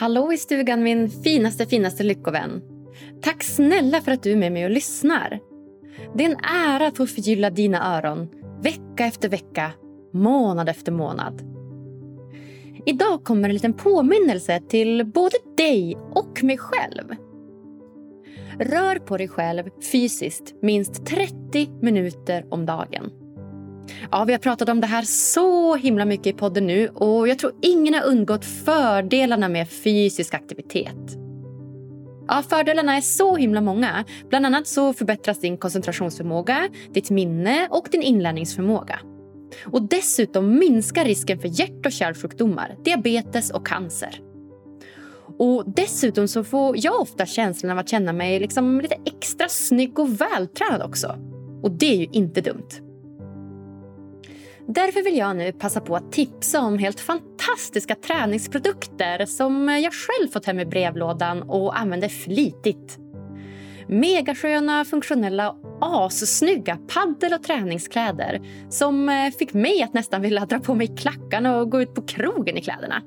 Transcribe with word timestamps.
Hallå 0.00 0.32
i 0.32 0.36
stugan 0.36 0.82
min 0.82 1.10
finaste 1.10 1.66
finaste 1.66 2.02
lyckovän. 2.02 2.62
Tack 3.22 3.42
snälla 3.42 4.00
för 4.00 4.12
att 4.12 4.22
du 4.22 4.32
är 4.32 4.36
med 4.36 4.52
mig 4.52 4.64
och 4.64 4.70
lyssnar. 4.70 5.40
Det 6.14 6.24
är 6.24 6.30
en 6.30 6.44
ära 6.44 6.86
att 6.86 6.96
få 6.96 7.06
förgylla 7.06 7.50
dina 7.50 7.96
öron 7.96 8.28
vecka 8.62 9.06
efter 9.06 9.28
vecka, 9.28 9.72
månad 10.12 10.68
efter 10.68 10.92
månad. 10.92 11.42
Idag 12.86 13.24
kommer 13.24 13.48
en 13.48 13.54
liten 13.54 13.72
påminnelse 13.72 14.60
till 14.68 15.04
både 15.04 15.36
dig 15.56 15.96
och 16.14 16.44
mig 16.44 16.58
själv. 16.58 17.14
Rör 18.58 18.98
på 18.98 19.16
dig 19.16 19.28
själv 19.28 19.70
fysiskt 19.92 20.54
minst 20.62 21.06
30 21.06 21.68
minuter 21.82 22.44
om 22.50 22.66
dagen. 22.66 23.10
Ja, 24.10 24.24
vi 24.24 24.32
har 24.32 24.38
pratat 24.38 24.68
om 24.68 24.80
det 24.80 24.86
här 24.86 25.02
så 25.02 25.76
himla 25.76 26.04
mycket 26.04 26.26
i 26.26 26.32
podden 26.32 26.66
nu 26.66 26.88
och 26.88 27.28
jag 27.28 27.38
tror 27.38 27.52
ingen 27.62 27.94
har 27.94 28.04
undgått 28.04 28.44
fördelarna 28.44 29.48
med 29.48 29.68
fysisk 29.68 30.34
aktivitet. 30.34 31.16
Ja, 32.28 32.42
fördelarna 32.48 32.96
är 32.96 33.00
så 33.00 33.36
himla 33.36 33.60
många. 33.60 34.04
Bland 34.28 34.46
annat 34.46 34.66
så 34.66 34.92
förbättras 34.92 35.40
din 35.40 35.58
koncentrationsförmåga, 35.58 36.68
ditt 36.94 37.10
minne 37.10 37.68
och 37.70 37.88
din 37.90 38.02
inlärningsförmåga. 38.02 39.00
Och 39.64 39.82
dessutom 39.82 40.58
minskar 40.58 41.04
risken 41.04 41.38
för 41.38 41.60
hjärt 41.60 41.86
och 41.86 41.92
kärlsjukdomar, 41.92 42.76
diabetes 42.84 43.50
och 43.50 43.66
cancer. 43.66 44.20
Och 45.38 45.64
Dessutom 45.66 46.28
så 46.28 46.44
får 46.44 46.76
jag 46.78 47.00
ofta 47.00 47.26
känslan 47.26 47.72
av 47.72 47.78
att 47.78 47.88
känna 47.88 48.12
mig 48.12 48.40
liksom 48.40 48.80
lite 48.80 48.96
extra 49.04 49.48
snygg 49.48 49.98
och 49.98 50.20
vältränad 50.20 50.82
också. 50.82 51.18
Och 51.62 51.70
det 51.70 51.92
är 51.92 51.96
ju 51.96 52.06
inte 52.12 52.40
dumt. 52.40 52.85
Därför 54.68 55.02
vill 55.02 55.16
jag 55.16 55.36
nu 55.36 55.52
passa 55.52 55.80
på 55.80 55.96
att 55.96 56.12
tipsa 56.12 56.60
om 56.60 56.78
helt 56.78 57.00
fantastiska 57.00 57.94
träningsprodukter 57.94 59.26
som 59.26 59.68
jag 59.68 59.92
själv 59.92 60.28
fått 60.28 60.46
hem 60.46 60.60
i 60.60 60.66
brevlådan 60.66 61.42
och 61.42 61.78
använder 61.78 62.08
flitigt. 62.08 62.98
Megasköna, 63.88 64.84
funktionella 64.84 65.56
assnygga 65.80 66.78
paddel 66.94 67.32
och 67.32 67.42
träningskläder 67.42 68.40
som 68.70 69.30
fick 69.38 69.54
mig 69.54 69.82
att 69.82 69.94
nästan 69.94 70.22
vilja 70.22 70.46
dra 70.46 70.58
på 70.58 70.74
mig 70.74 70.96
klackarna 70.96 71.56
och 71.56 71.70
gå 71.70 71.82
ut 71.82 71.94
på 71.94 72.02
krogen 72.02 72.56
i 72.56 72.60
kläderna 72.60 73.02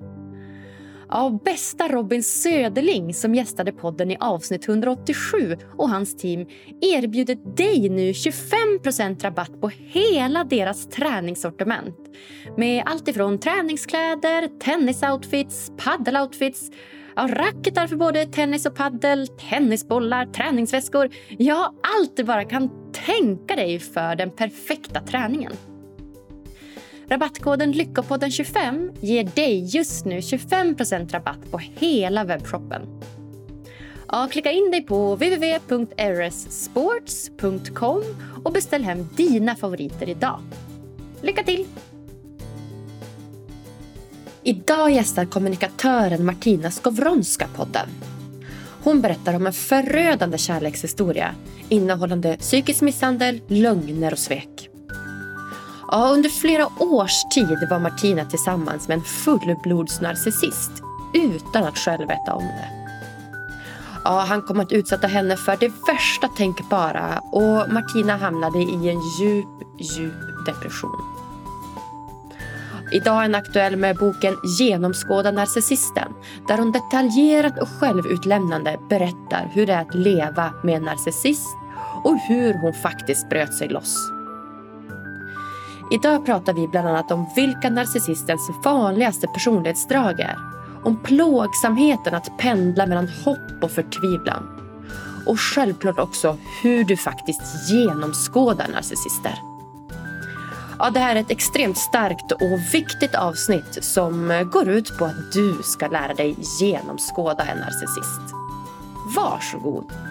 av 1.09 1.43
bästa 1.43 1.87
Robin 1.87 2.23
Söderling 2.23 3.13
som 3.13 3.35
gästade 3.35 3.71
podden 3.71 4.11
i 4.11 4.17
avsnitt 4.19 4.67
187 4.67 5.57
och 5.77 5.89
hans 5.89 6.17
team 6.17 6.45
erbjuder 6.81 7.55
dig 7.55 7.89
nu 7.89 8.11
25% 8.11 9.23
rabatt 9.23 9.61
på 9.61 9.69
hela 9.69 10.43
deras 10.43 10.89
träningssortiment 10.89 11.97
med 12.57 12.83
allt 12.85 13.07
ifrån 13.07 13.39
träningskläder, 13.39 14.59
tennisoutfits, 14.59 15.71
paddeloutfits 15.77 16.71
Ja, 17.15 17.27
racketar 17.27 17.87
för 17.87 17.95
både 17.95 18.25
tennis 18.25 18.65
och 18.65 18.75
paddel, 18.75 19.27
tennisbollar, 19.27 20.25
träningsväskor. 20.25 21.09
Ja, 21.37 21.73
allt 21.83 22.17
du 22.17 22.23
bara 22.23 22.43
kan 22.43 22.91
tänka 22.91 23.55
dig 23.55 23.79
för 23.79 24.15
den 24.15 24.31
perfekta 24.31 24.99
träningen. 24.99 25.51
Rabattkoden 27.09 27.73
Lyckopodden25 27.73 28.97
ger 29.01 29.23
dig 29.23 29.75
just 29.75 30.05
nu 30.05 30.19
25% 30.19 31.11
rabatt 31.11 31.51
på 31.51 31.57
hela 31.57 32.23
webbshoppen. 32.23 32.81
Ja, 34.07 34.27
klicka 34.31 34.51
in 34.51 34.71
dig 34.71 34.81
på 34.81 35.15
www.rssports.com 35.15 38.03
och 38.43 38.53
beställ 38.53 38.83
hem 38.83 39.09
dina 39.15 39.55
favoriter 39.55 40.09
idag. 40.09 40.39
Lycka 41.21 41.43
till! 41.43 41.65
Idag 44.43 44.91
gästar 44.91 45.25
kommunikatören 45.25 46.25
Martina 46.25 46.71
Skowronska 46.71 47.47
podden. 47.55 47.89
Hon 48.83 49.01
berättar 49.01 49.33
om 49.33 49.47
en 49.47 49.53
förödande 49.53 50.37
kärlekshistoria 50.37 51.35
innehållande 51.69 52.37
psykisk 52.37 52.81
misshandel, 52.81 53.41
lögner 53.47 54.11
och 54.11 54.19
svek. 54.19 54.68
Ja, 55.91 56.09
under 56.13 56.29
flera 56.29 56.67
års 56.77 57.23
tid 57.33 57.67
var 57.69 57.79
Martina 57.79 58.25
tillsammans 58.25 58.87
med 58.87 58.97
en 58.97 59.03
fullblodsnarcissist 59.03 60.71
utan 61.13 61.63
att 61.63 61.77
själv 61.77 62.07
veta 62.07 62.33
om 62.33 62.43
det. 62.43 62.69
Ja, 64.03 64.25
han 64.27 64.41
kom 64.41 64.59
att 64.59 64.71
utsätta 64.71 65.07
henne 65.07 65.37
för 65.37 65.57
det 65.59 65.71
värsta 65.87 66.27
tänkbara 66.27 67.19
och 67.19 67.73
Martina 67.73 68.17
hamnade 68.17 68.59
i 68.59 68.89
en 68.89 69.01
djup, 69.19 69.47
djup 69.79 70.45
depression. 70.45 71.19
Idag 72.91 73.17
är 73.17 73.21
hon 73.21 73.35
aktuell 73.35 73.75
med 73.75 73.97
boken 73.97 74.35
Genomskåda 74.59 75.31
narcissisten 75.31 76.13
där 76.47 76.57
hon 76.57 76.71
detaljerat 76.71 77.61
och 77.61 77.69
självutlämnande 77.69 78.79
berättar 78.89 79.51
hur 79.53 79.65
det 79.65 79.73
är 79.73 79.81
att 79.81 79.95
leva 79.95 80.53
med 80.63 80.75
en 80.75 80.83
narcissist 80.83 81.47
och 82.03 82.17
hur 82.27 82.53
hon 82.61 82.73
faktiskt 82.73 83.29
bröt 83.29 83.53
sig 83.53 83.69
loss. 83.69 84.18
Idag 85.91 86.25
pratar 86.25 86.53
vi 86.53 86.67
bland 86.67 86.87
annat 86.87 87.11
om 87.11 87.25
vilka 87.35 87.69
narcissistens 87.69 88.51
vanligaste 88.63 89.27
personlighetsdrag 89.27 90.19
är. 90.19 90.35
Om 90.83 90.97
plågsamheten 91.03 92.15
att 92.15 92.37
pendla 92.37 92.85
mellan 92.85 93.07
hopp 93.25 93.63
och 93.63 93.71
förtvivlan. 93.71 94.43
Och 95.25 95.39
självklart 95.39 95.99
också 95.99 96.37
hur 96.63 96.83
du 96.83 96.97
faktiskt 96.97 97.69
genomskådar 97.69 98.67
narcissister. 98.67 99.33
Ja, 100.79 100.89
det 100.89 100.99
här 100.99 101.15
är 101.15 101.19
ett 101.19 101.31
extremt 101.31 101.77
starkt 101.77 102.31
och 102.31 102.59
viktigt 102.73 103.15
avsnitt 103.15 103.83
som 103.83 104.47
går 104.53 104.69
ut 104.69 104.97
på 104.97 105.05
att 105.05 105.31
du 105.33 105.57
ska 105.63 105.87
lära 105.87 106.13
dig 106.13 106.35
genomskåda 106.59 107.43
en 107.43 107.57
narcissist. 107.57 108.21
Varsågod! 109.15 110.08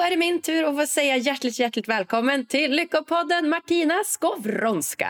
Då 0.00 0.04
är 0.06 0.10
det 0.10 0.16
min 0.16 0.42
tur 0.42 0.64
att 0.64 0.76
få 0.76 0.86
säga 0.86 1.16
hjärtligt, 1.16 1.58
hjärtligt 1.58 1.88
välkommen 1.88 2.46
till 2.46 2.70
Lyckopodden 2.70 3.48
Martina 3.48 3.94
Skowronska. 4.06 5.08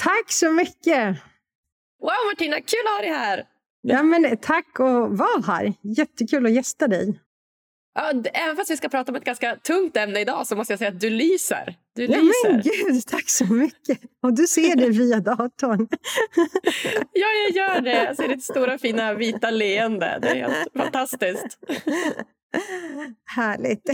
Tack 0.00 0.32
så 0.32 0.52
mycket! 0.52 1.16
Wow 2.00 2.12
Martina, 2.30 2.56
kul 2.56 2.80
att 2.86 2.92
ha 2.94 3.00
dig 3.00 3.10
här! 3.10 3.44
Ja, 3.80 4.02
men 4.02 4.36
tack 4.36 4.80
att 4.80 5.18
vara 5.18 5.42
här. 5.46 5.72
Jättekul 5.96 6.46
att 6.46 6.52
gästa 6.52 6.88
dig. 6.88 7.20
Ja, 7.94 8.12
även 8.34 8.56
fast 8.56 8.70
vi 8.70 8.76
ska 8.76 8.88
prata 8.88 9.12
om 9.12 9.16
ett 9.16 9.24
ganska 9.24 9.56
tungt 9.56 9.96
ämne 9.96 10.20
idag 10.20 10.46
så 10.46 10.56
måste 10.56 10.72
jag 10.72 10.78
säga 10.78 10.90
att 10.90 11.00
du 11.00 11.10
lyser. 11.10 11.76
Du 11.94 12.04
ja, 12.04 12.18
lyser. 12.18 12.52
Men 12.52 12.62
gud, 12.62 13.06
tack 13.06 13.30
så 13.30 13.44
mycket! 13.44 13.98
Och 14.22 14.34
du 14.34 14.46
ser 14.46 14.76
det 14.76 14.88
via 14.88 15.20
datorn. 15.20 15.88
ja, 17.12 17.26
jag 17.46 17.56
gör 17.56 17.80
det. 17.80 18.04
Jag 18.04 18.16
ser 18.16 18.28
ditt 18.28 18.44
stora 18.44 18.78
fina 18.78 19.14
vita 19.14 19.50
leende. 19.50 20.18
Det 20.22 20.28
är 20.28 20.34
helt 20.34 20.72
fantastiskt. 20.76 21.58
Härligt. 23.24 23.90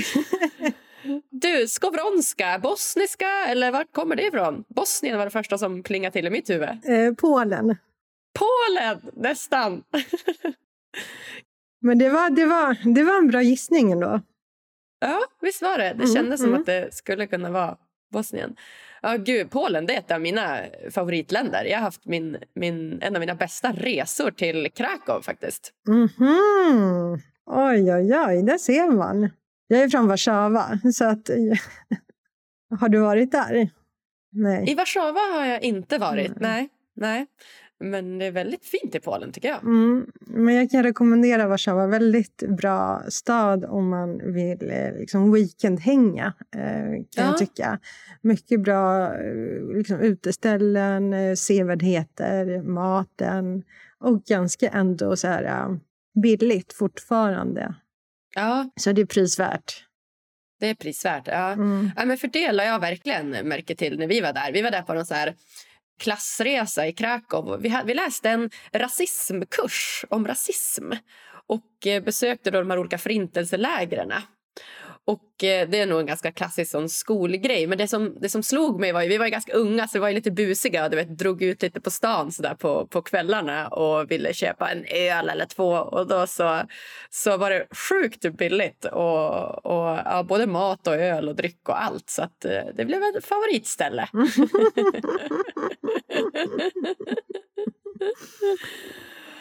Du, 1.31 1.69
skowronska, 1.69 2.59
bosniska 2.63 3.47
eller 3.47 3.73
vart 3.73 3.93
kommer 3.93 4.17
det 4.17 4.23
ifrån? 4.23 4.65
Bosnien 4.69 5.19
var 5.19 5.25
det 5.25 5.31
första 5.31 5.59
som 5.59 5.83
plingade 5.83 6.13
till 6.13 6.27
i 6.27 6.31
mitt 6.31 6.51
huvud. 6.51 6.69
Eh, 6.69 7.15
Polen. 7.19 7.77
Polen, 8.39 9.01
nästan. 9.17 9.83
Men 11.81 11.99
det 11.99 12.09
var, 12.09 12.31
det, 12.31 12.45
var, 12.45 12.95
det 12.95 13.03
var 13.03 13.19
en 13.19 13.29
bra 13.29 13.43
gissning 13.43 13.93
ändå. 13.93 14.21
Ja, 15.01 15.21
visst 15.41 15.63
var 15.63 15.79
det. 15.79 15.85
Det 15.85 16.05
mm, 16.05 16.15
kändes 16.15 16.41
mm, 16.41 16.53
som 16.53 16.61
att 16.61 16.67
det 16.67 16.95
skulle 16.95 17.27
kunna 17.27 17.51
vara 17.51 17.77
Bosnien. 18.13 18.57
Ja, 19.03 19.17
gud, 19.17 19.51
Polen 19.51 19.87
det 19.87 19.95
är 19.95 19.99
ett 19.99 20.11
av 20.11 20.21
mina 20.21 20.61
favoritländer. 20.91 21.65
Jag 21.65 21.77
har 21.77 21.83
haft 21.83 22.05
min, 22.05 22.37
min, 22.55 23.03
en 23.03 23.17
av 23.17 23.21
mina 23.21 23.35
bästa 23.35 23.73
resor 23.73 24.31
till 24.31 24.69
Krakow 24.75 25.23
faktiskt. 25.23 25.73
Mm 25.89 26.09
-hmm. 26.09 27.21
Oj, 27.51 27.93
oj, 27.95 28.15
oj, 28.27 28.43
där 28.43 28.59
ser 28.59 28.91
man. 28.91 29.31
Jag 29.67 29.81
är 29.81 29.89
från 29.89 30.09
Warszawa, 30.09 30.79
så 30.95 31.05
att... 31.05 31.31
har 32.81 32.89
du 32.89 32.99
varit 32.99 33.33
där? 33.33 33.71
Nej. 34.33 34.71
I 34.71 34.75
Warszawa 34.75 35.21
har 35.21 35.47
jag 35.47 35.63
inte 35.63 35.99
varit, 35.99 36.27
mm. 36.27 36.39
nej. 36.41 36.69
nej. 36.97 37.27
Men 37.81 38.19
det 38.19 38.25
är 38.25 38.31
väldigt 38.31 38.65
fint 38.65 38.95
i 38.95 39.01
Polen 39.01 39.33
tycker 39.33 39.49
jag. 39.49 39.65
Mm, 39.65 40.07
men 40.21 40.55
jag 40.55 40.71
kan 40.71 40.83
rekommendera 40.83 41.49
Warszawa. 41.49 41.87
Väldigt 41.87 42.43
bra 42.49 43.03
stad 43.09 43.65
om 43.65 43.89
man 43.89 44.33
vill 44.33 44.71
eh, 44.71 44.93
liksom 44.99 45.33
weekendhänga. 45.33 46.33
Eh, 46.55 46.91
kan 46.91 47.05
ja. 47.17 47.23
jag 47.23 47.39
tycka. 47.39 47.79
Mycket 48.23 48.61
bra 48.61 49.15
eh, 49.15 49.77
liksom, 49.77 50.01
uteställen, 50.01 51.37
sevärdheter, 51.37 52.63
maten 52.63 53.63
och 54.01 54.25
ganska 54.25 54.69
ändå 54.69 55.17
så 55.17 55.29
här 55.29 55.79
billigt 56.21 56.73
fortfarande. 56.73 57.75
Ja. 58.35 58.71
Så 58.77 58.93
det 58.93 59.01
är 59.01 59.07
prisvärt. 59.07 59.85
Det 60.61 60.67
är 60.67 60.75
prisvärt. 60.75 61.27
Ja. 61.27 61.53
Mm. 61.53 61.91
Ja, 61.97 62.05
men 62.05 62.19
för 62.19 62.29
det 62.29 62.53
la 62.53 62.65
jag 62.65 62.81
verkligen 62.81 63.31
märke 63.31 63.77
till 63.77 63.99
när 63.99 64.07
vi 64.07 64.21
var 64.21 64.33
där. 64.33 64.53
Vi 64.53 64.63
var 64.63 64.71
där 64.71 64.83
på 64.83 64.95
någon 64.95 65.07
så 65.07 65.15
här 65.15 65.35
klassresa 65.99 66.87
i 66.87 66.93
Krakow. 66.93 67.61
Vi, 67.63 67.81
vi 67.85 67.95
läste 67.95 68.31
en 68.31 68.51
rasismkurs 68.73 70.05
om 70.11 70.27
rasism 70.27 70.93
och 71.47 71.87
eh, 71.87 72.03
besökte 72.03 72.51
då 72.51 72.59
de 72.59 72.71
här 72.71 72.79
olika 72.79 72.99
förintelselägren. 72.99 74.13
Och 75.09 75.45
eh, 75.45 75.69
Det 75.69 75.81
är 75.81 75.87
nog 75.87 76.01
en 76.01 76.07
ganska 76.07 76.33
klassisk 76.33 76.71
sån 76.71 76.89
skolgrej. 76.89 77.67
Men 77.67 77.79
det 77.79 77.89
som, 77.89 78.17
det 78.21 78.29
som 78.29 78.43
slog 78.43 78.81
mig 78.81 78.93
var 78.93 79.03
ju, 79.03 79.09
vi 79.09 79.19
var 79.19 79.25
ju 79.25 79.31
ganska 79.31 79.53
unga 79.53 79.89
så 79.89 79.99
vi 79.99 80.01
var 80.01 80.13
lite 80.13 80.31
busiga. 80.31 80.89
Du 80.89 80.97
vet, 80.97 81.19
drog 81.19 81.43
ut 81.43 81.63
lite 81.63 81.81
på 81.81 81.91
stan 81.91 82.33
så 82.33 82.43
där 82.43 82.55
på, 82.55 82.87
på 82.87 83.03
kvällarna 83.03 83.69
och 83.69 84.11
ville 84.11 84.33
köpa 84.33 84.71
en 84.71 84.85
öl 84.85 85.29
eller 85.29 85.47
två. 85.47 85.71
Och 85.71 86.07
då 86.07 86.27
så, 86.27 86.63
så 87.11 87.37
var 87.37 87.51
det 87.51 87.67
sjukt 87.89 88.37
billigt. 88.37 88.85
Och, 88.85 89.67
och 89.67 89.99
ja, 90.05 90.25
både 90.29 90.47
mat 90.47 90.87
och 90.87 90.95
öl 90.95 91.29
och 91.29 91.37
dryck 91.37 91.69
och 91.69 91.83
allt. 91.83 92.11
Så 92.11 92.23
att, 92.23 92.45
eh, 92.45 92.63
det 92.75 92.85
blev 92.85 93.03
ett 93.03 93.25
favoritställe. 93.25 94.09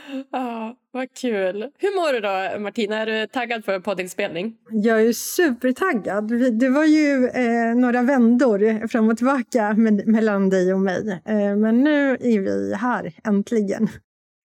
Ja, 0.31 0.75
vad 0.97 1.13
kul. 1.13 1.71
Hur 1.77 1.95
mår 1.95 2.13
du 2.13 2.19
då, 2.19 2.59
Martina? 2.59 2.97
Är 2.97 3.05
du 3.05 3.27
taggad 3.27 3.65
för 3.65 3.79
poddinspelning? 3.79 4.57
Jag 4.69 5.01
är 5.01 5.13
supertaggad. 5.13 6.57
Det 6.59 6.69
var 6.69 6.85
ju 6.85 7.27
eh, 7.27 7.75
några 7.75 8.01
vändor 8.01 8.87
fram 8.87 9.09
och 9.09 9.17
tillbaka 9.17 9.73
med, 9.73 10.07
mellan 10.07 10.49
dig 10.49 10.73
och 10.73 10.79
mig. 10.79 11.21
Eh, 11.25 11.55
men 11.55 11.83
nu 11.83 12.11
är 12.11 12.39
vi 12.39 12.75
här, 12.75 13.13
äntligen. 13.23 13.89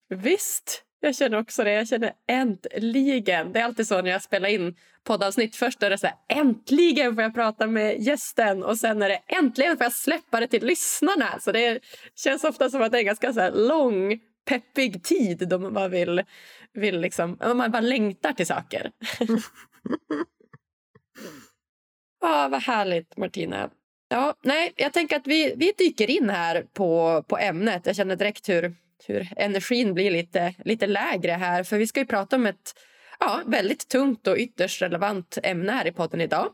Visst, 0.09 0.83
jag 1.01 1.17
känner 1.17 1.39
också 1.39 1.65
det. 1.65 1.73
Jag 1.73 1.89
känner 1.89 2.13
äntligen. 2.29 3.53
Det 3.53 3.59
är 3.59 3.65
alltid 3.65 3.87
så 3.87 4.03
när 4.03 4.11
jag 4.11 4.23
spelar 4.23 4.49
in 4.49 4.75
poddavsnitt. 5.05 5.57
Först 5.57 5.83
är 5.83 5.91
det 5.91 5.99
så 5.99 6.07
här, 6.07 6.17
äntligen 6.29 7.15
får 7.15 7.23
jag 7.23 7.35
prata 7.35 7.67
med 7.67 8.03
gästen 8.03 8.63
och 8.63 8.77
sen 8.77 9.03
är 9.03 9.09
det 9.09 9.21
äntligen 9.27 9.77
får 9.77 9.85
jag 9.85 9.93
släppa 9.93 10.41
det 10.41 10.47
till 10.47 10.67
lyssnarna. 10.67 11.39
Så 11.41 11.53
det 11.53 11.81
känns 12.15 12.45
ofta 12.45 12.71
som 12.71 12.83
att 12.83 12.93
det 12.93 12.99
är 12.99 13.01
en 13.01 13.07
ganska 13.07 13.33
så 13.33 13.51
lång 13.51 14.21
peppig 14.47 15.03
tid 15.03 15.49
då 15.49 15.59
man 15.59 15.75
bara 15.75 15.89
vill, 15.89 16.23
vill 16.73 17.01
liksom, 17.01 17.39
man 17.41 17.71
bara 17.71 17.81
längtar 17.81 18.33
till 18.33 18.47
saker. 18.47 18.91
ah, 22.21 22.49
vad 22.49 22.63
härligt, 22.63 23.17
Martina. 23.17 23.71
Ja, 24.09 24.35
nej, 24.43 24.73
jag 24.77 24.93
tänker 24.93 25.17
att 25.17 25.27
vi, 25.27 25.55
vi 25.57 25.73
dyker 25.79 26.11
in 26.11 26.31
här 26.31 26.67
på, 26.73 27.23
på 27.29 27.39
ämnet. 27.39 27.87
Jag 27.87 27.97
känner 27.97 28.17
direkt 28.17 28.49
hur, 28.49 28.75
hur 29.07 29.29
energin 29.37 29.95
blir 29.95 30.11
lite, 30.11 30.55
lite 30.65 30.87
lägre 30.87 31.33
här. 31.33 31.65
För 31.65 31.79
vi 31.79 31.87
ska 31.87 32.01
ju 32.01 32.07
prata 32.07 32.37
om 32.37 32.47
ett 32.47 32.75
ja, 33.21 33.43
väldigt 33.47 33.89
tungt 33.89 34.27
och 34.27 34.37
ytterst 34.37 34.83
relevant 34.83 35.39
ämne 35.43 35.73
här 35.73 35.87
i 35.87 35.93
podden 35.93 36.21
idag. 36.21 36.53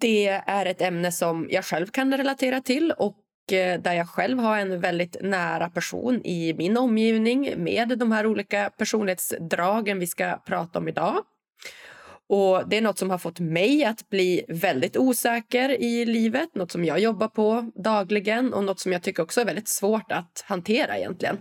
Det 0.00 0.26
är 0.26 0.66
ett 0.66 0.82
ämne 0.82 1.12
som 1.12 1.48
jag 1.50 1.64
själv 1.64 1.86
kan 1.86 2.16
relatera 2.16 2.60
till 2.60 2.92
och 2.92 3.16
Eh, 3.52 3.80
där 3.80 3.92
jag 3.92 4.08
själv 4.08 4.38
har 4.38 4.58
en 4.58 4.80
väldigt 4.80 5.16
nära 5.20 5.70
person 5.70 6.20
i 6.24 6.54
min 6.54 6.76
omgivning 6.76 7.54
med 7.56 7.98
de 7.98 8.12
här 8.12 8.26
olika 8.26 8.70
personlighetsdragen 8.70 9.98
vi 9.98 10.06
ska 10.06 10.36
prata 10.46 10.78
om 10.78 10.88
idag. 10.88 11.24
Och 12.28 12.68
Det 12.68 12.76
är 12.76 12.82
något 12.82 12.98
som 12.98 13.10
har 13.10 13.18
fått 13.18 13.40
mig 13.40 13.84
att 13.84 14.08
bli 14.08 14.44
väldigt 14.48 14.96
osäker 14.96 15.82
i 15.82 16.04
livet. 16.04 16.54
Något 16.54 16.72
som 16.72 16.84
jag 16.84 16.98
jobbar 16.98 17.28
på 17.28 17.70
dagligen 17.74 18.54
och 18.54 18.64
något 18.64 18.80
som 18.80 18.92
jag 18.92 19.02
tycker 19.02 19.22
också 19.22 19.40
är 19.40 19.44
väldigt 19.44 19.68
svårt 19.68 20.12
att 20.12 20.44
hantera 20.46 20.98
egentligen. 20.98 21.38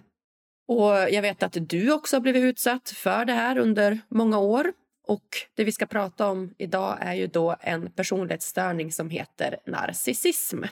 Och 0.67 0.91
Jag 0.91 1.21
vet 1.21 1.43
att 1.43 1.57
du 1.59 1.91
också 1.91 2.15
har 2.15 2.21
blivit 2.21 2.43
utsatt 2.43 2.89
för 2.89 3.25
det 3.25 3.33
här 3.33 3.57
under 3.57 3.99
många 4.09 4.39
år. 4.39 4.73
Och 5.07 5.27
Det 5.55 5.63
vi 5.63 5.71
ska 5.71 5.85
prata 5.85 6.27
om 6.27 6.53
idag 6.57 6.97
är 7.01 7.13
ju 7.13 7.27
då 7.27 7.55
en 7.61 7.91
personlighetsstörning 7.91 8.91
som 8.91 9.09
heter 9.09 9.57
narcissism 9.65 10.63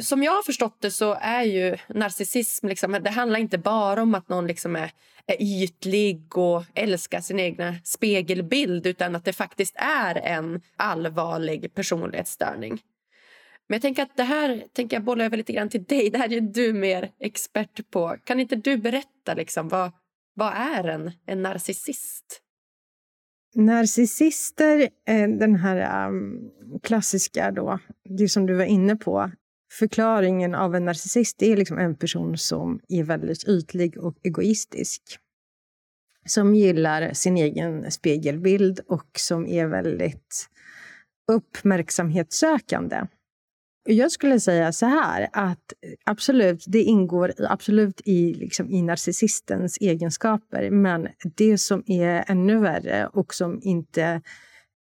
som 0.00 0.22
jag 0.22 0.32
har 0.32 0.42
förstått 0.42 0.76
det 0.80 0.90
så 0.90 1.16
är 1.20 1.42
ju 1.42 1.76
narcissism... 1.88 2.68
Liksom, 2.68 2.98
det 3.04 3.10
handlar 3.10 3.40
inte 3.40 3.58
bara 3.58 4.02
om 4.02 4.14
att 4.14 4.28
någon 4.28 4.46
liksom 4.46 4.76
är, 4.76 4.90
är 5.26 5.42
ytlig 5.42 6.38
och 6.38 6.64
älskar 6.74 7.20
sin 7.20 7.40
egna 7.40 7.74
spegelbild 7.84 8.86
utan 8.86 9.16
att 9.16 9.24
det 9.24 9.32
faktiskt 9.32 9.74
är 9.76 10.14
en 10.14 10.60
allvarlig 10.76 11.74
personlighetsstörning. 11.74 12.82
Men 13.68 13.76
jag 13.76 13.82
tänker 13.82 14.02
att 14.02 14.16
det 14.16 14.22
här 14.22 14.64
tänker 14.72 14.96
jag 14.96 15.04
bolla 15.04 15.24
över 15.24 15.36
lite 15.36 15.52
grann 15.52 15.68
till 15.68 15.84
dig. 15.84 16.10
Det 16.10 16.18
här 16.18 16.32
är 16.32 16.40
du 16.40 16.72
mer 16.72 17.10
expert 17.20 17.90
på. 17.90 18.16
Kan 18.24 18.40
inte 18.40 18.56
du 18.56 18.76
berätta 18.76 19.34
liksom, 19.34 19.68
vad, 19.68 19.92
vad 20.34 20.52
är 20.54 20.84
en, 20.84 21.12
en 21.26 21.42
narcissist? 21.42 22.40
Narcissister, 23.54 24.88
den 25.38 25.56
här 25.56 26.06
ehm, 26.06 26.50
klassiska 26.82 27.50
då, 27.50 27.78
det 28.18 28.28
som 28.28 28.46
du 28.46 28.54
var 28.54 28.64
inne 28.64 28.96
på, 28.96 29.30
förklaringen 29.78 30.54
av 30.54 30.74
en 30.74 30.84
narcissist 30.84 31.42
är 31.42 31.56
liksom 31.56 31.78
en 31.78 31.94
person 31.94 32.38
som 32.38 32.80
är 32.88 33.02
väldigt 33.02 33.48
ytlig 33.48 33.98
och 33.98 34.16
egoistisk. 34.22 35.02
Som 36.26 36.54
gillar 36.54 37.12
sin 37.12 37.36
egen 37.36 37.90
spegelbild 37.90 38.80
och 38.88 39.08
som 39.18 39.46
är 39.46 39.66
väldigt 39.66 40.48
uppmärksamhetssökande. 41.32 43.06
Jag 43.88 44.12
skulle 44.12 44.40
säga 44.40 44.72
så 44.72 44.86
här 44.86 45.28
att 45.32 45.72
absolut, 46.04 46.64
det 46.66 46.82
ingår 46.82 47.32
absolut 47.38 48.00
i, 48.04 48.34
liksom, 48.34 48.70
i 48.70 48.82
narcissistens 48.82 49.78
egenskaper. 49.80 50.70
Men 50.70 51.08
det 51.36 51.58
som 51.58 51.82
är 51.86 52.24
ännu 52.26 52.58
värre 52.58 53.06
och 53.06 53.34
som 53.34 53.60
inte 53.62 54.22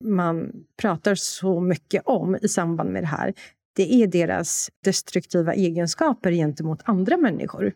man 0.05 0.53
pratar 0.77 1.15
så 1.15 1.61
mycket 1.61 2.03
om 2.05 2.37
i 2.43 2.49
samband 2.49 2.91
med 2.91 3.03
det 3.03 3.07
här, 3.07 3.35
det 3.76 3.94
är 3.94 4.06
deras 4.06 4.71
destruktiva 4.85 5.55
egenskaper 5.55 6.32
gentemot 6.32 6.81
andra 6.85 7.17
människor. 7.17 7.73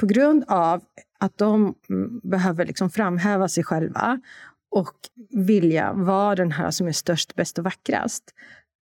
På 0.00 0.06
grund 0.06 0.44
av 0.48 0.82
att 1.18 1.38
de 1.38 1.74
mm, 1.88 2.20
behöver 2.22 2.66
liksom 2.66 2.90
framhäva 2.90 3.48
sig 3.48 3.64
själva 3.64 4.20
och 4.70 4.96
vilja 5.30 5.92
vara 5.92 6.34
den 6.34 6.52
här 6.52 6.70
som 6.70 6.86
är 6.86 6.92
störst, 6.92 7.34
bäst 7.34 7.58
och 7.58 7.64
vackrast 7.64 8.34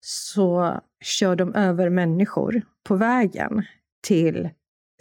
så 0.01 0.81
kör 1.05 1.37
de 1.37 1.55
över 1.55 1.91
människor 1.91 2.63
på 2.89 2.97
vägen 2.97 3.65
till 4.07 4.51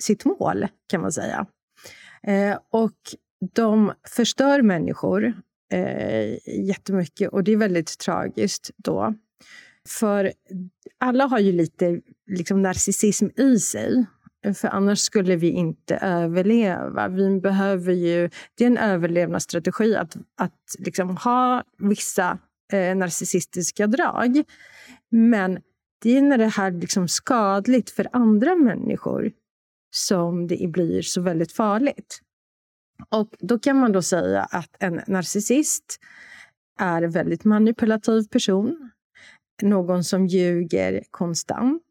sitt 0.02 0.25
mål, 0.25 0.68
kan 0.90 1.02
man 1.02 1.12
säga. 1.12 1.48
Eh, 2.24 2.58
och 2.72 2.98
de 3.54 3.94
förstör 4.08 4.62
människor 4.62 5.34
eh, 5.74 6.38
jättemycket 6.66 7.30
och 7.30 7.44
det 7.44 7.52
är 7.52 7.58
väldigt 7.58 7.98
tragiskt 7.98 8.72
då. 8.78 9.14
För 9.90 10.34
alla 10.98 11.26
har 11.26 11.40
ju 11.40 11.52
lite 11.52 12.02
liksom, 12.28 12.62
narcissism 12.62 13.28
i 13.38 13.60
sig. 13.60 14.06
För 14.56 14.68
annars 14.68 15.00
skulle 15.00 15.36
vi 15.36 15.50
inte 15.50 15.96
överleva. 15.96 17.08
Vi 17.08 17.40
behöver 17.40 17.94
ju, 17.94 18.30
det 18.56 18.63
är 18.63 18.68
en 18.68 18.78
överlevnadsstrategi 18.78 19.96
att, 19.96 20.18
att 20.38 20.75
liksom 20.80 21.18
ha 21.18 21.63
vissa 21.78 22.38
eh, 22.74 22.96
narcissistiska 22.96 23.88
drag. 23.88 24.44
Men 25.10 25.60
det 26.02 26.18
är 26.18 26.22
när 26.22 26.38
det 26.38 26.48
här 26.48 26.72
liksom 26.72 27.08
skadligt 27.08 27.90
för 27.90 28.08
andra 28.12 28.56
människor 28.56 29.32
som 29.92 30.48
det 30.48 30.68
blir 30.70 31.02
så 31.02 31.22
väldigt 31.22 31.52
farligt. 31.52 32.22
Och 33.10 33.30
Då 33.40 33.60
kan 33.60 33.78
man 33.78 33.92
då 33.92 34.02
säga 34.02 34.42
att 34.42 34.75
en 34.80 35.02
narcissist 35.08 36.00
är 36.80 37.02
en 37.02 37.12
väldigt 37.12 37.44
manipulativ 37.44 38.24
person 38.24 38.92
någon 39.63 40.03
som 40.03 40.27
ljuger 40.27 41.03
konstant, 41.12 41.84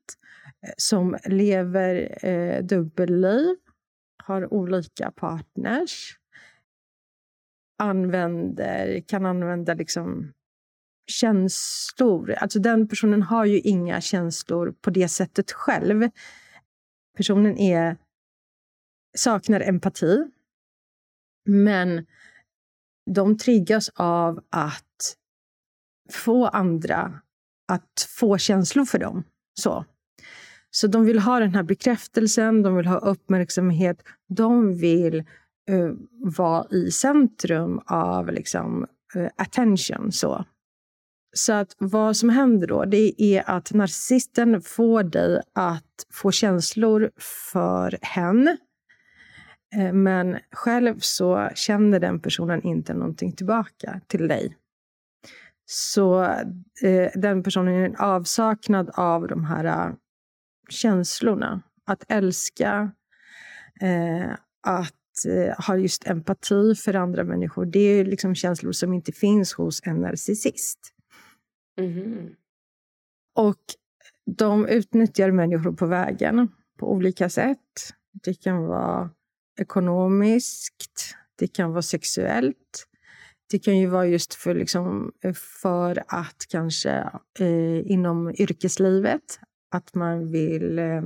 eh, 0.66 0.72
som 0.76 1.16
lever 1.24 2.18
eh, 2.26 2.64
dubbelliv, 2.64 3.56
har 4.24 4.54
olika 4.54 5.10
partners, 5.10 6.18
använder, 7.78 9.00
kan 9.00 9.26
använda 9.26 9.74
liksom 9.74 10.32
känslor. 11.06 12.30
Alltså 12.30 12.58
den 12.58 12.88
personen 12.88 13.22
har 13.22 13.44
ju 13.44 13.60
inga 13.60 14.00
känslor 14.00 14.74
på 14.80 14.90
det 14.90 15.08
sättet 15.08 15.52
själv. 15.52 16.08
Personen 17.16 17.58
är, 17.58 17.96
saknar 19.16 19.60
empati. 19.60 20.24
Men 21.44 22.06
de 23.10 23.38
triggas 23.38 23.88
av 23.94 24.44
att 24.50 25.16
få 26.10 26.46
andra 26.46 27.21
att 27.74 28.08
få 28.18 28.38
känslor 28.38 28.84
för 28.84 28.98
dem. 28.98 29.24
Så. 29.60 29.84
Så 30.70 30.86
de 30.86 31.04
vill 31.04 31.18
ha 31.18 31.40
den 31.40 31.54
här 31.54 31.62
bekräftelsen, 31.62 32.62
de 32.62 32.76
vill 32.76 32.86
ha 32.86 32.98
uppmärksamhet. 32.98 34.02
De 34.28 34.78
vill 34.78 35.14
uh, 35.70 35.92
vara 36.38 36.66
i 36.70 36.90
centrum 36.90 37.80
av 37.86 38.32
liksom, 38.32 38.86
uh, 39.16 39.28
attention. 39.36 40.12
Så. 40.12 40.44
Så 41.34 41.52
att 41.52 41.76
vad 41.78 42.16
som 42.16 42.28
händer 42.28 42.66
då, 42.66 42.84
det 42.84 43.22
är 43.22 43.50
att 43.50 43.72
narcissisten 43.72 44.62
får 44.62 45.02
dig 45.02 45.42
att 45.52 46.06
få 46.12 46.30
känslor 46.30 47.10
för 47.52 47.98
hen. 48.02 48.58
Eh, 49.76 49.92
men 49.92 50.38
själv 50.52 50.98
så 50.98 51.50
känner 51.54 52.00
den 52.00 52.20
personen 52.20 52.62
inte 52.62 52.94
någonting 52.94 53.32
tillbaka 53.32 54.00
till 54.06 54.28
dig. 54.28 54.56
Så 55.74 56.22
eh, 56.82 57.10
den 57.14 57.42
personen 57.42 57.74
är 57.74 57.84
en 57.84 57.96
avsaknad 57.96 58.90
av 58.94 59.28
de 59.28 59.44
här 59.44 59.88
uh, 59.88 59.94
känslorna. 60.68 61.62
Att 61.84 62.04
älska, 62.08 62.92
eh, 63.80 64.32
att 64.60 65.24
eh, 65.28 65.64
ha 65.66 65.76
just 65.76 66.06
empati 66.06 66.74
för 66.74 66.94
andra 66.94 67.24
människor. 67.24 67.66
Det 67.66 67.78
är 67.78 68.04
liksom 68.04 68.34
känslor 68.34 68.72
som 68.72 68.92
inte 68.92 69.12
finns 69.12 69.52
hos 69.52 69.80
en 69.86 69.96
narcissist. 69.96 70.78
Mm. 71.78 72.34
Och 73.34 73.62
de 74.36 74.66
utnyttjar 74.66 75.30
människor 75.30 75.72
på 75.72 75.86
vägen 75.86 76.48
på 76.78 76.92
olika 76.92 77.28
sätt. 77.28 77.94
Det 78.12 78.34
kan 78.34 78.66
vara 78.66 79.10
ekonomiskt, 79.60 81.16
det 81.36 81.46
kan 81.46 81.70
vara 81.70 81.82
sexuellt. 81.82 82.88
Det 83.52 83.58
kan 83.58 83.78
ju 83.78 83.86
vara 83.86 84.06
just 84.06 84.34
för, 84.34 84.54
liksom, 84.54 85.12
eh, 85.20 85.32
för 85.32 86.02
att 86.08 86.46
kanske 86.48 86.90
eh, 87.38 87.90
inom 87.90 88.34
yrkeslivet, 88.38 89.40
att 89.70 89.94
man 89.94 90.30
vill 90.30 90.78
eh, 90.78 91.02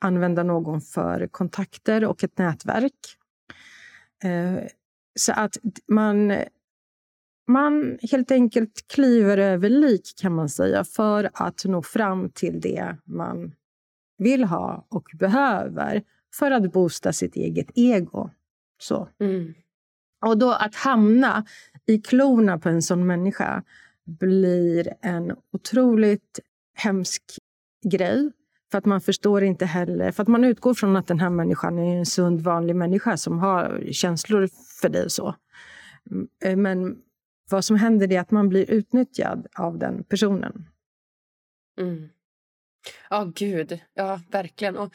använda 0.00 0.42
någon 0.42 0.80
för 0.80 1.26
kontakter 1.26 2.04
och 2.04 2.24
ett 2.24 2.38
nätverk. 2.38 3.16
Eh, 4.24 4.64
så 5.18 5.32
att 5.32 5.56
man, 5.86 6.32
man 7.48 7.98
helt 8.10 8.30
enkelt 8.30 8.88
kliver 8.88 9.38
över 9.38 9.68
lik 9.68 10.12
kan 10.20 10.34
man 10.34 10.48
säga 10.48 10.84
för 10.84 11.30
att 11.34 11.64
nå 11.64 11.82
fram 11.82 12.30
till 12.30 12.60
det 12.60 12.96
man 13.04 13.54
vill 14.18 14.44
ha 14.44 14.86
och 14.88 15.08
behöver 15.18 16.02
för 16.34 16.50
att 16.50 16.72
boosta 16.72 17.12
sitt 17.12 17.36
eget 17.36 17.70
ego. 17.74 18.30
Så. 18.78 19.08
Mm. 19.20 19.54
Och 20.22 20.38
då 20.38 20.52
att 20.52 20.74
hamna 20.74 21.44
i 21.86 21.98
klorna 21.98 22.58
på 22.58 22.68
en 22.68 22.82
sån 22.82 23.06
människa 23.06 23.62
blir 24.04 24.94
en 25.00 25.36
otroligt 25.52 26.40
hemsk 26.74 27.22
grej. 27.84 28.32
För 28.70 28.78
att 28.78 28.84
man 28.84 29.00
förstår 29.00 29.42
inte 29.42 29.66
heller, 29.66 30.12
för 30.12 30.22
att 30.22 30.28
man 30.28 30.44
utgår 30.44 30.74
från 30.74 30.96
att 30.96 31.06
den 31.06 31.20
här 31.20 31.30
människan 31.30 31.78
är 31.78 31.98
en 31.98 32.06
sund, 32.06 32.40
vanlig 32.40 32.76
människa 32.76 33.16
som 33.16 33.38
har 33.38 33.88
känslor 33.92 34.48
för 34.80 34.88
dig. 34.88 35.10
så. 35.10 35.34
Mm, 36.42 36.62
men 36.62 36.96
vad 37.50 37.64
som 37.64 37.76
händer 37.76 38.12
är 38.12 38.20
att 38.20 38.30
man 38.30 38.48
blir 38.48 38.70
utnyttjad 38.70 39.46
av 39.54 39.78
den 39.78 40.04
personen. 40.04 40.68
Mm. 41.80 42.08
Ja, 43.10 43.22
oh, 43.22 43.30
gud. 43.34 43.80
Ja, 43.94 44.20
verkligen. 44.30 44.76
Och 44.76 44.92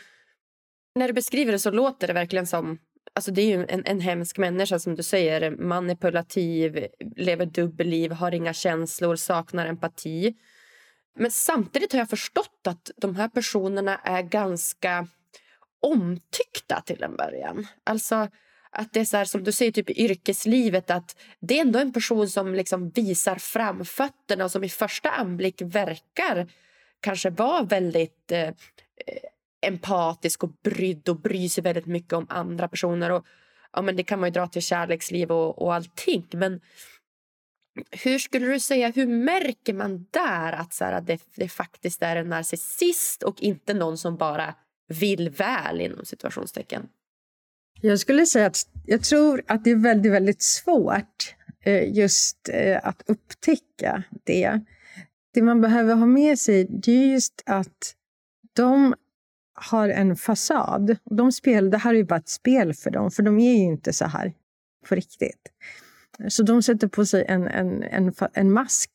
när 0.96 1.07
du 1.07 1.13
beskriver 1.13 1.51
det 1.51 1.60
så 1.60 1.72
låter 1.72 2.07
det 2.07 2.13
verkligen 2.13 2.48
som... 2.48 2.79
Alltså 3.18 3.32
det 3.32 3.42
är 3.42 3.58
ju 3.58 3.66
en, 3.70 3.86
en 3.86 4.00
hemsk 4.00 4.38
människa, 4.38 4.80
som 4.80 4.96
du 4.96 5.04
säger. 5.04 5.52
Manipulativ, 5.52 6.88
lever 7.16 7.46
dubbelliv, 7.46 8.12
har 8.12 8.32
inga 8.32 8.54
känslor, 8.54 9.16
saknar 9.16 9.66
empati. 9.66 10.36
Men 11.20 11.32
samtidigt 11.32 11.92
har 11.92 12.00
jag 12.00 12.10
förstått 12.10 12.68
att 12.68 12.92
de 12.98 13.16
här 13.16 13.28
personerna 13.28 13.96
är 13.96 14.22
ganska 14.22 15.08
omtyckta 15.82 16.82
till 16.86 17.04
en 17.04 17.16
början. 17.16 17.68
Alltså 17.84 18.28
att 18.72 18.94
det 18.94 19.00
är 19.00 19.06
så 19.06 19.18
här, 19.18 19.26
som 19.26 19.44
du 19.44 19.52
säger 19.52 19.72
typ 19.72 19.90
i 19.90 20.04
yrkeslivet 20.04 20.90
att 20.90 21.16
det 21.40 21.58
är 21.58 21.62
ändå 21.62 21.80
en 21.80 21.94
person 21.94 22.30
som 22.30 22.56
liksom 22.56 22.90
visar 22.90 23.36
framfötterna 23.36 24.44
och 24.44 24.52
som 24.52 24.64
i 24.64 24.70
första 24.70 25.10
anblick 25.10 25.62
verkar 25.62 26.48
kanske 27.00 27.30
vara 27.30 27.64
väldigt 27.64 28.32
eh, 28.32 28.54
empatisk 29.62 30.44
och 30.44 30.54
brydd 30.64 31.10
och 31.10 31.22
bryr 31.22 31.50
sig 31.50 31.64
väldigt 31.64 31.86
mycket 31.86 32.14
om 32.14 32.26
andra 32.30 32.68
personer. 32.68 33.12
Och, 33.12 33.26
ja, 33.74 33.82
men 33.82 33.96
det 33.96 34.04
kan 34.04 34.20
man 34.20 34.30
ju 34.30 34.34
dra 34.34 34.48
till 34.48 34.62
kärleksliv 34.62 35.32
och, 35.32 35.62
och 35.62 35.74
allting. 35.74 36.28
Men 36.34 36.62
hur 37.92 38.20
skulle 38.20 38.48
du 38.48 38.60
säga, 38.60 38.92
hur 38.96 39.08
märker 39.08 39.74
man 39.74 40.06
där 40.12 40.54
att, 40.54 40.74
så 40.74 40.86
här, 40.86 41.02
det, 41.02 41.22
det 41.36 41.50
faktiskt 41.50 42.04
är 42.04 42.16
en 42.16 42.30
narcissist 42.30 43.24
och 43.24 43.42
inte 43.42 43.74
någon 43.74 43.98
som 43.98 44.18
bara 44.18 44.56
vill 44.88 45.30
väl 45.30 45.82
inom 45.82 46.06
situationstecken? 46.06 46.88
Jag 47.82 48.00
skulle 48.00 48.26
säga 48.26 48.46
att 48.46 48.58
jag 48.86 49.04
tror 49.04 49.44
att 49.48 49.64
det 49.64 49.72
är 49.72 49.76
väldigt, 49.76 50.12
väldigt 50.12 50.42
svårt 50.42 51.36
eh, 51.64 51.98
just 51.98 52.50
eh, 52.50 52.80
att 52.84 53.04
upptäcka 53.08 54.04
det. 54.24 54.60
Det 55.34 55.42
man 55.42 55.62
behöver 55.62 55.96
ha 55.96 56.06
med 56.06 56.40
sig 56.40 56.68
det 56.70 56.92
är 56.92 57.06
just 57.06 57.44
att 57.46 57.96
de 58.54 58.96
har 59.58 59.90
en 59.90 60.16
fasad. 60.16 60.98
De 61.06 61.32
spel, 61.32 61.70
det 61.70 61.78
här 61.78 61.94
är 61.94 61.98
ju 61.98 62.04
bara 62.04 62.20
ett 62.20 62.30
spel 62.30 62.74
för 62.74 62.92
dem, 62.92 63.12
för 63.12 63.24
de 63.24 63.40
är 63.40 63.58
ju 63.58 63.64
inte 63.64 63.94
så 63.94 64.06
här 64.06 64.34
på 64.90 64.96
riktigt. 64.96 65.52
Så 66.30 66.44
de 66.44 66.64
sätter 66.64 66.88
på 66.88 67.06
sig 67.06 67.26
en, 67.28 67.48
en, 67.48 67.84
en, 67.84 68.14
en 68.34 68.52
mask 68.52 68.92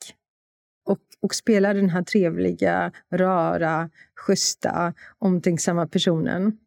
och, 0.84 1.00
och 1.20 1.34
spelar 1.34 1.74
den 1.74 1.90
här 1.90 2.02
trevliga, 2.02 2.92
rara, 3.12 3.90
schyssta, 4.16 4.94
omtänksamma 5.18 5.86
personen. 5.86 6.58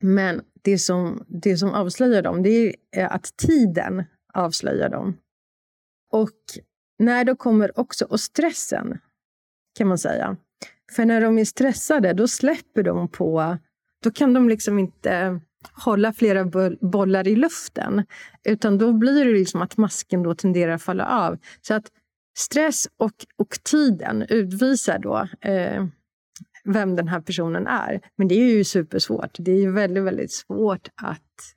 Men 0.00 0.42
det 0.62 0.78
som, 0.78 1.24
det 1.28 1.56
som 1.56 1.70
avslöjar 1.70 2.22
dem, 2.22 2.42
det 2.42 2.50
är 2.50 2.74
eh, 2.96 3.14
att 3.14 3.36
tiden 3.36 4.04
avslöjar 4.34 4.88
dem. 4.88 5.16
Och 6.12 6.38
när 6.98 7.24
då 7.24 7.36
kommer 7.36 7.78
också, 7.78 8.04
och 8.04 8.20
stressen, 8.20 8.98
kan 9.78 9.88
man 9.88 9.98
säga. 9.98 10.36
För 10.90 11.04
när 11.04 11.20
de 11.20 11.38
är 11.38 11.44
stressade, 11.44 12.12
då 12.12 12.28
släpper 12.28 12.82
de 12.82 13.08
på... 13.08 13.58
Då 14.02 14.10
kan 14.10 14.34
de 14.34 14.48
liksom 14.48 14.78
inte 14.78 15.40
hålla 15.72 16.12
flera 16.12 16.44
bollar 16.80 17.28
i 17.28 17.36
luften. 17.36 18.04
Utan 18.44 18.78
då 18.78 18.92
blir 18.92 19.24
det 19.24 19.32
liksom 19.32 19.62
att 19.62 19.76
masken 19.76 20.22
då 20.22 20.34
tenderar 20.34 20.72
att 20.72 20.82
falla 20.82 21.06
av. 21.06 21.38
Så 21.60 21.74
att 21.74 21.84
stress 22.38 22.88
och, 22.96 23.12
och 23.36 23.58
tiden 23.62 24.22
utvisar 24.28 24.98
då 24.98 25.28
eh, 25.50 25.86
vem 26.64 26.96
den 26.96 27.08
här 27.08 27.20
personen 27.20 27.66
är. 27.66 28.00
Men 28.16 28.28
det 28.28 28.34
är 28.34 28.56
ju 28.56 28.64
supersvårt. 28.64 29.36
Det 29.38 29.52
är 29.52 29.60
ju 29.60 29.72
väldigt, 29.72 30.04
väldigt 30.04 30.32
svårt 30.32 30.88
att, 30.94 31.54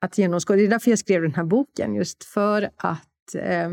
att 0.00 0.18
genomskåda. 0.18 0.56
Det 0.56 0.64
är 0.64 0.68
därför 0.68 0.90
jag 0.90 0.98
skrev 0.98 1.22
den 1.22 1.34
här 1.34 1.44
boken. 1.44 1.94
Just 1.94 2.24
för 2.24 2.70
att 2.76 3.34
eh, 3.34 3.70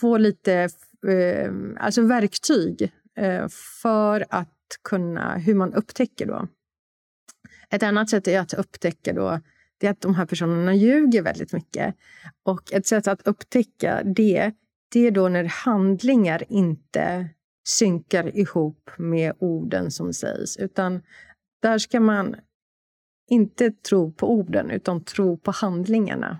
få 0.00 0.18
lite 0.18 0.68
eh, 1.08 1.52
alltså 1.78 2.02
verktyg 2.02 2.92
Eh, 3.18 3.48
för 3.82 4.24
att 4.30 4.78
kunna, 4.82 5.36
hur 5.38 5.54
man 5.54 5.74
upptäcker 5.74 6.26
då. 6.26 6.48
Ett 7.70 7.82
annat 7.82 8.10
sätt 8.10 8.28
är 8.28 8.40
att 8.40 8.54
upptäcka 8.54 9.12
då, 9.12 9.40
det 9.78 9.86
är 9.86 9.90
att 9.90 10.00
de 10.00 10.14
här 10.14 10.26
personerna 10.26 10.74
ljuger 10.74 11.22
väldigt 11.22 11.52
mycket. 11.52 11.94
Och 12.42 12.72
ett 12.72 12.86
sätt 12.86 13.08
att 13.08 13.26
upptäcka 13.26 14.02
det, 14.04 14.52
det 14.92 15.06
är 15.06 15.10
då 15.10 15.28
när 15.28 15.44
handlingar 15.44 16.44
inte 16.48 17.28
synkar 17.68 18.36
ihop 18.36 18.90
med 18.96 19.32
orden 19.38 19.90
som 19.90 20.12
sägs. 20.12 20.56
Utan 20.56 21.02
där 21.62 21.78
ska 21.78 22.00
man 22.00 22.36
inte 23.30 23.70
tro 23.70 24.12
på 24.12 24.32
orden, 24.32 24.70
utan 24.70 25.04
tro 25.04 25.38
på 25.38 25.50
handlingarna. 25.50 26.38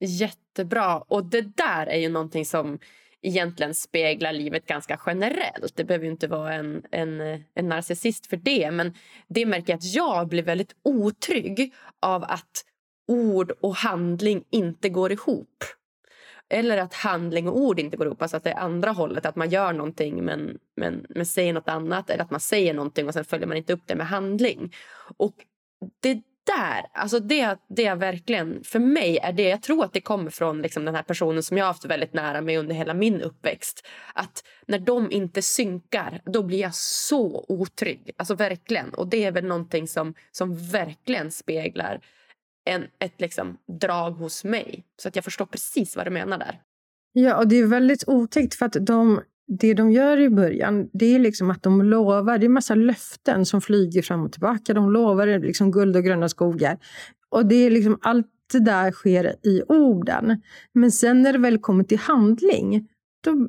Jättebra. 0.00 0.98
Och 0.98 1.24
det 1.24 1.56
där 1.56 1.86
är 1.86 1.98
ju 1.98 2.08
någonting 2.08 2.44
som 2.44 2.78
egentligen 3.26 3.74
speglar 3.74 4.32
livet 4.32 4.66
ganska 4.66 5.00
generellt. 5.06 5.76
Det 5.76 5.84
behöver 5.84 6.06
inte 6.06 6.28
vara 6.28 6.54
en, 6.54 6.82
en, 6.90 7.20
en 7.54 7.68
narcissist 7.68 8.26
för 8.26 8.36
det. 8.36 8.70
Men 8.70 8.94
det 9.28 9.46
märker 9.46 9.72
jag 9.72 9.78
att 9.78 9.94
jag 9.94 10.28
blir 10.28 10.42
väldigt 10.42 10.76
otrygg 10.82 11.74
av 12.00 12.24
att 12.24 12.64
ord 13.08 13.52
och 13.60 13.76
handling 13.76 14.44
inte 14.50 14.88
går 14.88 15.12
ihop. 15.12 15.64
Eller 16.48 16.78
att 16.78 16.94
handling 16.94 17.48
och 17.48 17.58
ord 17.58 17.78
inte 17.78 17.96
går 17.96 18.06
ihop. 18.06 18.22
Alltså 18.22 18.36
att 18.36 18.44
det 18.44 18.50
är 18.50 18.58
andra 18.58 18.90
hållet. 18.90 19.26
Att 19.26 19.36
man 19.36 19.50
gör 19.50 19.72
någonting 19.72 20.24
men, 20.24 20.58
men, 20.76 21.06
men 21.08 21.26
säger 21.26 21.52
något 21.52 21.68
annat. 21.68 22.10
Eller 22.10 22.24
att 22.24 22.30
man 22.30 22.40
säger 22.40 22.74
någonting 22.74 23.06
och 23.06 23.14
sen 23.14 23.24
följer 23.24 23.46
man 23.46 23.56
inte 23.56 23.72
upp 23.72 23.86
det 23.86 23.94
med 23.94 24.06
handling. 24.06 24.74
Och 25.16 25.34
det 26.00 26.22
där, 26.46 26.86
alltså 26.92 27.20
det, 27.20 27.58
det 27.68 27.86
är 27.86 27.96
verkligen, 27.96 28.64
för 28.64 28.78
mig 28.78 29.18
är 29.18 29.32
det, 29.32 29.48
jag 29.48 29.62
tror 29.62 29.84
att 29.84 29.92
det 29.92 30.00
kommer 30.00 30.30
från 30.30 30.62
liksom 30.62 30.84
den 30.84 30.94
här 30.94 31.02
personen 31.02 31.42
som 31.42 31.56
jag 31.56 31.64
har 31.64 31.72
haft 31.72 31.84
väldigt 31.84 32.12
nära 32.12 32.40
mig 32.40 32.56
under 32.56 32.74
hela 32.74 32.94
min 32.94 33.20
uppväxt. 33.20 33.86
Att 34.14 34.44
när 34.66 34.78
de 34.78 35.12
inte 35.12 35.42
synkar, 35.42 36.20
då 36.24 36.42
blir 36.42 36.60
jag 36.60 36.74
så 36.74 37.44
otrygg. 37.48 38.10
Alltså 38.16 38.34
verkligen. 38.34 38.94
Och 38.94 39.08
det 39.08 39.24
är 39.24 39.32
väl 39.32 39.44
någonting 39.44 39.88
som, 39.88 40.14
som 40.32 40.56
verkligen 40.70 41.30
speglar 41.30 42.00
en, 42.64 42.86
ett 42.98 43.20
liksom 43.20 43.56
drag 43.80 44.10
hos 44.10 44.44
mig. 44.44 44.84
Så 45.02 45.08
att 45.08 45.16
jag 45.16 45.24
förstår 45.24 45.46
precis 45.46 45.96
vad 45.96 46.06
du 46.06 46.10
menar 46.10 46.38
där. 46.38 46.60
Ja, 47.12 47.36
och 47.36 47.48
det 47.48 47.56
är 47.56 47.66
väldigt 47.66 48.04
otäckt 48.06 48.54
för 48.54 48.66
att 48.66 48.76
de 48.80 49.20
det 49.48 49.74
de 49.74 49.92
gör 49.92 50.18
i 50.18 50.30
början, 50.30 50.88
det 50.92 51.14
är 51.14 51.18
liksom 51.18 51.50
att 51.50 51.62
de 51.62 51.82
lovar, 51.82 52.38
det 52.38 52.46
är 52.46 52.48
massa 52.48 52.74
löften 52.74 53.46
som 53.46 53.60
flyger 53.60 54.02
fram 54.02 54.24
och 54.24 54.32
tillbaka. 54.32 54.74
De 54.74 54.92
lovar 54.92 55.38
liksom 55.38 55.70
guld 55.70 55.96
och 55.96 56.04
gröna 56.04 56.28
skogar. 56.28 56.78
Och 57.28 57.46
det 57.46 57.54
är 57.54 57.70
liksom 57.70 57.98
allt 58.02 58.26
det 58.52 58.60
där 58.60 58.92
sker 58.92 59.36
i 59.42 59.62
orden. 59.68 60.42
Men 60.72 60.92
sen 60.92 61.22
när 61.22 61.32
det 61.32 61.38
väl 61.38 61.58
kommer 61.58 61.84
till 61.84 61.98
handling, 61.98 62.88
då, 63.24 63.48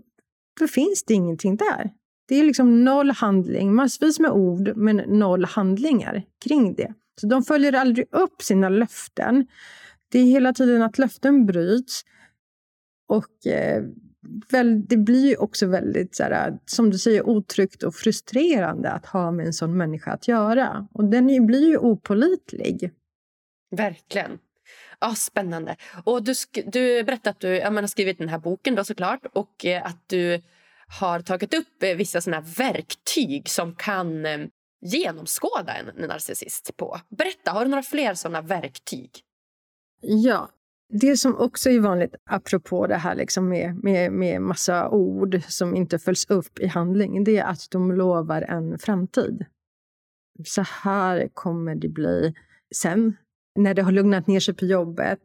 då 0.60 0.68
finns 0.68 1.04
det 1.04 1.13
ingenting 1.13 1.56
där. 1.56 1.92
Det 2.27 2.36
är 2.36 2.44
liksom 2.44 2.84
noll 2.84 3.12
handling, 3.12 3.75
massvis 3.75 4.20
med 4.20 4.32
ord, 4.32 4.72
men 4.75 4.98
noll 4.98 5.46
handlingar 5.46 6.24
kring 6.46 6.75
det. 6.75 6.94
Så 7.22 7.27
de 7.27 7.44
följer 7.44 7.74
aldrig 7.74 8.08
upp 8.12 8.42
sina 8.42 8.70
löften. 8.70 9.48
Det 10.12 10.20
är 10.20 10.24
hela 10.24 10.54
tiden 10.54 10.82
att 10.82 10.98
löften 10.98 11.46
bryts. 11.46 12.01
Och 13.08 13.48
eh, 13.48 13.84
väl, 14.50 14.88
det 14.88 14.98
blir 14.98 15.28
ju 15.28 15.36
också 15.36 15.68
väldigt, 15.68 16.16
så 16.16 16.24
här, 16.24 16.60
som 16.66 16.90
du 16.90 16.98
säger, 16.98 17.28
otryggt 17.28 17.84
och 17.84 17.96
frustrerande 17.96 18.92
att 18.92 19.06
ha 19.06 19.32
med 19.32 19.46
en 19.46 19.54
sån 19.54 19.78
människa 19.78 20.12
att 20.12 20.28
göra. 20.28 20.88
Och 20.94 21.06
den 21.06 21.46
blir 21.46 21.68
ju 21.68 21.78
opolitlig. 21.78 22.92
Verkligen. 23.72 24.40
Ja, 25.00 25.16
Spännande. 25.16 25.76
Och 26.04 26.24
du, 26.24 26.34
du 26.66 27.04
berättade 27.04 27.30
att 27.30 27.40
du 27.40 27.48
ja, 27.48 27.70
har 27.70 27.88
skrivit 27.88 28.18
den 28.18 28.30
här 28.30 28.40
boken 28.40 28.76
då 28.76 28.84
såklart 28.84 29.26
och 29.34 29.66
eh, 29.66 29.86
att 29.86 30.10
du 30.10 30.42
har 31.00 31.20
tagit 31.20 31.54
upp 31.54 31.84
eh, 31.84 31.96
vissa 31.96 32.22
såna 32.22 32.42
verktyg 32.42 33.50
som 33.50 33.76
kan 33.76 34.26
eh, 34.26 34.40
genomskåda 34.82 35.74
en 35.74 36.08
narcissist 36.08 36.78
på. 36.78 37.00
Berätta, 37.10 37.52
har 37.52 37.66
du 37.66 37.72
några 37.72 37.84
fler 37.84 38.14
såna 38.14 38.42
verktyg? 38.42 39.12
Ja, 40.02 40.50
det 40.89 41.17
som 41.17 41.38
också 41.38 41.70
är 41.70 41.79
vanligt, 41.79 42.15
apropå 42.25 42.88
det 42.88 42.96
här 42.96 43.15
liksom 43.15 43.50
med, 43.50 43.84
med, 43.84 44.12
med 44.12 44.41
massa 44.41 44.89
ord 44.89 45.41
som 45.48 45.75
inte 45.75 46.00
följs 46.00 46.25
upp 46.29 46.60
i 46.60 46.67
handling, 46.67 47.24
det 47.24 47.38
är 47.38 47.46
att 47.46 47.67
de 47.72 47.91
lovar 47.91 48.41
en 48.41 48.79
framtid. 48.79 49.46
Så 50.46 50.62
här 50.62 51.29
kommer 51.34 51.75
det 51.75 51.89
bli 51.89 52.34
sen, 52.75 53.17
när 53.60 53.74
det 53.74 53.82
har 53.82 53.91
lugnat 53.91 54.27
ner 54.27 54.39
sig 54.39 54.53
på 54.53 54.65
jobbet. 54.65 55.20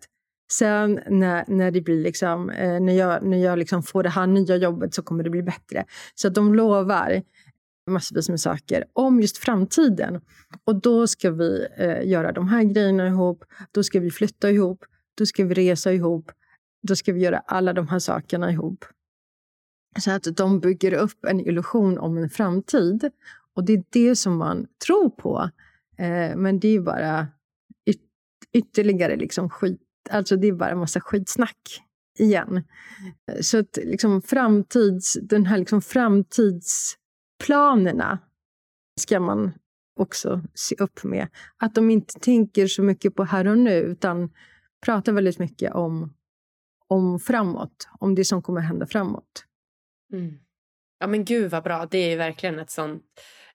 Sen 0.52 1.00
när, 1.08 1.44
när, 1.48 1.70
det 1.70 1.80
blir 1.80 2.02
liksom, 2.02 2.50
eh, 2.50 2.80
när 2.80 2.92
jag, 2.92 3.22
när 3.22 3.38
jag 3.38 3.58
liksom 3.58 3.82
får 3.82 4.02
det 4.02 4.08
här 4.08 4.26
nya 4.26 4.56
jobbet 4.56 4.94
så 4.94 5.02
kommer 5.02 5.24
det 5.24 5.30
bli 5.30 5.42
bättre. 5.42 5.84
Så 6.14 6.28
att 6.28 6.34
de 6.34 6.54
lovar 6.54 7.22
massvis 7.90 8.28
med 8.28 8.40
saker 8.40 8.84
om 8.92 9.20
just 9.20 9.38
framtiden. 9.38 10.20
Och 10.64 10.80
då 10.80 11.06
ska 11.06 11.30
vi 11.30 11.66
eh, 11.76 12.08
göra 12.08 12.32
de 12.32 12.48
här 12.48 12.62
grejerna 12.62 13.06
ihop, 13.06 13.44
då 13.72 13.82
ska 13.82 14.00
vi 14.00 14.10
flytta 14.10 14.50
ihop, 14.50 14.84
då 15.14 15.26
ska 15.26 15.44
vi 15.44 15.54
resa 15.54 15.92
ihop, 15.92 16.30
då 16.82 16.96
ska 16.96 17.12
vi 17.12 17.20
göra 17.20 17.38
alla 17.38 17.72
de 17.72 17.88
här 17.88 17.98
sakerna 17.98 18.52
ihop. 18.52 18.84
Så 20.00 20.10
att 20.10 20.36
de 20.36 20.60
bygger 20.60 20.92
upp 20.92 21.24
en 21.24 21.40
illusion 21.40 21.98
om 21.98 22.18
en 22.18 22.30
framtid. 22.30 23.10
Och 23.54 23.64
det 23.64 23.72
är 23.72 23.84
det 23.90 24.16
som 24.16 24.36
man 24.36 24.66
tror 24.86 25.10
på. 25.10 25.50
Eh, 25.98 26.36
men 26.36 26.60
det 26.60 26.68
är 26.68 26.80
bara 26.80 27.26
yt 27.86 28.00
ytterligare 28.52 29.16
liksom 29.16 29.50
skit. 29.50 29.80
Alltså 30.10 30.36
det 30.36 30.48
är 30.48 30.52
bara 30.52 30.70
en 30.70 30.78
massa 30.78 31.00
skitsnack 31.00 31.82
igen. 32.18 32.62
Eh, 33.32 33.40
så 33.40 33.58
att 33.58 33.76
liksom 33.76 34.22
framtids, 34.22 35.18
den 35.22 35.46
här 35.46 35.58
liksom 35.58 35.82
framtidsplanerna 35.82 38.18
ska 39.00 39.20
man 39.20 39.52
också 40.00 40.42
se 40.54 40.76
upp 40.78 41.04
med. 41.04 41.28
Att 41.56 41.74
de 41.74 41.90
inte 41.90 42.20
tänker 42.20 42.66
så 42.66 42.82
mycket 42.82 43.14
på 43.14 43.24
här 43.24 43.46
och 43.46 43.58
nu 43.58 43.74
utan 43.74 44.30
pratar 44.84 45.12
väldigt 45.12 45.38
mycket 45.38 45.72
om, 45.72 46.14
om 46.88 47.18
framåt, 47.18 47.88
om 48.00 48.14
det 48.14 48.24
som 48.24 48.42
kommer 48.42 48.60
hända 48.60 48.86
framåt. 48.86 49.46
Mm. 50.12 50.38
Ja 50.98 51.06
men 51.06 51.24
gud 51.24 51.50
vad 51.50 51.62
bra, 51.62 51.86
det 51.90 51.98
är 51.98 52.16
verkligen 52.16 52.58
ett 52.58 52.70
sånt, 52.70 53.04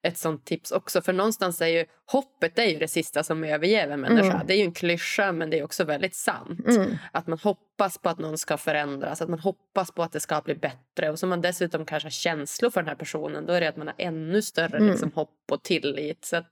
ett 0.02 0.18
sånt 0.18 0.46
tips 0.46 0.72
också. 0.72 1.02
För 1.02 1.14
någonstans 1.14 1.62
är 1.62 1.68
ju 1.68 1.86
hoppet 2.06 2.60
är 2.60 2.66
ju 2.66 2.78
det 2.78 2.88
sista 2.88 3.24
som 3.24 3.44
överger 3.44 3.88
en 3.88 4.02
människa. 4.02 4.34
Mm. 4.34 4.48
Det 4.48 4.54
är 4.54 4.58
ju 4.58 4.64
en 4.64 4.74
klyscha 4.74 5.32
men 5.32 5.50
det 5.50 5.60
är 5.60 5.64
också 5.64 5.84
väldigt 5.84 6.16
sant. 6.16 6.68
Mm. 6.68 6.98
Att 7.12 7.28
man 7.28 7.40
hoppas 7.40 7.98
på 7.98 8.10
att 8.10 8.20
någon 8.20 8.38
ska 8.38 8.58
förändras, 8.58 9.22
att 9.22 9.30
man 9.30 9.40
hoppas 9.40 9.92
på 9.92 10.04
att 10.04 10.12
det 10.12 10.20
ska 10.20 10.42
bli 10.42 10.56
bättre. 10.56 11.10
Och 11.10 11.20
så 11.20 11.28
man 11.28 11.42
dessutom 11.42 11.86
kanske 11.86 12.06
har 12.06 12.12
känslor 12.12 12.70
för 12.70 12.82
den 12.82 12.88
här 12.88 12.96
personen, 12.96 13.46
då 13.46 13.54
är 13.54 13.62
det 13.62 13.70
att 13.70 13.78
man 13.78 13.88
har 13.88 13.96
ännu 13.98 14.42
större 14.42 14.78
mm. 14.78 14.90
liksom, 14.90 15.12
hopp 15.12 15.52
och 15.52 15.64
tillit. 15.64 16.26
Så 16.26 16.38
att, 16.38 16.52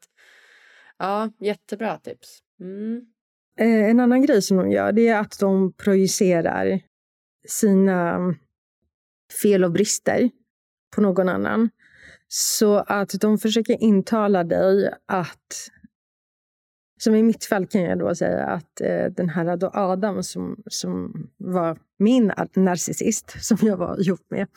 ja, 0.98 1.30
jättebra 1.40 1.98
tips. 1.98 2.40
Mm. 2.60 3.06
Eh, 3.60 3.90
en 3.90 4.00
annan 4.00 4.22
grej 4.22 4.42
som 4.42 4.58
de 4.58 4.72
gör 4.72 4.92
det 4.92 5.08
är 5.08 5.20
att 5.20 5.40
de 5.40 5.74
projicerar 5.74 6.80
sina 7.48 8.16
mm, 8.16 8.36
fel 9.42 9.64
och 9.64 9.72
brister 9.72 10.30
på 10.96 11.02
någon 11.02 11.30
annan. 11.30 11.70
Så 12.28 12.76
att 12.76 13.22
de 13.22 13.38
försöker 13.38 13.84
intala 13.84 14.44
dig 14.44 14.94
att... 15.06 15.70
Som 17.00 17.16
i 17.16 17.24
mitt 17.24 17.46
fall 17.46 17.68
kan 17.68 17.82
jag 17.82 18.00
då 18.00 18.16
säga 18.16 18.46
att 18.46 18.82
eh, 18.82 19.06
den 19.06 19.30
här 19.30 19.58
då 19.58 19.72
Adam 19.74 20.24
som, 20.24 20.64
som 20.68 21.14
var 21.38 21.78
min 21.98 22.32
narcissist, 22.56 23.36
som 23.46 23.58
jag 23.62 23.78
var 23.78 24.08
ihop 24.08 24.26
med. 24.30 24.48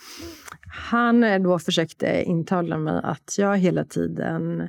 Han 0.90 1.24
eh, 1.24 1.42
då 1.42 1.58
försökte 1.58 2.22
intala 2.22 2.78
mig 2.78 3.00
att 3.02 3.34
jag 3.38 3.56
hela 3.56 3.84
tiden 3.84 4.68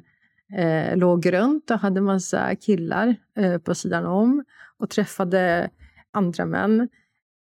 eh, 0.57 0.97
låg 0.97 1.33
runt 1.33 1.71
och 1.71 1.79
hade 1.79 2.01
massa 2.01 2.55
killar 2.55 3.15
eh, 3.37 3.57
på 3.57 3.75
sidan 3.75 4.05
om 4.05 4.43
och 4.77 4.89
träffade 4.89 5.69
andra 6.11 6.45
män. 6.45 6.89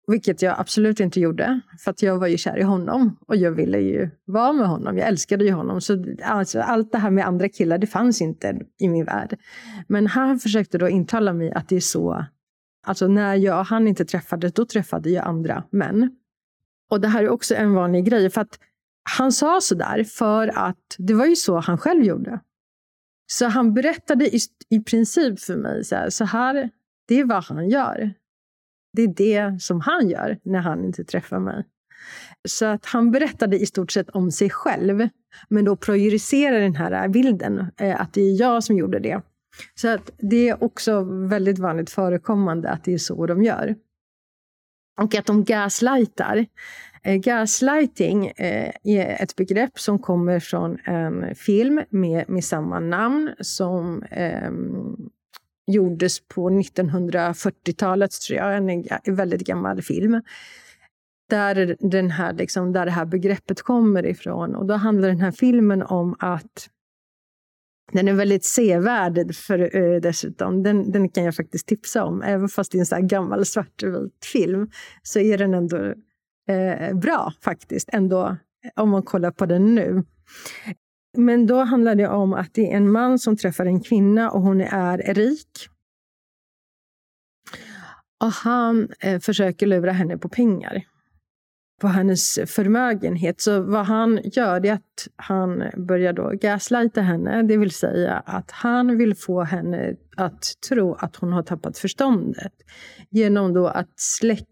Vilket 0.07 0.43
jag 0.43 0.55
absolut 0.59 1.01
inte 1.01 1.21
gjorde, 1.21 1.61
för 1.79 1.91
att 1.91 2.03
jag 2.03 2.19
var 2.19 2.27
ju 2.27 2.37
kär 2.39 2.59
i 2.59 2.63
honom 2.63 3.17
och 3.27 3.37
jag 3.37 3.51
ville 3.51 3.79
ju 3.79 4.11
vara 4.25 4.53
med 4.53 4.69
honom. 4.69 4.99
Jag 4.99 5.09
älskade 5.09 5.45
ju 5.45 5.53
honom. 5.53 5.81
Så 5.81 6.05
alltså, 6.25 6.61
allt 6.61 6.93
det 6.93 6.99
här 6.99 7.11
med 7.11 7.27
andra 7.27 7.49
killar, 7.49 7.79
det 7.79 7.87
fanns 7.87 8.21
inte 8.21 8.61
i 8.79 8.89
min 8.89 9.05
värld. 9.05 9.39
Men 9.87 10.07
han 10.07 10.39
försökte 10.39 10.79
då 10.79 10.89
intala 10.89 11.33
mig 11.33 11.53
att 11.53 11.69
det 11.69 11.77
är 11.77 11.81
så. 11.81 12.25
Alltså 12.87 13.09
när 13.09 13.35
jag 13.35 13.59
och 13.59 13.67
han 13.67 13.89
inte 13.89 14.05
träffades, 14.05 14.53
då 14.53 14.65
träffade 14.65 15.11
jag 15.11 15.27
andra 15.27 15.65
män. 15.71 16.17
Och 16.91 17.01
det 17.01 17.09
här 17.09 17.25
är 17.25 17.29
också 17.29 17.55
en 17.55 17.75
vanlig 17.75 18.05
grej, 18.05 18.31
för 18.31 18.41
att 18.41 18.59
han 19.17 19.33
sa 19.33 19.61
så 19.61 19.75
där 19.75 20.05
för 20.05 20.59
att 20.59 20.97
det 20.99 21.15
var 21.15 21.27
ju 21.27 21.37
så 21.37 21.59
han 21.59 21.79
själv 21.79 22.05
gjorde. 22.05 22.41
Så 23.33 23.47
han 23.47 23.75
berättade 23.75 24.37
i, 24.37 24.39
i 24.71 24.81
princip 24.81 25.41
för 25.41 25.57
mig 25.57 25.85
så 25.85 25.97
här, 25.97 26.11
så 26.11 26.25
här, 26.25 26.71
det 27.09 27.21
är 27.21 27.25
vad 27.25 27.45
han 27.45 27.69
gör. 27.69 28.15
Det 28.93 29.03
är 29.03 29.09
det 29.09 29.63
som 29.63 29.81
han 29.81 30.09
gör 30.09 30.39
när 30.43 30.59
han 30.59 30.85
inte 30.85 31.05
träffar 31.05 31.39
mig. 31.39 31.65
Så 32.49 32.67
att 32.67 32.87
han 32.87 33.11
berättade 33.11 33.59
i 33.59 33.67
stort 33.67 33.93
sett 33.93 34.11
om 34.11 34.31
sig 34.31 34.51
själv, 34.51 35.09
men 35.49 35.65
då 35.65 35.77
projicerar 35.77 36.61
den 36.61 36.75
här 36.75 37.09
bilden 37.09 37.67
eh, 37.81 38.01
att 38.01 38.13
det 38.13 38.21
är 38.21 38.41
jag 38.41 38.65
som 38.65 38.79
gjorde 38.79 38.99
det. 38.99 39.23
Så 39.75 39.89
att 39.89 40.11
det 40.19 40.49
är 40.49 40.65
också 40.65 41.03
väldigt 41.29 41.59
vanligt 41.59 41.91
förekommande 41.91 42.71
att 42.71 42.85
det 42.85 42.95
är 42.95 42.99
så 42.99 43.27
de 43.27 43.43
gör. 43.43 43.75
Och 45.01 45.15
att 45.15 45.27
de 45.27 45.45
gaslightar. 45.45 46.47
Eh, 47.03 47.17
gaslighting 47.17 48.27
eh, 48.27 48.73
är 48.85 49.23
ett 49.23 49.37
begrepp 49.37 49.79
som 49.79 49.99
kommer 49.99 50.41
från 50.41 50.79
en 50.85 51.35
film 51.35 51.81
med, 51.91 52.29
med 52.29 52.45
samma 52.45 52.81
namn 52.81 53.35
som 53.41 54.03
eh, 54.03 54.51
gjordes 55.67 56.21
på 56.29 56.51
1940-talet, 56.51 58.11
tror 58.11 58.39
jag. 58.39 58.57
En, 58.57 58.85
en 59.05 59.15
väldigt 59.15 59.47
gammal 59.47 59.83
film. 59.83 60.23
Där, 61.31 61.77
den 61.81 62.11
här, 62.11 62.33
liksom, 62.33 62.73
där 62.73 62.85
det 62.85 62.91
här 62.91 63.05
begreppet 63.05 63.63
kommer 63.63 64.07
ifrån. 64.07 64.55
Och 64.55 64.67
då 64.67 64.75
handlar 64.75 65.09
den 65.09 65.21
här 65.21 65.33
filmen 65.33 65.83
om 65.83 66.17
att 66.19 66.69
den 67.93 68.09
är 68.09 68.13
väldigt 68.13 68.45
sevärd 68.45 69.35
för, 69.35 69.77
eh, 69.77 70.01
dessutom. 70.01 70.63
Den, 70.63 70.93
den 70.93 71.09
kan 71.09 71.25
jag 71.25 71.37
faktiskt 71.37 71.67
tipsa 71.67 72.05
om. 72.05 72.23
Även 72.23 72.49
fast 72.49 72.73
det 72.73 72.79
är 72.79 72.81
en 72.81 72.87
så 72.87 72.99
gammal 73.01 73.45
svartvit 73.47 74.25
film 74.33 74.71
så 75.03 75.19
är 75.19 75.39
den 75.39 75.55
ändå 75.55 75.95
eh, 76.49 76.95
bra 76.95 77.33
faktiskt. 77.41 77.89
Ändå, 77.93 78.37
om 78.77 78.91
man 78.91 79.03
kollar 79.03 79.31
på 79.31 79.47
den 79.47 79.75
nu. 79.75 80.05
Men 81.17 81.47
då 81.47 81.63
handlar 81.63 81.95
det 81.95 82.09
om 82.09 82.33
att 82.33 82.55
det 82.55 82.73
är 82.73 82.77
en 82.77 82.93
man 82.93 83.19
som 83.19 83.37
träffar 83.37 83.67
en 83.67 83.81
kvinna 83.81 84.31
och 84.31 84.43
hon 84.43 84.61
är 84.61 85.15
rik. 85.15 85.69
Och 88.25 88.33
han 88.33 88.89
eh, 89.01 89.21
försöker 89.21 89.67
lura 89.67 89.93
henne 89.93 90.19
på 90.19 90.29
pengar 90.29 90.85
på 91.81 91.89
hennes 91.89 92.39
förmögenhet. 92.47 93.41
Så 93.41 93.61
vad 93.61 93.87
han 93.87 94.21
gör 94.25 94.67
är 94.67 94.73
att 94.73 95.09
han 95.17 95.63
börjar 95.77 96.13
då 96.13 96.31
gaslighta 96.41 97.01
henne. 97.01 97.43
Det 97.43 97.57
vill 97.57 97.71
säga 97.71 98.23
att 98.27 98.51
han 98.51 98.99
vill 98.99 99.15
få 99.15 99.43
henne 99.43 99.95
att 100.17 100.43
tro 100.69 100.95
att 100.95 101.17
hon 101.17 101.33
har 101.33 101.43
tappat 101.43 101.79
förståndet. 101.79 102.53
Genom 103.11 103.55
då 103.55 103.67
att 103.67 103.93
släcka 103.97 104.47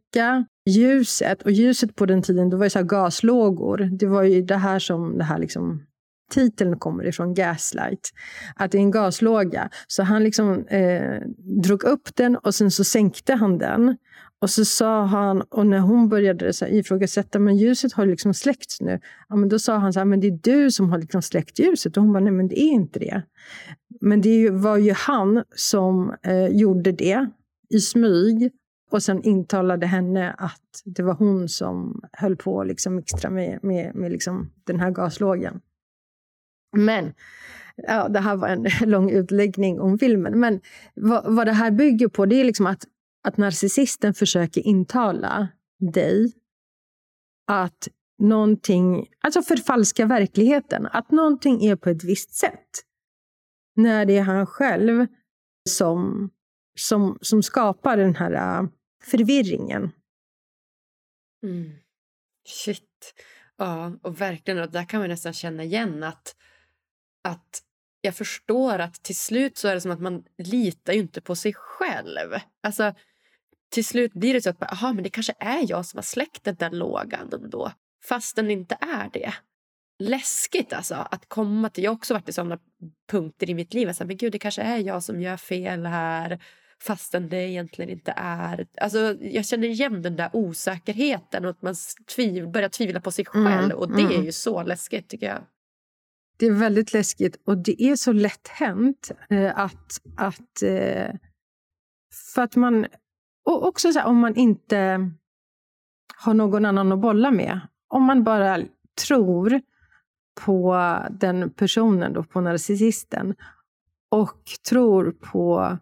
ljuset. 0.66 1.42
Och 1.42 1.50
ljuset 1.50 1.96
på 1.96 2.06
den 2.06 2.22
tiden 2.22 2.50
då 2.50 2.56
var 2.56 2.66
ju 2.66 2.70
så 2.70 2.82
gaslågor. 2.82 3.90
Det 3.98 4.06
var 4.06 4.22
ju 4.22 4.42
det 4.42 4.56
här 4.56 4.78
som 4.78 5.18
det 5.18 5.24
här 5.24 5.38
liksom 5.38 5.82
titeln 6.30 6.78
kommer 6.78 7.06
ifrån, 7.06 7.34
gaslight. 7.34 8.12
Att 8.56 8.72
det 8.72 8.78
är 8.78 8.82
en 8.82 8.90
gaslåga. 8.90 9.70
Så 9.86 10.02
han 10.02 10.24
liksom 10.24 10.66
eh, 10.66 11.20
drog 11.62 11.84
upp 11.84 12.16
den 12.16 12.36
och 12.36 12.54
sen 12.54 12.70
så 12.70 12.84
sänkte 12.84 13.34
han 13.34 13.58
den. 13.58 13.96
Och 14.40 14.50
så 14.50 14.64
sa 14.64 15.04
han, 15.04 15.42
och 15.42 15.66
när 15.66 15.78
hon 15.78 16.08
började 16.08 16.52
så 16.52 16.64
här 16.64 16.72
ifrågasätta, 16.72 17.38
men 17.38 17.56
ljuset 17.56 17.92
har 17.92 18.06
liksom 18.06 18.34
släckts 18.34 18.80
nu. 18.80 19.00
Ja, 19.28 19.36
men 19.36 19.48
då 19.48 19.58
sa 19.58 19.76
han 19.76 19.92
så 19.92 20.00
här, 20.00 20.04
men 20.04 20.20
det 20.20 20.26
är 20.26 20.38
du 20.42 20.70
som 20.70 20.90
har 20.90 20.98
liksom 20.98 21.22
släckt 21.22 21.58
ljuset. 21.58 21.96
Och 21.96 22.02
hon 22.02 22.12
bara, 22.12 22.20
nej 22.20 22.32
men 22.32 22.48
det 22.48 22.60
är 22.60 22.72
inte 22.72 22.98
det. 22.98 23.22
Men 24.00 24.20
det 24.20 24.50
var 24.50 24.76
ju 24.76 24.92
han 24.92 25.44
som 25.54 26.14
eh, 26.22 26.46
gjorde 26.46 26.92
det 26.92 27.26
i 27.70 27.80
smyg 27.80 28.50
och 28.90 29.02
sen 29.02 29.22
intalade 29.22 29.86
henne 29.86 30.32
att 30.38 30.82
det 30.84 31.02
var 31.02 31.14
hon 31.14 31.48
som 31.48 32.00
höll 32.12 32.36
på 32.36 32.60
att 32.60 32.66
liksom 32.66 32.96
mixtra 32.96 33.30
med, 33.30 33.58
med, 33.62 33.94
med 33.94 34.12
liksom 34.12 34.52
den 34.64 34.80
här 34.80 34.90
gaslågan. 34.90 35.60
Men 36.76 37.14
ja, 37.76 38.08
det 38.08 38.20
här 38.20 38.36
var 38.36 38.48
en 38.48 38.66
lång 38.90 39.10
utläggning 39.10 39.80
om 39.80 39.98
filmen. 39.98 40.40
Men 40.40 40.60
vad, 40.94 41.34
vad 41.34 41.46
det 41.46 41.52
här 41.52 41.70
bygger 41.70 42.08
på 42.08 42.26
det 42.26 42.40
är 42.40 42.44
liksom 42.44 42.66
att 42.66 42.84
att 43.26 43.36
narcissisten 43.36 44.14
försöker 44.14 44.60
intala 44.66 45.48
dig 45.92 46.32
att 47.46 47.88
någonting, 48.18 49.06
alltså 49.20 49.42
förfalska 49.42 50.06
verkligheten, 50.06 50.86
att 50.86 51.10
någonting 51.10 51.64
är 51.64 51.76
på 51.76 51.90
ett 51.90 52.04
visst 52.04 52.34
sätt. 52.34 52.70
När 53.76 54.04
det 54.04 54.18
är 54.18 54.22
han 54.22 54.46
själv 54.46 55.06
som, 55.68 56.30
som, 56.78 57.18
som 57.20 57.42
skapar 57.42 57.96
den 57.96 58.14
här 58.14 58.32
äh, 58.32 58.68
förvirringen. 59.04 59.92
Mm. 61.42 61.72
Shit. 62.48 63.14
Ja, 63.56 63.92
och 64.02 64.20
verkligen. 64.20 64.60
Och 64.60 64.70
där 64.70 64.84
kan 64.84 65.00
man 65.00 65.08
nästan 65.08 65.32
känna 65.32 65.64
igen 65.64 66.02
att, 66.02 66.36
att 67.24 67.62
jag 68.00 68.14
förstår 68.14 68.78
att 68.78 69.02
till 69.02 69.16
slut 69.16 69.58
så 69.58 69.68
är 69.68 69.74
det 69.74 69.80
som 69.80 69.90
att 69.90 70.00
man 70.00 70.24
litar 70.38 70.92
ju 70.92 70.98
inte 70.98 71.20
på 71.20 71.36
sig 71.36 71.54
själv. 71.54 72.30
Alltså, 72.62 72.94
till 73.70 73.84
slut 73.84 74.12
blir 74.12 74.34
det 74.34 74.42
så 74.42 74.50
att 74.50 74.72
aha, 74.72 74.92
men 74.92 75.04
det 75.04 75.10
kanske 75.10 75.34
är 75.38 75.70
jag 75.70 75.86
som 75.86 75.98
har 75.98 76.02
släckt 76.02 76.44
den 76.44 76.54
där 76.54 76.70
lågan 76.70 77.32
ändå. 77.32 77.72
Fast 78.04 78.36
den 78.36 78.50
inte 78.50 78.78
är 78.80 79.10
det. 79.12 79.34
Läskigt 79.98 80.72
alltså 80.72 80.94
att 80.94 81.28
komma 81.28 81.70
till. 81.70 81.84
Jag 81.84 81.90
har 81.90 81.96
också 81.96 82.14
varit 82.14 82.28
i 82.28 82.32
sådana 82.32 82.58
punkter 83.10 83.50
i 83.50 83.54
mitt 83.54 83.74
liv. 83.74 83.88
Alltså, 83.88 84.04
men 84.04 84.16
gud, 84.16 84.32
det 84.32 84.38
kanske 84.38 84.62
är 84.62 84.78
jag 84.78 85.02
som 85.02 85.20
gör 85.20 85.36
fel 85.36 85.86
här 85.86 86.44
fastän 86.82 87.28
det 87.28 87.50
egentligen 87.50 87.90
inte 87.90 88.14
är... 88.16 88.66
Alltså, 88.80 89.16
jag 89.20 89.46
känner 89.46 89.68
igen 89.68 90.02
den 90.02 90.16
där 90.16 90.30
osäkerheten 90.32 91.44
och 91.44 91.50
att 91.50 91.62
man 91.62 91.74
tviv, 92.16 92.50
börjar 92.50 92.68
tvivla 92.68 93.00
på 93.00 93.10
sig 93.10 93.26
mm, 93.34 93.46
själv. 93.46 93.64
Mm, 93.64 93.78
och 93.78 93.88
Det 93.88 94.02
mm. 94.02 94.20
är 94.20 94.24
ju 94.24 94.32
så 94.32 94.62
läskigt, 94.62 95.08
tycker 95.08 95.26
jag. 95.26 95.40
Det 96.38 96.46
är 96.46 96.52
väldigt 96.52 96.92
läskigt 96.92 97.36
och 97.44 97.58
det 97.58 97.82
är 97.82 97.96
så 97.96 98.12
lätt 98.12 98.48
hänt 98.48 99.10
eh, 99.30 99.58
att... 99.58 100.00
att 100.16 100.62
eh, 100.62 101.14
för 102.34 102.42
att 102.42 102.56
man... 102.56 102.86
Och 103.44 103.66
också 103.66 103.92
så 103.92 103.98
här, 103.98 104.06
om 104.06 104.18
man 104.18 104.36
inte 104.36 105.10
har 106.16 106.34
någon 106.34 106.64
annan 106.64 106.92
att 106.92 107.00
bolla 107.00 107.30
med. 107.30 107.60
Om 107.88 108.02
man 108.02 108.24
bara 108.24 108.58
tror 109.06 109.60
på 110.44 110.76
den 111.10 111.50
personen, 111.50 112.12
då, 112.12 112.24
på 112.24 112.40
narcissisten 112.40 113.34
och 114.10 114.42
tror 114.68 115.10
på 115.10 115.78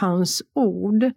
hans 0.00 0.42
ord 0.54 1.12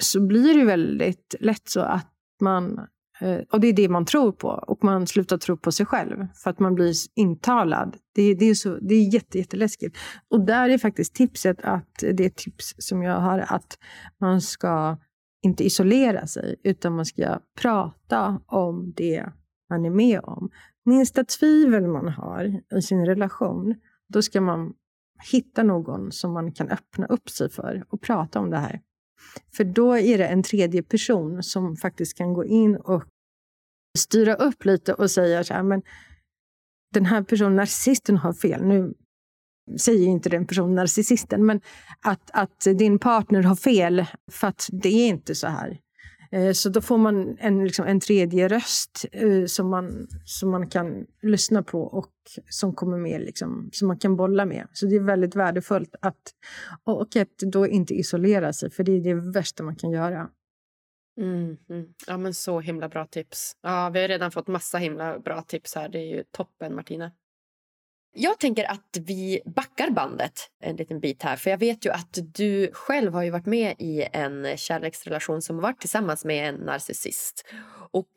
så 0.00 0.26
blir 0.26 0.58
det 0.58 0.64
väldigt 0.64 1.34
lätt 1.40 1.68
så 1.68 1.80
att 1.80 2.12
man, 2.40 2.78
eh, 3.20 3.38
och 3.52 3.60
det 3.60 3.66
är 3.66 3.72
det 3.72 3.88
man 3.88 4.04
tror 4.04 4.32
på, 4.32 4.48
och 4.48 4.84
man 4.84 5.06
slutar 5.06 5.38
tro 5.38 5.56
på 5.56 5.72
sig 5.72 5.86
själv 5.86 6.26
för 6.34 6.50
att 6.50 6.58
man 6.58 6.74
blir 6.74 6.94
intalad. 7.14 7.96
Det, 8.14 8.34
det 8.34 8.44
är, 8.44 8.54
så, 8.54 8.76
det 8.76 8.94
är 8.94 9.14
jätte, 9.14 9.38
jätteläskigt. 9.38 9.96
Och 10.28 10.46
där 10.46 10.68
är 10.68 10.78
faktiskt 10.78 11.14
tipset, 11.14 11.60
att 11.62 11.98
det 12.00 12.24
är 12.24 12.30
tips 12.30 12.74
som 12.78 13.02
jag 13.02 13.20
har, 13.20 13.38
att 13.38 13.78
man 14.20 14.40
ska 14.40 14.98
inte 15.42 15.64
isolera 15.64 16.26
sig, 16.26 16.56
utan 16.64 16.96
man 16.96 17.06
ska 17.06 17.40
prata 17.60 18.40
om 18.46 18.92
det 18.96 19.26
man 19.70 19.84
är 19.84 19.90
med 19.90 20.20
om. 20.22 20.50
Minsta 20.84 21.24
tvivel 21.24 21.86
man 21.86 22.08
har 22.08 22.60
i 22.78 22.82
sin 22.82 23.06
relation, 23.06 23.74
då 24.08 24.22
ska 24.22 24.40
man 24.40 24.72
hitta 25.30 25.62
någon 25.62 26.12
som 26.12 26.32
man 26.32 26.52
kan 26.52 26.68
öppna 26.68 27.06
upp 27.06 27.30
sig 27.30 27.50
för 27.50 27.84
och 27.88 28.00
prata 28.00 28.40
om 28.40 28.50
det 28.50 28.58
här. 28.58 28.80
För 29.56 29.64
då 29.64 29.98
är 29.98 30.18
det 30.18 30.26
en 30.26 30.42
tredje 30.42 30.82
person 30.82 31.42
som 31.42 31.76
faktiskt 31.76 32.16
kan 32.16 32.32
gå 32.32 32.44
in 32.44 32.76
och 32.76 33.04
styra 33.98 34.34
upp 34.34 34.64
lite 34.64 34.94
och 34.94 35.10
säga 35.10 35.44
så 35.44 35.54
här, 35.54 35.62
men 35.62 35.82
den 36.94 37.06
här 37.06 37.22
personen, 37.22 37.56
narcissisten, 37.56 38.16
har 38.16 38.32
fel. 38.32 38.64
Nu 38.64 38.94
säger 39.78 40.06
inte 40.06 40.28
den 40.28 40.46
personen 40.46 40.74
narcissisten, 40.74 41.46
men 41.46 41.60
att, 42.00 42.30
att 42.32 42.60
din 42.78 42.98
partner 42.98 43.42
har 43.42 43.56
fel 43.56 44.06
för 44.30 44.48
att 44.48 44.68
det 44.72 44.88
är 44.88 45.08
inte 45.08 45.34
så 45.34 45.46
här. 45.46 45.78
Eh, 46.32 46.52
så 46.52 46.68
då 46.68 46.80
får 46.80 46.98
man 46.98 47.36
en, 47.38 47.64
liksom, 47.64 47.86
en 47.86 48.00
tredje 48.00 48.48
röst 48.48 49.04
eh, 49.12 49.44
som, 49.46 49.70
man, 49.70 50.08
som 50.24 50.50
man 50.50 50.68
kan 50.68 51.06
lyssna 51.22 51.62
på 51.62 51.82
och 51.82 52.12
som 52.48 52.74
kommer 52.74 52.98
med, 52.98 53.20
liksom, 53.20 53.70
som 53.72 53.88
man 53.88 53.98
kan 53.98 54.16
bolla 54.16 54.44
med. 54.44 54.68
Så 54.72 54.86
det 54.86 54.96
är 54.96 55.00
väldigt 55.00 55.36
värdefullt 55.36 55.94
att, 56.00 56.20
och 56.84 57.16
att 57.16 57.38
då 57.52 57.66
inte 57.66 57.94
isolera 57.94 58.52
sig, 58.52 58.70
för 58.70 58.84
det 58.84 58.92
är 58.92 59.00
det 59.00 59.14
värsta 59.14 59.62
man 59.62 59.76
kan 59.76 59.90
göra. 59.90 60.28
Mm, 61.20 61.56
mm. 61.68 61.94
Ja, 62.06 62.16
men 62.16 62.34
Så 62.34 62.60
himla 62.60 62.88
bra 62.88 63.06
tips. 63.06 63.52
Ja, 63.62 63.90
vi 63.90 64.00
har 64.00 64.08
redan 64.08 64.30
fått 64.30 64.46
massa 64.46 64.78
himla 64.78 65.18
bra 65.18 65.42
tips 65.42 65.74
här. 65.74 65.88
Det 65.88 65.98
är 65.98 66.16
ju 66.16 66.24
toppen, 66.30 66.74
Martina. 66.74 67.10
Jag 68.14 68.38
tänker 68.38 68.70
att 68.70 68.98
vi 69.00 69.40
backar 69.44 69.90
bandet 69.90 70.50
en 70.60 70.76
liten 70.76 71.00
bit 71.00 71.22
här. 71.22 71.36
För 71.36 71.50
jag 71.50 71.58
vet 71.58 71.86
ju 71.86 71.90
att 71.90 72.18
du 72.34 72.70
själv 72.72 73.12
har 73.12 73.22
ju 73.22 73.30
varit 73.30 73.46
med 73.46 73.74
i 73.78 74.08
en 74.12 74.56
kärleksrelation 74.56 75.42
som 75.42 75.56
har 75.56 75.62
varit 75.62 75.80
tillsammans 75.80 76.24
med 76.24 76.48
en 76.48 76.54
narcissist. 76.54 77.44
Och 77.90 78.08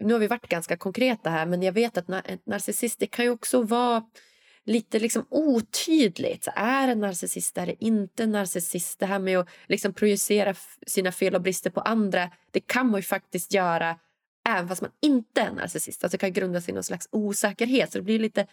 nu 0.00 0.12
har 0.12 0.20
vi 0.20 0.26
varit 0.26 0.48
ganska 0.48 0.76
konkreta 0.76 1.30
här, 1.30 1.46
men 1.46 1.62
jag 1.62 1.72
vet 1.72 1.96
att 1.96 2.08
en 2.08 2.38
narcissist 2.46 2.98
det 2.98 3.06
kan 3.06 3.24
ju 3.24 3.30
också 3.30 3.62
vara 3.62 4.04
lite 4.64 4.98
liksom 4.98 5.26
otydligt. 5.30 6.44
Så 6.44 6.50
är 6.56 6.88
en 6.88 7.00
narcissist, 7.00 7.58
är 7.58 7.66
det 7.66 7.84
inte 7.84 8.22
en 8.22 8.32
narcissist? 8.32 8.98
Det 8.98 9.06
här 9.06 9.18
med 9.18 9.38
att 9.38 9.48
liksom 9.68 9.94
projicera 9.94 10.54
sina 10.86 11.12
fel 11.12 11.34
och 11.34 11.42
brister 11.42 11.70
på 11.70 11.80
andra, 11.80 12.30
det 12.50 12.60
kan 12.60 12.90
man 12.90 12.98
ju 12.98 13.02
faktiskt 13.02 13.54
göra 13.54 13.98
även 14.48 14.68
fast 14.68 14.82
man 14.82 14.90
inte 15.02 15.40
är 15.40 15.52
narcissist. 15.52 16.04
Alltså 16.04 16.16
det 16.16 16.20
kan 16.20 16.32
grundas 16.32 16.68
i 16.68 16.72
någon 16.72 16.82
slags 16.82 17.08
osäkerhet. 17.12 17.92
Så 17.92 17.98
det 17.98 18.04
blir 18.04 18.18
lite 18.18 18.46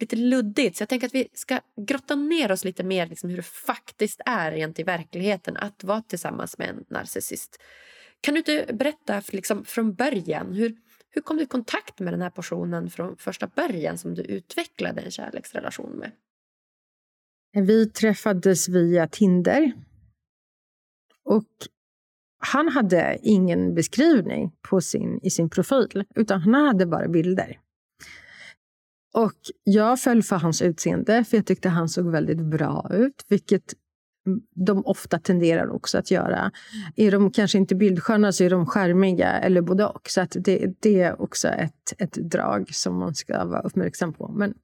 lite 0.00 0.16
luddigt. 0.16 0.76
Så 0.76 0.82
jag 0.82 0.88
tänker 0.88 1.06
att 1.06 1.14
vi 1.14 1.28
ska 1.32 1.60
grotta 1.86 2.14
ner 2.14 2.52
oss 2.52 2.64
lite 2.64 2.84
mer 2.84 3.06
liksom 3.06 3.30
hur 3.30 3.36
det 3.36 3.42
faktiskt 3.42 4.20
är 4.26 4.52
rent 4.52 4.78
i 4.78 4.82
verkligheten 4.82 5.56
att 5.56 5.84
vara 5.84 6.02
tillsammans 6.02 6.58
med 6.58 6.68
en 6.68 6.84
narcissist. 6.88 7.60
Kan 8.20 8.34
du 8.34 8.38
inte 8.38 8.72
berätta 8.72 9.22
liksom 9.32 9.64
från 9.64 9.94
början, 9.94 10.52
hur, 10.52 10.76
hur 11.10 11.22
kom 11.22 11.36
du 11.36 11.42
i 11.42 11.46
kontakt 11.46 12.00
med 12.00 12.12
den 12.12 12.22
här 12.22 12.30
personen 12.30 12.90
från 12.90 13.16
första 13.16 13.46
början 13.46 13.98
som 13.98 14.14
du 14.14 14.22
utvecklade 14.22 15.00
en 15.00 15.10
kärleksrelation 15.10 15.90
med? 15.90 16.12
Vi 17.66 17.90
träffades 17.90 18.68
via 18.68 19.08
Tinder. 19.08 19.72
Och 21.24 21.48
han 22.38 22.68
hade 22.68 23.18
ingen 23.22 23.74
beskrivning 23.74 24.52
på 24.70 24.80
sin, 24.80 25.20
i 25.22 25.30
sin 25.30 25.50
profil, 25.50 26.04
utan 26.14 26.40
han 26.40 26.54
hade 26.54 26.86
bara 26.86 27.08
bilder. 27.08 27.60
Och 29.16 29.40
jag 29.64 30.00
föll 30.00 30.22
för 30.22 30.36
hans 30.36 30.62
utseende, 30.62 31.24
för 31.24 31.36
jag 31.36 31.46
tyckte 31.46 31.68
han 31.68 31.88
såg 31.88 32.10
väldigt 32.10 32.40
bra 32.40 32.90
ut. 32.92 33.24
Vilket 33.28 33.74
de 34.66 34.86
ofta 34.86 35.18
tenderar 35.18 35.70
också 35.70 35.98
att 35.98 36.10
göra. 36.10 36.50
Är 36.96 37.10
de 37.10 37.30
kanske 37.30 37.58
inte 37.58 37.74
bildsköna 37.74 38.32
så 38.32 38.44
är 38.44 38.50
de 38.50 38.66
skärmiga, 38.66 39.28
eller 39.28 39.60
både 39.60 39.86
och. 39.86 40.08
Så 40.08 40.20
att 40.20 40.36
det, 40.40 40.72
det 40.80 41.02
är 41.02 41.22
också 41.22 41.48
ett, 41.48 41.92
ett 41.98 42.12
drag 42.12 42.74
som 42.74 42.98
man 42.98 43.14
ska 43.14 43.44
vara 43.44 43.60
uppmärksam 43.60 44.12
på. 44.12 44.28
Men 44.28 44.54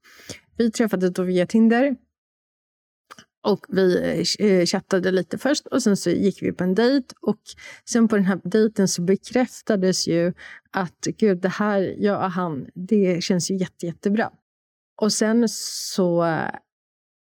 vi 0.57 0.71
träffades 0.71 1.13
då 1.13 1.23
via 1.23 1.47
Tinder. 1.47 1.97
Och 3.45 3.67
vi 3.69 4.19
eh, 4.39 4.65
chattade 4.67 5.11
lite 5.11 5.39
först 5.39 5.67
och 5.67 5.83
sen 5.83 5.97
så 5.97 6.11
gick 6.11 6.43
vi 6.43 6.53
på 6.53 6.65
en 6.65 6.75
dejt. 6.75 7.15
Och 7.21 7.41
sen 7.85 8.09
på 8.09 8.17
den 8.17 8.25
här 8.25 8.41
dejten 8.45 8.89
så 8.89 9.03
bekräftades 9.03 10.09
ju 10.09 10.33
att 10.71 11.07
gud, 11.19 11.41
det 11.41 11.49
här, 11.49 11.95
jag 11.99 12.25
och 12.25 12.31
han, 12.31 12.67
det 12.75 13.23
känns 13.23 13.51
ju 13.51 13.57
jätte, 13.57 13.87
jättebra. 13.87 14.31
Och 15.01 15.13
sen 15.13 15.49
så 15.49 16.27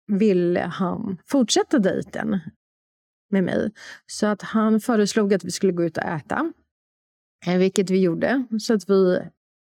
ville 0.06 0.60
han 0.60 1.18
fortsätta 1.26 1.78
dejten 1.78 2.40
med 3.30 3.44
mig. 3.44 3.72
Så 4.06 4.26
att 4.26 4.42
han 4.42 4.80
föreslog 4.80 5.34
att 5.34 5.44
vi 5.44 5.50
skulle 5.50 5.72
gå 5.72 5.84
ut 5.84 5.96
och 5.96 6.04
äta. 6.04 6.52
Eh, 7.46 7.58
vilket 7.58 7.90
vi 7.90 8.00
gjorde. 8.00 8.44
Så 8.60 8.74
att 8.74 8.90
vi 8.90 9.18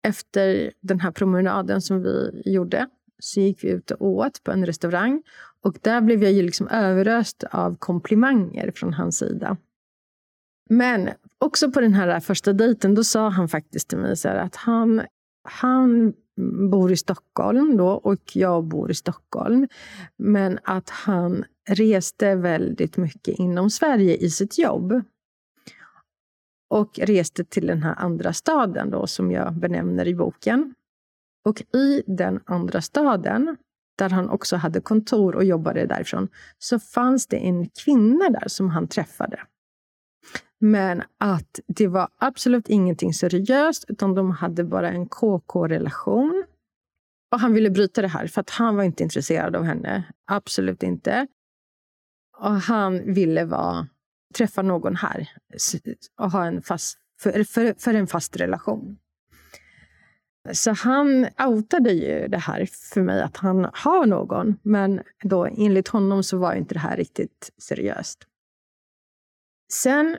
efter 0.08 0.74
den 0.82 1.00
här 1.00 1.12
promenaden 1.12 1.82
som 1.82 2.02
vi 2.04 2.42
gjorde 2.46 2.88
så 3.20 3.40
gick 3.40 3.64
vi 3.64 3.70
ut 3.70 3.92
och 3.92 4.08
åt 4.08 4.44
på 4.44 4.52
en 4.52 4.66
restaurang. 4.66 5.24
Och 5.62 5.78
där 5.82 6.02
blev 6.02 6.24
jag 6.24 6.32
ju 6.32 6.42
liksom 6.42 6.68
överöst 6.68 7.44
av 7.52 7.76
komplimanger 7.76 8.72
från 8.76 8.94
hans 8.94 9.18
sida. 9.18 9.58
Men 10.70 11.10
också 11.38 11.72
på 11.72 11.82
den 11.82 11.94
här 11.94 12.20
första 12.20 12.54
dejten, 12.54 12.96
då 12.96 13.04
sa 13.04 13.30
han 13.30 13.50
faktiskt 13.50 13.90
till 13.90 13.98
mig 13.98 14.18
så 14.18 14.30
att 14.30 14.56
han, 14.56 15.02
han 15.44 16.14
bor 16.72 16.92
i 16.92 16.98
Stockholm 16.98 17.78
då 17.78 17.90
och 17.90 18.22
jag 18.34 18.64
bor 18.64 18.92
i 18.92 18.94
Stockholm. 18.94 19.68
Men 20.18 20.60
att 20.64 20.90
han 20.90 21.46
reste 21.70 22.36
väldigt 22.36 22.98
mycket 22.98 23.40
inom 23.40 23.70
Sverige 23.70 24.16
i 24.16 24.30
sitt 24.30 24.58
jobb. 24.58 25.02
Och 26.70 27.00
reste 27.00 27.44
till 27.44 27.68
den 27.68 27.84
här 27.84 27.96
andra 27.98 28.34
staden 28.34 28.90
då, 28.90 29.08
som 29.08 29.32
jag 29.32 29.54
benämner 29.54 30.08
i 30.08 30.16
boken. 30.16 30.74
Och 31.46 31.62
i 31.76 32.04
den 32.08 32.40
andra 32.46 32.82
staden, 32.82 33.58
där 33.98 34.10
han 34.10 34.30
också 34.30 34.56
hade 34.56 34.82
kontor 34.82 35.36
och 35.36 35.44
jobbade 35.44 35.86
därifrån, 35.86 36.28
så 36.60 36.80
fanns 36.80 37.28
det 37.28 37.38
en 37.38 37.70
kvinna 37.70 38.30
där 38.30 38.48
som 38.48 38.70
han 38.70 38.88
träffade. 38.88 39.40
Men 40.60 41.04
att 41.18 41.60
det 41.68 41.88
var 41.88 42.10
absolut 42.18 42.70
ingenting 42.70 43.14
seriöst, 43.14 43.86
utan 43.88 44.16
de 44.16 44.32
hade 44.32 44.64
bara 44.64 44.90
en 44.90 45.08
KK-relation. 45.10 46.46
Och 47.32 47.40
han 47.40 47.54
ville 47.54 47.70
bryta 47.70 48.02
det 48.02 48.08
här, 48.08 48.28
för 48.28 48.42
att 48.42 48.50
han 48.50 48.76
var 48.76 48.84
inte 48.84 49.04
intresserad 49.04 49.56
av 49.56 49.64
henne. 49.64 50.04
Absolut 50.26 50.84
inte. 50.84 51.28
Och 52.38 52.52
han 52.52 53.14
ville 53.14 53.46
vara, 53.46 53.88
träffa 54.38 54.62
någon 54.62 54.96
här 54.96 55.30
och 56.20 56.32
ha 56.32 56.46
en 56.46 56.62
fast, 56.62 56.98
för, 57.20 57.44
för, 57.44 57.74
för 57.78 57.94
en 57.94 58.08
fast 58.08 58.38
relation. 58.38 58.98
Så 60.52 60.72
han 60.72 61.28
outade 61.48 61.92
ju 61.92 62.28
det 62.28 62.38
här 62.38 62.70
för 62.94 63.02
mig, 63.02 63.22
att 63.22 63.38
han 63.38 63.70
har 63.74 64.06
någon. 64.06 64.60
Men 64.62 65.02
då 65.24 65.46
enligt 65.46 65.88
honom 65.88 66.24
så 66.24 66.38
var 66.38 66.54
inte 66.54 66.74
det 66.74 66.80
här 66.80 66.98
riktigt 66.98 67.52
seriöst. 67.58 68.20
Sen 69.72 70.18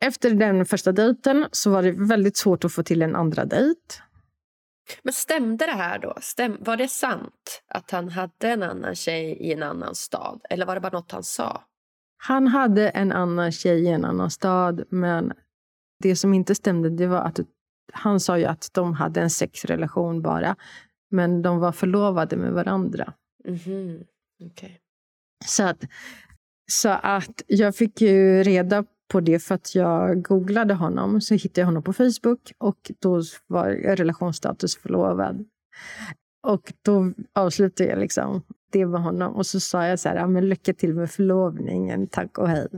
efter 0.00 0.30
den 0.30 0.66
första 0.66 0.92
dejten 0.92 1.46
så 1.52 1.70
var 1.70 1.82
det 1.82 1.92
väldigt 1.92 2.36
svårt 2.36 2.64
att 2.64 2.72
få 2.72 2.82
till 2.82 3.02
en 3.02 3.16
andra 3.16 3.44
dejt. 3.44 3.94
Men 5.02 5.12
stämde 5.12 5.66
det 5.66 5.72
här 5.72 5.98
då? 5.98 6.14
Stäm, 6.20 6.56
var 6.60 6.76
det 6.76 6.88
sant 6.88 7.62
att 7.68 7.90
han 7.90 8.08
hade 8.08 8.48
en 8.48 8.62
annan 8.62 8.94
tjej 8.94 9.32
i 9.32 9.52
en 9.52 9.62
annan 9.62 9.94
stad? 9.94 10.40
Eller 10.50 10.66
var 10.66 10.74
det 10.74 10.80
bara 10.80 10.92
något 10.92 11.12
han 11.12 11.22
sa? 11.22 11.64
Han 12.16 12.46
hade 12.46 12.88
en 12.88 13.12
annan 13.12 13.52
tjej 13.52 13.84
i 13.84 13.88
en 13.88 14.04
annan 14.04 14.30
stad, 14.30 14.84
men 14.90 15.32
det 16.02 16.16
som 16.16 16.34
inte 16.34 16.54
stämde 16.54 16.90
det 16.90 17.06
var 17.06 17.20
att 17.20 17.40
han 17.92 18.20
sa 18.20 18.38
ju 18.38 18.44
att 18.44 18.70
de 18.72 18.92
hade 18.92 19.20
en 19.20 19.30
sexrelation 19.30 20.22
bara, 20.22 20.56
men 21.10 21.42
de 21.42 21.58
var 21.58 21.72
förlovade 21.72 22.36
med 22.36 22.52
varandra. 22.52 23.12
Mm 23.44 23.56
-hmm. 23.56 24.04
okay. 24.46 24.72
så, 25.44 25.62
att, 25.62 25.84
så 26.70 26.88
att 26.88 27.42
jag 27.46 27.76
fick 27.76 28.00
ju 28.00 28.42
reda 28.42 28.84
på 29.08 29.20
det 29.20 29.38
för 29.38 29.54
att 29.54 29.74
jag 29.74 30.22
googlade 30.22 30.74
honom. 30.74 31.20
Så 31.20 31.34
hittade 31.34 31.60
jag 31.60 31.66
honom 31.66 31.82
på 31.82 31.92
Facebook 31.92 32.52
och 32.58 32.90
då 32.98 33.22
var 33.46 33.70
relationsstatus 33.70 34.76
förlovad. 34.76 35.44
Och 36.42 36.72
då 36.82 37.12
avslutade 37.32 37.90
jag 37.90 37.98
liksom 37.98 38.42
det 38.72 38.86
med 38.86 39.02
honom 39.02 39.36
och 39.36 39.46
så 39.46 39.60
sa 39.60 39.86
jag 39.86 39.98
så 39.98 40.08
här, 40.08 40.26
men 40.26 40.48
lycka 40.48 40.74
till 40.74 40.94
med 40.94 41.10
förlovningen, 41.10 42.06
tack 42.06 42.38
och 42.38 42.48
hej. 42.48 42.68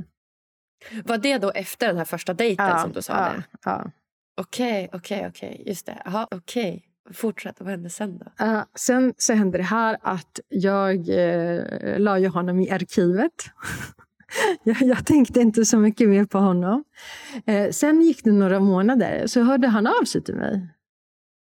Var 1.05 1.19
det 1.19 1.39
då 1.39 1.51
efter 1.51 1.87
den 1.87 1.97
här 1.97 2.05
första 2.05 2.35
dejten 2.35 2.67
ja, 2.67 2.79
som 2.79 2.93
du 2.93 3.03
sa 3.03 3.13
ja, 3.13 3.33
det? 3.33 3.43
Ja. 3.65 3.91
Okej, 4.41 4.85
okay, 4.85 4.99
okej, 4.99 5.19
okay, 5.19 5.29
okej. 5.29 5.51
Okay. 5.51 5.69
Just 5.69 5.87
det. 5.87 6.03
Aha, 6.07 6.29
okej. 6.31 6.85
Fortsätt. 7.13 7.61
Vad 7.61 7.69
hände 7.69 7.91
sen 7.91 8.19
då? 8.19 8.45
Uh, 8.45 8.63
sen 8.75 9.15
så 9.17 9.33
hände 9.33 9.59
det 9.59 9.65
här 9.65 9.97
att 10.03 10.41
jag 10.49 11.09
uh, 11.09 11.99
la 11.99 12.19
ju 12.19 12.29
honom 12.29 12.61
i 12.61 12.71
arkivet. 12.71 13.33
jag, 14.63 14.83
jag, 14.83 15.07
tänkte 15.07 15.41
inte 15.41 15.65
så 15.65 15.79
mycket 15.79 16.09
mer 16.09 16.25
på 16.25 16.39
honom. 16.39 16.85
Eh, 17.47 17.71
sen 17.71 18.03
gick 18.03 18.25
det 18.25 18.33
några 18.33 18.61
månader, 18.61 19.27
så 19.27 19.43
hörde 19.43 19.69
han 19.69 19.87
av 19.87 20.05
sig 20.05 20.23
till 20.23 20.35
mig. 20.35 20.69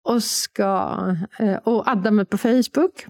Och, 0.04 0.22
ska, 0.22 0.98
eh, 1.38 1.56
och 1.56 1.88
addade 1.88 2.10
mig 2.10 2.24
på 2.24 2.38
Facebook. 2.38 3.06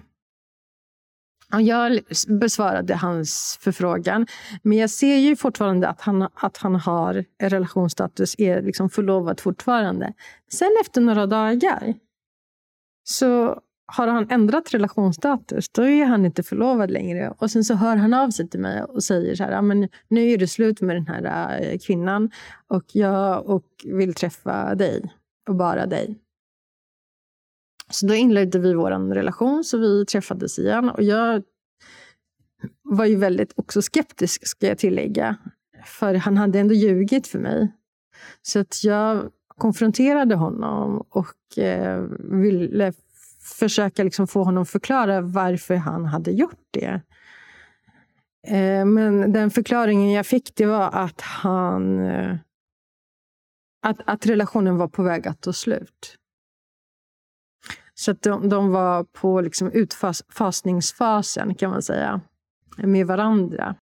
Och 1.53 1.61
jag 1.61 1.99
besvarade 2.27 2.95
hans 2.95 3.59
förfrågan. 3.61 4.27
Men 4.63 4.77
jag 4.77 4.89
ser 4.89 5.15
ju 5.15 5.35
fortfarande 5.35 5.87
att 5.87 6.01
han, 6.01 6.27
att 6.33 6.57
han 6.57 6.75
har 6.75 7.25
relationsstatus, 7.39 8.35
är 8.37 8.61
liksom 8.61 8.89
förlovad 8.89 9.39
fortfarande. 9.39 10.13
Sen 10.51 10.71
efter 10.81 11.01
några 11.01 11.25
dagar 11.25 11.93
så 13.03 13.61
har 13.87 14.07
han 14.07 14.27
ändrat 14.29 14.73
relationsstatus. 14.73 15.69
Då 15.69 15.83
är 15.83 16.05
han 16.05 16.25
inte 16.25 16.43
förlovad 16.43 16.91
längre. 16.91 17.33
Och 17.37 17.51
sen 17.51 17.63
så 17.63 17.73
hör 17.73 17.95
han 17.95 18.13
av 18.13 18.29
sig 18.29 18.49
till 18.49 18.59
mig 18.59 18.83
och 18.83 19.03
säger 19.03 19.35
så 19.35 19.43
här, 19.43 19.61
men 19.61 19.89
nu 20.07 20.29
är 20.31 20.37
det 20.37 20.47
slut 20.47 20.81
med 20.81 20.95
den 20.95 21.07
här 21.07 21.59
äh, 21.61 21.77
kvinnan 21.77 22.31
och 22.67 22.83
jag 22.91 23.49
och 23.49 23.65
vill 23.85 24.13
träffa 24.13 24.75
dig 24.75 25.13
och 25.49 25.55
bara 25.55 25.85
dig. 25.85 26.19
Så 27.89 28.07
då 28.07 28.13
inledde 28.13 28.59
vi 28.59 28.73
vår 28.73 29.13
relation, 29.13 29.63
så 29.63 29.77
vi 29.77 30.05
träffades 30.05 30.59
igen. 30.59 30.89
Och 30.89 31.03
jag 31.03 31.43
var 32.83 33.05
ju 33.05 33.15
väldigt 33.15 33.53
också 33.55 33.81
skeptisk, 33.81 34.47
ska 34.47 34.67
jag 34.67 34.77
tillägga. 34.77 35.37
För 35.85 36.13
han 36.15 36.37
hade 36.37 36.59
ändå 36.59 36.73
ljugit 36.73 37.27
för 37.27 37.39
mig. 37.39 37.73
Så 38.41 38.59
att 38.59 38.83
jag 38.83 39.31
konfronterade 39.47 40.35
honom 40.35 41.05
och 41.09 41.57
eh, 41.57 42.03
ville 42.19 42.93
försöka 43.45 44.03
liksom 44.03 44.27
få 44.27 44.43
honom 44.43 44.65
förklara 44.65 45.21
varför 45.21 45.75
han 45.75 46.05
hade 46.05 46.31
gjort 46.31 46.67
det. 46.71 47.01
Eh, 48.47 48.85
men 48.85 49.33
den 49.33 49.51
förklaringen 49.51 50.11
jag 50.11 50.25
fick 50.25 50.55
det 50.55 50.65
var 50.65 50.89
att 50.93 51.21
han... 51.21 52.05
Eh, 52.05 52.35
att, 53.81 53.97
att 54.05 54.25
relationen 54.25 54.77
var 54.77 54.87
på 54.87 55.03
väg 55.03 55.27
att 55.27 55.41
ta 55.41 55.53
slut. 55.53 56.17
Så 57.93 58.11
att 58.11 58.21
de, 58.21 58.49
de 58.49 58.71
var 58.71 59.03
på 59.03 59.41
liksom 59.41 59.71
utfasningsfasen 59.71 61.55
kan 61.55 61.71
man 61.71 61.81
säga, 61.81 62.21
med 62.77 63.07
varandra. 63.07 63.75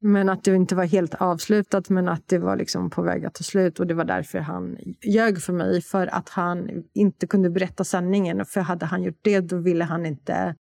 Men 0.00 0.28
att 0.28 0.44
det 0.44 0.54
inte 0.54 0.74
var 0.74 0.84
helt 0.84 1.14
avslutat, 1.14 1.88
men 1.88 2.08
att 2.08 2.28
det 2.28 2.38
var 2.38 2.56
liksom 2.56 2.90
på 2.90 3.02
väg 3.02 3.24
att 3.24 3.34
ta 3.34 3.44
slut. 3.44 3.80
Och 3.80 3.86
Det 3.86 3.94
var 3.94 4.04
därför 4.04 4.38
han 4.38 4.78
ljög 5.02 5.42
för 5.42 5.52
mig, 5.52 5.82
för 5.82 6.06
att 6.06 6.28
han 6.28 6.84
inte 6.92 7.26
kunde 7.26 7.50
berätta 7.50 7.84
sanningen. 7.84 8.44
För 8.44 8.60
hade 8.60 8.86
han 8.86 9.02
gjort 9.02 9.18
det, 9.22 9.40
då 9.40 9.56
ville 9.56 9.84
han 9.84 10.06
inte 10.06 10.54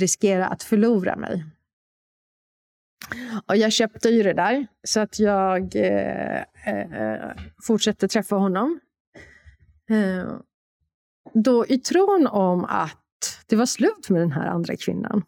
riskera 0.00 0.46
att 0.46 0.62
förlora 0.62 1.16
mig. 1.16 1.44
Och 3.46 3.56
jag 3.56 3.72
köpte 3.72 4.08
ju 4.08 4.22
det 4.22 4.32
där, 4.32 4.66
så 4.82 5.00
att 5.00 5.18
jag 5.18 5.76
eh, 5.76 6.42
eh, 6.66 7.30
fortsatte 7.66 8.08
träffa 8.08 8.36
honom. 8.36 8.80
Eh, 9.90 10.36
då 11.34 11.66
i 11.66 11.78
tron 11.78 12.26
om 12.26 12.64
att 12.64 13.00
det 13.46 13.56
var 13.56 13.66
slut 13.66 14.10
med 14.10 14.20
den 14.20 14.32
här 14.32 14.46
andra 14.46 14.76
kvinnan. 14.76 15.22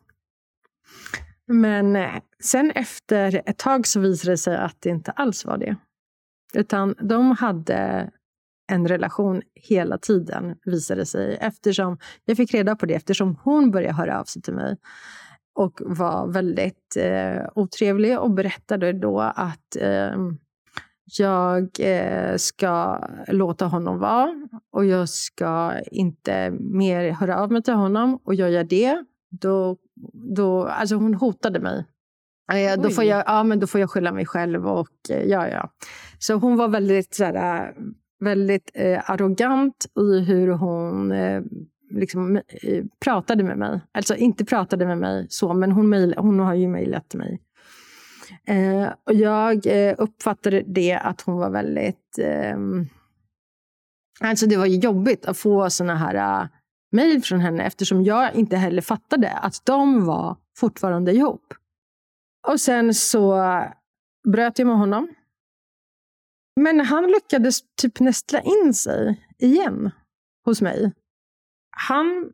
Men 1.49 1.97
eh, 1.97 2.15
sen 2.43 2.71
efter 2.71 3.43
ett 3.47 3.59
tag 3.59 3.87
så 3.87 4.01
visade 4.01 4.33
det 4.33 4.39
sig 4.39 4.57
att 4.57 4.77
det 4.81 4.89
inte 4.89 5.11
alls 5.11 5.45
var 5.45 5.59
det. 5.59 5.77
Utan 6.55 6.95
de 7.01 7.31
hade 7.31 8.11
en 8.73 8.89
relation 8.89 9.43
hela 9.55 9.99
tiden, 9.99 10.57
visade 10.65 11.01
det 11.01 11.07
sig. 11.07 11.39
Eftersom, 11.41 11.99
jag 12.25 12.37
fick 12.37 12.55
reda 12.55 12.77
på 12.77 12.87
det 12.87 12.95
eftersom 12.95 13.37
hon 13.43 13.71
började 13.71 13.95
höra 13.95 14.21
av 14.21 14.25
sig 14.25 14.43
till 14.43 14.55
mig 14.55 14.77
och 15.55 15.81
var 15.85 16.27
väldigt 16.27 16.97
eh, 16.97 17.43
otrevlig 17.55 18.21
och 18.21 18.31
berättade 18.31 18.93
då 18.93 19.21
att 19.21 19.77
eh, 19.81 20.17
jag 21.19 21.69
eh, 21.81 22.37
ska 22.37 23.01
låta 23.29 23.67
honom 23.67 23.99
vara 23.99 24.49
och 24.73 24.85
jag 24.85 25.09
ska 25.09 25.73
inte 25.93 26.51
mer 26.51 27.11
höra 27.11 27.39
av 27.39 27.53
mig 27.53 27.63
till 27.63 27.75
honom. 27.75 28.21
Och 28.25 28.35
jag 28.35 28.51
gör 28.51 28.65
det, 28.65 29.05
då... 29.41 29.77
då 30.37 30.65
alltså 30.65 30.95
hon 30.95 31.15
hotade 31.15 31.61
mig. 31.61 31.85
Eh, 32.53 32.81
då, 32.83 32.91
får 32.91 33.05
jag, 33.05 33.25
ja, 33.27 33.45
men 33.45 33.61
då 33.61 33.67
får 33.67 33.81
jag 33.81 33.91
skylla 33.91 34.13
mig 34.13 34.27
själv. 34.27 34.69
Och, 34.69 35.11
eh, 35.11 35.23
ja, 35.23 35.49
ja. 35.49 35.71
Så 36.19 36.35
hon 36.35 36.57
var 36.57 36.69
väldigt, 36.69 37.15
så 37.15 37.25
här, 37.25 37.75
väldigt 38.21 38.71
eh, 38.75 39.11
arrogant 39.11 39.87
i 40.01 40.21
hur 40.21 40.49
hon 40.49 41.13
eh, 41.13 41.43
liksom, 41.91 42.37
eh, 42.37 42.85
pratade 43.05 43.45
med 43.45 43.59
mig. 43.59 43.81
Alltså 43.93 44.17
inte 44.17 44.45
pratade 44.45 44.87
med 44.87 44.99
mig 44.99 45.27
så, 45.29 45.55
men 45.55 45.73
hon, 45.73 45.89
mail, 45.89 46.15
hon 46.19 46.39
har 46.39 46.55
ju 46.55 46.69
mejlat 46.69 47.09
till 47.09 47.19
mig. 47.19 47.43
Eh, 48.47 48.89
och 49.05 49.15
jag 49.15 49.67
uppfattade 49.99 50.63
det 50.67 50.95
att 50.95 51.21
hon 51.21 51.37
var 51.37 51.51
väldigt... 51.51 52.19
Eh, 52.19 52.57
alltså 54.21 54.47
det 54.47 54.57
var 54.57 54.67
jobbigt 54.67 55.27
att 55.27 55.39
få 55.39 55.71
såna 55.71 55.97
här 55.97 56.49
mejl 56.97 57.23
från 57.23 57.41
henne 57.41 57.65
eftersom 57.65 58.05
jag 58.05 58.35
inte 58.35 58.57
heller 58.57 58.83
fattade 58.83 59.31
att 59.31 59.61
de 59.65 60.05
var 60.05 60.37
fortfarande 60.57 61.13
ihop. 61.13 61.55
Och 62.49 62.61
sen 62.61 62.95
så 62.95 63.43
bröt 64.29 64.59
jag 64.59 64.67
med 64.67 64.77
honom. 64.77 65.09
Men 66.61 66.81
han 66.81 67.07
lyckades 67.07 67.59
typ 67.77 68.01
nästla 68.01 68.41
in 68.41 68.75
sig 68.75 69.27
igen 69.39 69.91
hos 70.45 70.63
mig. 70.63 70.93
Han 71.71 72.33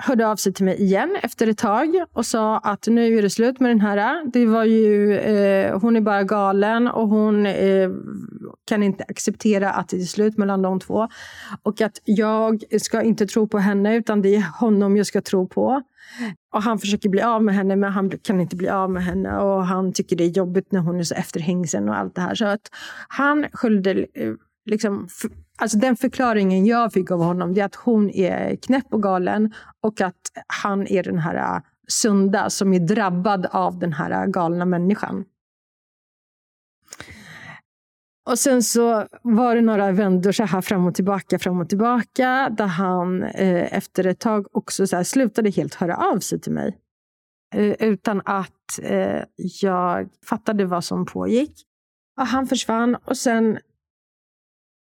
hörde 0.00 0.28
av 0.28 0.36
sig 0.36 0.52
till 0.52 0.64
mig 0.64 0.82
igen 0.82 1.16
efter 1.22 1.46
ett 1.46 1.58
tag 1.58 2.04
och 2.12 2.26
sa 2.26 2.58
att 2.58 2.86
nu 2.86 3.18
är 3.18 3.22
det 3.22 3.30
slut 3.30 3.60
med 3.60 3.70
den 3.70 3.80
här. 3.80 4.30
Det 4.32 4.46
var 4.46 4.64
ju, 4.64 5.18
eh, 5.18 5.78
hon 5.80 5.96
är 5.96 6.00
bara 6.00 6.22
galen 6.22 6.88
och 6.88 7.08
hon 7.08 7.46
eh, 7.46 7.90
kan 8.66 8.82
inte 8.82 9.04
acceptera 9.08 9.70
att 9.70 9.88
det 9.88 9.96
är 9.96 10.00
slut 10.00 10.38
mellan 10.38 10.62
de 10.62 10.80
två. 10.80 11.08
Och 11.62 11.80
att 11.80 12.00
jag 12.04 12.64
ska 12.80 13.02
inte 13.02 13.26
tro 13.26 13.48
på 13.48 13.58
henne 13.58 13.96
utan 13.96 14.22
det 14.22 14.36
är 14.36 14.58
honom 14.60 14.96
jag 14.96 15.06
ska 15.06 15.20
tro 15.20 15.48
på. 15.48 15.82
Och 16.52 16.62
Han 16.62 16.78
försöker 16.78 17.08
bli 17.08 17.22
av 17.22 17.44
med 17.44 17.54
henne 17.54 17.76
men 17.76 17.92
han 17.92 18.10
kan 18.10 18.40
inte 18.40 18.56
bli 18.56 18.68
av 18.68 18.90
med 18.90 19.04
henne 19.04 19.38
och 19.38 19.66
han 19.66 19.92
tycker 19.92 20.16
det 20.16 20.24
är 20.24 20.28
jobbigt 20.28 20.72
när 20.72 20.80
hon 20.80 20.98
är 20.98 21.04
så 21.04 21.14
efterhängsen 21.14 21.88
och 21.88 21.96
allt 21.96 22.14
det 22.14 22.20
här. 22.20 22.34
Så 22.34 22.44
att 22.44 22.70
han 23.08 23.46
skyllde 23.52 23.90
eh, 23.90 24.32
liksom, 24.66 25.08
alltså 25.60 25.78
den 25.78 25.96
förklaringen 25.96 26.66
jag 26.66 26.92
fick 26.92 27.10
av 27.10 27.22
honom 27.22 27.58
är 27.58 27.64
att 27.64 27.74
hon 27.74 28.10
är 28.10 28.56
knäpp 28.56 28.86
och 28.90 29.02
galen 29.02 29.54
och 29.80 30.00
att 30.00 30.20
han 30.46 30.86
är 30.86 31.02
den 31.02 31.18
här 31.18 31.56
äh, 31.56 31.62
sunda 31.88 32.50
som 32.50 32.72
är 32.72 32.80
drabbad 32.80 33.46
av 33.46 33.78
den 33.78 33.92
här 33.92 34.10
äh, 34.10 34.26
galna 34.26 34.64
människan. 34.64 35.24
Och 38.30 38.38
sen 38.38 38.62
så 38.62 39.06
var 39.22 39.54
det 39.54 39.60
några 39.60 39.92
vändor 39.92 40.32
så 40.32 40.44
här 40.44 40.60
fram 40.60 40.86
och 40.86 40.94
tillbaka, 40.94 41.38
fram 41.38 41.60
och 41.60 41.68
tillbaka, 41.68 42.48
där 42.58 42.66
han 42.66 43.22
eh, 43.22 43.76
efter 43.76 44.06
ett 44.06 44.20
tag 44.20 44.46
också 44.56 44.86
så 44.86 44.96
här, 44.96 45.04
slutade 45.04 45.50
helt 45.50 45.74
höra 45.74 45.96
av 45.96 46.18
sig 46.18 46.40
till 46.40 46.52
mig. 46.52 46.78
Eh, 47.54 47.72
utan 47.78 48.22
att 48.24 48.78
eh, 48.82 49.22
jag 49.60 50.08
fattade 50.26 50.64
vad 50.64 50.84
som 50.84 51.06
pågick. 51.06 51.66
Och 52.20 52.26
han 52.26 52.46
försvann 52.46 52.96
och 53.04 53.16
sen 53.16 53.58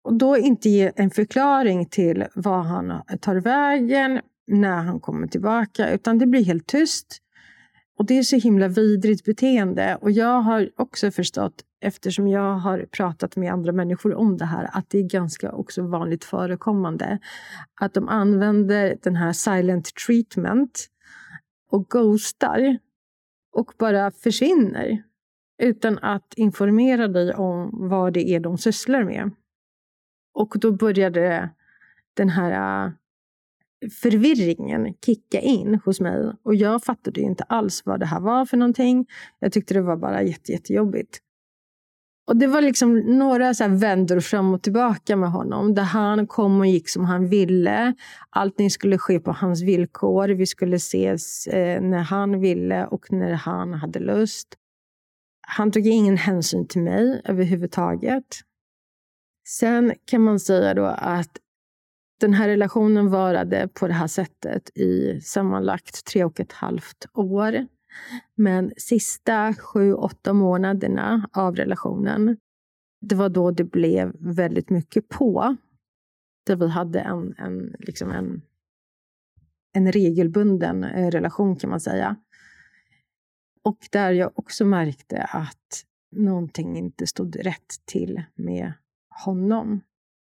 och 0.05 0.15
då 0.15 0.37
inte 0.37 0.69
ge 0.69 0.93
en 0.97 1.11
förklaring 1.11 1.87
till 1.87 2.27
vad 2.35 2.65
han 2.65 3.03
tar 3.21 3.37
vägen, 3.37 4.21
när 4.47 4.77
han 4.77 5.01
kommer 5.01 5.27
tillbaka, 5.27 5.91
utan 5.91 6.19
det 6.19 6.27
blir 6.27 6.45
helt 6.45 6.67
tyst. 6.67 7.19
Och 7.99 8.07
det 8.07 8.19
är 8.19 8.23
så 8.23 8.37
himla 8.37 8.69
vidrigt 8.69 9.25
beteende. 9.25 9.99
Och 10.01 10.11
jag 10.11 10.41
har 10.41 10.71
också 10.77 11.11
förstått, 11.11 11.55
eftersom 11.81 12.29
jag 12.29 12.55
har 12.55 12.87
pratat 12.91 13.37
med 13.37 13.53
andra 13.53 13.73
människor 13.73 14.15
om 14.15 14.37
det 14.37 14.45
här, 14.45 14.71
att 14.73 14.91
det 14.91 14.99
är 14.99 15.03
ganska 15.03 15.53
också 15.53 15.83
vanligt 15.83 16.25
förekommande. 16.25 17.19
Att 17.81 17.95
de 17.95 18.09
använder 18.09 18.97
den 19.03 19.17
här 19.17 19.33
silent 19.33 19.91
treatment 20.07 20.87
och 21.71 21.87
ghostar 21.89 22.79
och 23.53 23.73
bara 23.79 24.11
försvinner 24.11 25.03
utan 25.63 25.99
att 25.99 26.35
informera 26.37 27.09
dig 27.09 27.35
om 27.35 27.71
vad 27.73 28.13
det 28.13 28.29
är 28.29 28.41
de 28.41 28.59
sysslar 28.59 29.05
med. 29.05 29.31
Och 30.35 30.55
då 30.61 30.73
började 30.73 31.51
den 32.15 32.29
här 32.29 32.87
äh, 32.87 32.93
förvirringen 34.03 34.95
kicka 35.07 35.41
in 35.41 35.81
hos 35.85 36.01
mig. 36.01 36.33
Och 36.43 36.55
jag 36.55 36.85
fattade 36.85 37.21
inte 37.21 37.45
alls 37.45 37.83
vad 37.85 38.01
det 38.01 38.07
här 38.07 38.21
var 38.21 38.47
för 38.47 38.57
någonting. 38.57 39.07
Jag 39.39 39.53
tyckte 39.53 39.75
det 39.75 39.83
var 39.83 39.97
bara 39.97 40.23
jätte, 40.23 40.53
jättejobbigt. 40.53 41.21
Och 42.27 42.37
det 42.37 42.47
var 42.47 42.61
liksom 42.61 42.99
några 42.99 43.55
så 43.55 43.65
här 43.65 43.71
vändor 43.71 44.21
fram 44.21 44.55
och 44.55 44.63
tillbaka 44.63 45.17
med 45.17 45.33
honom. 45.33 45.75
Där 45.75 45.83
han 45.83 46.27
kom 46.27 46.61
och 46.61 46.67
gick 46.67 46.89
som 46.89 47.05
han 47.05 47.29
ville. 47.29 47.95
Allting 48.31 48.71
skulle 48.71 48.99
ske 48.99 49.21
på 49.21 49.33
hans 49.33 49.63
villkor. 49.63 50.29
Vi 50.29 50.47
skulle 50.47 50.77
ses 50.77 51.47
eh, 51.47 51.81
när 51.81 52.03
han 52.03 52.41
ville 52.41 52.87
och 52.87 53.13
när 53.13 53.33
han 53.33 53.75
hade 53.75 53.99
lust. 53.99 54.49
Han 55.47 55.71
tog 55.71 55.87
ingen 55.87 56.17
hänsyn 56.17 56.67
till 56.67 56.81
mig 56.81 57.23
överhuvudtaget. 57.25 58.41
Sen 59.49 59.95
kan 60.05 60.21
man 60.21 60.41
säga 60.41 60.75
då 60.75 60.85
att 60.85 61.39
den 62.21 62.35
här 62.35 62.49
relationen 62.49 63.11
varade 63.11 63.69
på 63.69 63.87
det 63.87 63.95
här 63.95 64.07
sättet 64.07 64.79
i 64.79 65.21
sammanlagt 65.21 66.05
tre 66.07 66.25
och 66.25 66.41
ett 66.41 66.53
halvt 66.53 67.07
år. 67.13 67.67
Men 68.35 68.73
sista 68.77 69.55
sju, 69.55 69.95
åtta 69.95 70.33
månaderna 70.33 71.29
av 71.33 71.57
relationen, 71.57 72.37
det 73.01 73.15
var 73.15 73.29
då 73.29 73.51
det 73.51 73.65
blev 73.65 74.13
väldigt 74.19 74.71
mycket 74.71 75.09
på. 75.09 75.57
Där 76.47 76.57
vi 76.57 76.69
hade 76.69 77.01
en, 77.01 77.35
en, 77.39 77.77
liksom 77.79 78.11
en, 78.11 78.43
en 79.73 79.93
regelbunden 79.93 80.85
eh, 80.85 81.11
relation 81.11 81.57
kan 81.57 81.71
man 81.71 81.81
säga. 81.81 82.17
Och 83.63 83.79
där 83.93 84.13
jag 84.13 84.39
också 84.39 84.65
märkte 84.65 85.23
att 85.23 85.85
någonting 86.17 86.77
inte 86.77 87.07
stod 87.07 87.37
rätt 87.37 87.75
till 87.85 88.23
med 88.35 88.73
honom. 89.25 89.81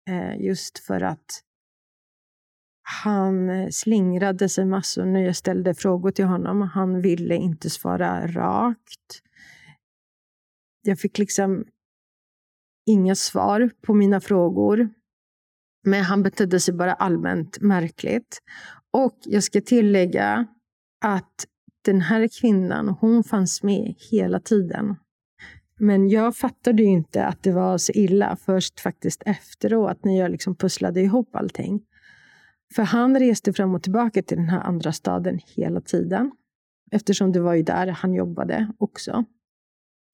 Eh, 0.09 0.40
just 0.40 0.78
för 0.78 1.00
att 1.00 1.42
han 2.83 3.50
eh, 3.50 3.68
slingrade 3.70 4.48
sig 4.48 4.64
massor 4.64 5.05
när 5.05 5.20
jag 5.20 5.37
ställde 5.37 5.74
frågor 5.74 6.11
till 6.11 6.24
honom. 6.24 6.62
Han 6.62 7.00
ville 7.00 7.37
inte 7.37 7.70
svara 7.70 8.26
rakt. 8.26 9.22
Jag 10.83 10.98
fick 10.98 11.18
liksom 11.18 11.64
inga 12.87 13.14
svar 13.14 13.70
på 13.83 13.94
mina 13.94 14.20
frågor. 14.20 14.90
Men 15.85 16.02
han 16.02 16.22
betedde 16.22 16.61
sig 16.61 16.74
bara 16.74 16.94
allmänt 16.94 17.61
märkligt. 17.61 18.38
Och 18.90 19.18
jag 19.24 19.44
ska 19.44 19.61
tillägga 19.61 20.46
att 21.05 21.46
den 21.85 22.00
här 22.00 22.28
kvinnan, 22.40 22.88
hon 22.88 23.24
fanns 23.24 23.62
med 23.62 23.94
hela 24.11 24.40
tiden. 24.40 24.96
Men 25.84 26.08
jag 26.08 26.36
fattade 26.36 26.82
ju 26.82 26.88
inte 26.88 27.24
att 27.24 27.42
det 27.42 27.52
var 27.52 27.78
så 27.78 27.92
illa 27.92 28.36
först 28.36 28.80
faktiskt 28.80 29.22
efteråt 29.26 30.04
när 30.04 30.18
jag 30.18 30.30
liksom 30.30 30.54
pusslade 30.54 31.00
ihop 31.00 31.36
allting. 31.36 31.82
För 32.74 32.82
han 32.82 33.18
reste 33.18 33.52
fram 33.52 33.74
och 33.74 33.82
tillbaka 33.82 34.22
till 34.22 34.36
den 34.36 34.48
här 34.48 34.60
andra 34.60 34.92
staden 34.92 35.40
hela 35.56 35.80
tiden. 35.80 36.32
Eftersom 36.90 37.32
det 37.32 37.40
var 37.40 37.54
ju 37.54 37.62
där 37.62 37.86
han 37.86 38.14
jobbade 38.14 38.72
också. 38.78 39.24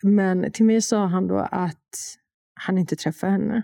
Men 0.03 0.53
till 0.53 0.65
mig 0.65 0.81
sa 0.81 1.07
han 1.07 1.27
då 1.27 1.39
att 1.39 2.19
han 2.55 2.79
inte 2.79 2.97
träffade 2.97 3.33
henne. 3.33 3.63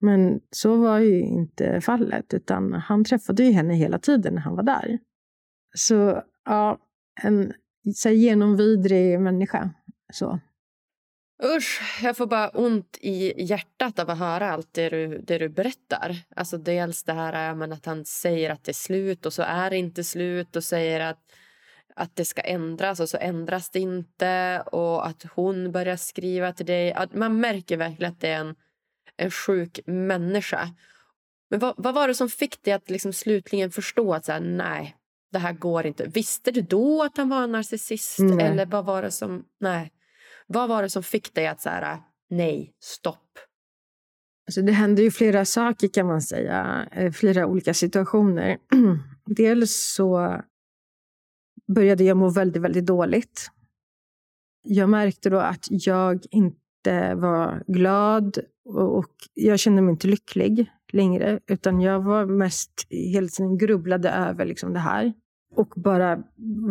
Men 0.00 0.40
så 0.50 0.76
var 0.76 0.98
ju 0.98 1.20
inte 1.20 1.80
fallet, 1.80 2.34
utan 2.34 2.72
han 2.72 3.04
träffade 3.04 3.44
ju 3.44 3.52
henne 3.52 3.74
hela 3.74 3.98
tiden 3.98 4.34
när 4.34 4.40
han 4.40 4.56
var 4.56 4.62
där. 4.62 4.98
Så 5.76 6.22
ja, 6.44 6.78
en 7.22 7.52
så 7.94 8.10
genomvidrig 8.10 9.20
människa. 9.20 9.70
Så. 10.12 10.40
Usch, 11.42 12.00
jag 12.02 12.16
får 12.16 12.26
bara 12.26 12.48
ont 12.48 12.98
i 13.00 13.44
hjärtat 13.44 13.98
av 13.98 14.10
att 14.10 14.18
höra 14.18 14.50
allt 14.50 14.68
det 14.72 14.88
du, 14.88 15.18
det 15.18 15.38
du 15.38 15.48
berättar. 15.48 16.16
Alltså 16.36 16.58
dels 16.58 17.02
det 17.02 17.12
här 17.12 17.54
men 17.54 17.72
att 17.72 17.86
han 17.86 18.04
säger 18.04 18.50
att 18.50 18.64
det 18.64 18.70
är 18.70 18.74
slut 18.74 19.26
och 19.26 19.32
så 19.32 19.42
är 19.42 19.70
det 19.70 19.76
inte 19.76 20.04
slut 20.04 20.56
och 20.56 20.64
säger 20.64 21.00
att, 21.00 21.18
att 21.94 22.16
det 22.16 22.24
ska 22.24 22.42
ändras 22.42 23.00
och 23.00 23.08
så 23.08 23.18
ändras 23.18 23.70
det 23.70 23.80
inte 23.80 24.62
och 24.66 25.06
att 25.06 25.24
hon 25.34 25.72
börjar 25.72 25.96
skriva 25.96 26.52
till 26.52 26.66
dig. 26.66 26.92
Att 26.92 27.14
man 27.14 27.40
märker 27.40 27.76
verkligen 27.76 28.12
att 28.12 28.20
det 28.20 28.28
är 28.28 28.40
en, 28.40 28.54
en 29.16 29.30
sjuk 29.30 29.80
människa. 29.86 30.68
Men 31.50 31.60
vad, 31.60 31.74
vad 31.76 31.94
var 31.94 32.08
det 32.08 32.14
som 32.14 32.28
fick 32.28 32.62
dig 32.62 32.72
att 32.72 32.90
liksom 32.90 33.12
slutligen 33.12 33.70
förstå 33.70 34.14
att 34.14 34.24
så 34.24 34.32
här, 34.32 34.40
nej, 34.40 34.96
det 35.32 35.38
här 35.38 35.52
går 35.52 35.86
inte? 35.86 36.06
Visste 36.06 36.50
du 36.50 36.60
då 36.60 37.02
att 37.02 37.16
han 37.16 37.28
var 37.28 37.42
en 37.42 37.52
narcissist? 37.52 38.18
Mm. 38.18 38.38
Eller 38.38 38.66
vad 38.66 38.84
var 38.84 39.02
det 39.02 39.10
som... 39.10 39.44
Nej. 39.60 39.92
Vad 40.46 40.68
var 40.68 40.82
det 40.82 40.90
som 40.90 41.02
fick 41.02 41.34
dig 41.34 41.46
att 41.46 41.60
säga 41.60 42.02
nej, 42.30 42.74
stopp? 42.82 43.38
Alltså 44.46 44.62
det 44.62 44.72
hände 44.72 45.02
ju 45.02 45.10
flera 45.10 45.44
saker 45.44 45.88
kan 45.88 46.06
man 46.06 46.22
säga, 46.22 46.88
eh, 46.92 47.12
flera 47.12 47.46
olika 47.46 47.74
situationer. 47.74 48.58
Dels 49.26 49.94
så 49.94 50.40
började 51.74 52.04
jag 52.04 52.16
må 52.16 52.30
väldigt, 52.30 52.62
väldigt 52.62 52.86
dåligt. 52.86 53.50
Jag 54.62 54.88
märkte 54.88 55.30
då 55.30 55.38
att 55.38 55.66
jag 55.68 56.24
inte 56.30 57.14
var 57.14 57.64
glad 57.66 58.38
och 58.64 59.12
jag 59.34 59.58
kände 59.58 59.82
mig 59.82 59.92
inte 59.92 60.08
lycklig 60.08 60.70
längre. 60.92 61.40
Utan 61.46 61.80
jag 61.80 62.00
var 62.00 62.26
mest 62.26 62.86
hela 62.90 63.28
tiden 63.28 63.58
grubblade 63.58 64.10
över 64.10 64.44
liksom 64.44 64.72
det 64.72 64.78
här 64.78 65.12
och 65.56 65.72
bara 65.76 66.22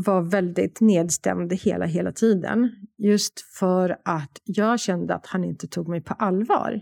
var 0.03 0.21
väldigt 0.21 0.81
nedstämd 0.81 1.53
hela, 1.53 1.85
hela 1.85 2.11
tiden. 2.11 2.69
Just 2.97 3.41
för 3.59 3.97
att 4.05 4.41
jag 4.43 4.79
kände 4.79 5.15
att 5.15 5.25
han 5.25 5.43
inte 5.43 5.67
tog 5.67 5.87
mig 5.87 6.01
på 6.01 6.13
allvar. 6.13 6.81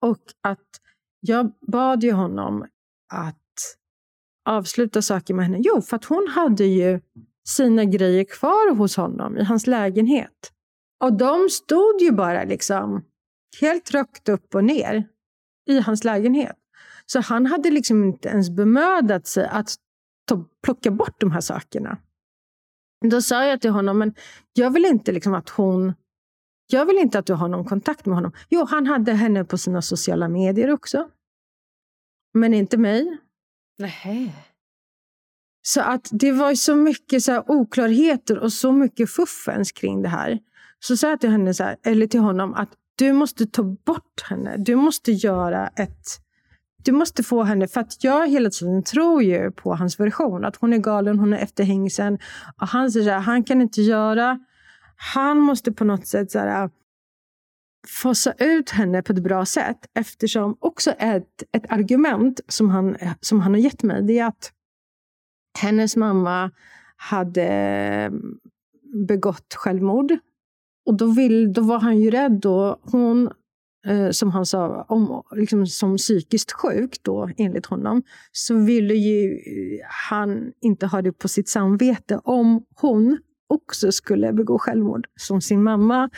Och 0.00 0.22
att 0.42 0.68
jag 1.20 1.52
bad 1.60 2.04
ju 2.04 2.12
honom 2.12 2.66
att 3.12 3.36
avsluta 4.44 5.02
saker 5.02 5.34
med 5.34 5.44
henne. 5.44 5.58
Jo, 5.60 5.82
för 5.82 5.96
att 5.96 6.04
hon 6.04 6.28
hade 6.28 6.64
ju 6.64 7.00
sina 7.44 7.84
grejer 7.84 8.24
kvar 8.24 8.74
hos 8.74 8.96
honom 8.96 9.38
i 9.38 9.44
hans 9.44 9.66
lägenhet. 9.66 10.52
Och 11.00 11.16
de 11.16 11.48
stod 11.50 12.00
ju 12.00 12.12
bara 12.12 12.44
liksom 12.44 13.04
helt 13.60 13.94
rakt 13.94 14.28
upp 14.28 14.54
och 14.54 14.64
ner 14.64 15.08
i 15.68 15.80
hans 15.80 16.04
lägenhet. 16.04 16.56
Så 17.06 17.20
han 17.20 17.46
hade 17.46 17.70
liksom 17.70 18.04
inte 18.04 18.28
ens 18.28 18.50
bemödat 18.50 19.26
sig 19.26 19.46
att 19.46 19.74
ta, 20.36 20.44
plocka 20.62 20.90
bort 20.90 21.20
de 21.20 21.30
här 21.30 21.40
sakerna. 21.40 21.98
Då 23.10 23.22
sa 23.22 23.44
jag 23.44 23.60
till 23.60 23.70
honom, 23.70 23.98
men 23.98 24.14
jag 24.52 24.70
vill 24.70 24.84
inte 24.84 25.12
liksom 25.12 25.34
att 25.34 25.48
hon 25.48 25.92
jag 26.66 26.86
vill 26.86 26.98
inte 26.98 27.18
att 27.18 27.26
du 27.26 27.34
har 27.34 27.48
någon 27.48 27.64
kontakt 27.64 28.06
med 28.06 28.14
honom. 28.14 28.32
Jo, 28.48 28.64
han 28.64 28.86
hade 28.86 29.12
henne 29.12 29.44
på 29.44 29.58
sina 29.58 29.82
sociala 29.82 30.28
medier 30.28 30.70
också. 30.70 31.08
Men 32.34 32.54
inte 32.54 32.76
mig. 32.76 33.18
Nej. 33.78 34.34
Så 35.62 35.80
att 35.80 36.08
det 36.12 36.32
var 36.32 36.54
så 36.54 36.76
mycket 36.76 37.22
så 37.22 37.44
oklarheter 37.46 38.38
och 38.38 38.52
så 38.52 38.72
mycket 38.72 39.10
fuffens 39.10 39.72
kring 39.72 40.02
det 40.02 40.08
här. 40.08 40.38
Så 40.78 40.96
sa 40.96 41.08
jag 41.10 41.20
till 41.20 41.30
henne, 41.30 41.54
så 41.54 41.64
här, 41.64 41.76
eller 41.82 42.06
till 42.06 42.20
honom, 42.20 42.54
att 42.54 42.70
du 42.96 43.12
måste 43.12 43.46
ta 43.46 43.62
bort 43.62 44.22
henne. 44.30 44.56
Du 44.58 44.76
måste 44.76 45.12
göra 45.12 45.68
ett 45.68 46.06
du 46.84 46.92
måste 46.92 47.22
få 47.22 47.42
henne, 47.42 47.68
för 47.68 47.80
att 47.80 48.04
jag 48.04 48.28
hela 48.28 48.50
tiden 48.50 48.82
tror 48.82 49.22
ju 49.22 49.50
på 49.50 49.74
hans 49.74 50.00
version. 50.00 50.44
Att 50.44 50.56
hon 50.56 50.72
är 50.72 50.78
galen, 50.78 51.18
hon 51.18 51.32
är 51.32 51.38
efterhängsen. 51.38 52.18
Och 52.60 52.68
han 52.68 52.92
säger 52.92 53.16
att 53.16 53.24
han 53.24 53.44
kan 53.44 53.62
inte 53.62 53.82
göra. 53.82 54.38
Han 54.96 55.38
måste 55.38 55.72
på 55.72 55.84
något 55.84 56.06
sätt 56.06 56.30
så 56.30 56.38
här, 56.38 56.70
fasa 58.02 58.32
ut 58.38 58.70
henne 58.70 59.02
på 59.02 59.12
ett 59.12 59.22
bra 59.22 59.44
sätt. 59.44 59.78
Eftersom 59.94 60.56
också 60.60 60.90
ett, 60.90 61.42
ett 61.52 61.72
argument 61.72 62.40
som 62.48 62.70
han, 62.70 62.96
som 63.20 63.40
han 63.40 63.52
har 63.52 63.60
gett 63.60 63.82
mig, 63.82 64.02
det 64.02 64.18
är 64.18 64.26
att 64.26 64.52
hennes 65.58 65.96
mamma 65.96 66.50
hade 66.96 67.42
mm, 67.42 68.38
begått 69.06 69.54
självmord. 69.54 70.12
Och 70.86 70.96
då, 70.96 71.06
vill, 71.06 71.52
då 71.52 71.62
var 71.62 71.78
han 71.78 72.00
ju 72.00 72.10
rädd. 72.10 72.40
Då. 72.40 72.80
hon 72.82 73.30
eh, 73.86 74.10
som 74.10 74.30
han 74.30 74.46
sa, 74.46 74.82
om, 74.88 75.22
liksom, 75.32 75.66
som 75.66 75.96
psykiskt 75.96 76.52
sjuk 76.52 76.96
då, 77.02 77.30
enligt 77.36 77.66
honom, 77.66 78.02
så 78.32 78.54
ville 78.54 78.94
ju 78.94 79.32
eh, 79.32 79.86
han 80.10 80.52
inte 80.60 80.86
ha 80.86 81.02
det 81.02 81.12
på 81.12 81.28
sitt 81.28 81.48
samvete 81.48 82.20
om 82.24 82.64
hon 82.80 83.18
också 83.48 83.92
skulle 83.92 84.32
begå 84.32 84.58
självmord 84.58 85.06
som 85.16 85.40
sin 85.40 85.62
mamma. 85.62 86.10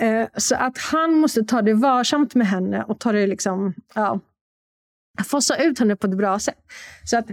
Eh, 0.00 0.28
så 0.36 0.54
att 0.54 0.78
han 0.78 1.14
måste 1.14 1.42
ta 1.42 1.62
det 1.62 1.74
varsamt 1.74 2.34
med 2.34 2.46
henne 2.46 2.82
och 2.82 3.00
ta 3.00 3.12
det 3.12 3.26
liksom, 3.26 3.74
ja, 3.94 4.20
fossa 5.24 5.56
ut 5.56 5.78
henne 5.78 5.96
på 5.96 6.06
ett 6.06 6.16
bra 6.16 6.38
sätt. 6.38 6.58
Så 7.04 7.18
att 7.18 7.26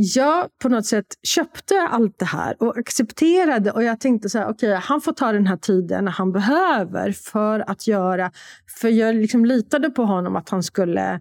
jag 0.00 0.48
på 0.58 0.68
något 0.68 0.86
sätt 0.86 1.06
köpte 1.22 1.80
allt 1.80 2.18
det 2.18 2.24
här 2.24 2.56
och 2.62 2.78
accepterade. 2.78 3.70
Och 3.70 3.82
jag 3.82 4.00
tänkte 4.00 4.28
så 4.28 4.38
här, 4.38 4.48
okej, 4.48 4.70
okay, 4.70 4.80
han 4.82 5.00
får 5.00 5.12
ta 5.12 5.32
den 5.32 5.46
här 5.46 5.56
tiden 5.56 6.08
han 6.08 6.32
behöver 6.32 7.12
för 7.12 7.70
att 7.70 7.86
göra... 7.86 8.30
För 8.80 8.88
jag 8.88 9.14
liksom 9.14 9.44
litade 9.44 9.90
på 9.90 10.04
honom 10.04 10.36
att 10.36 10.48
han 10.48 10.62
skulle... 10.62 11.20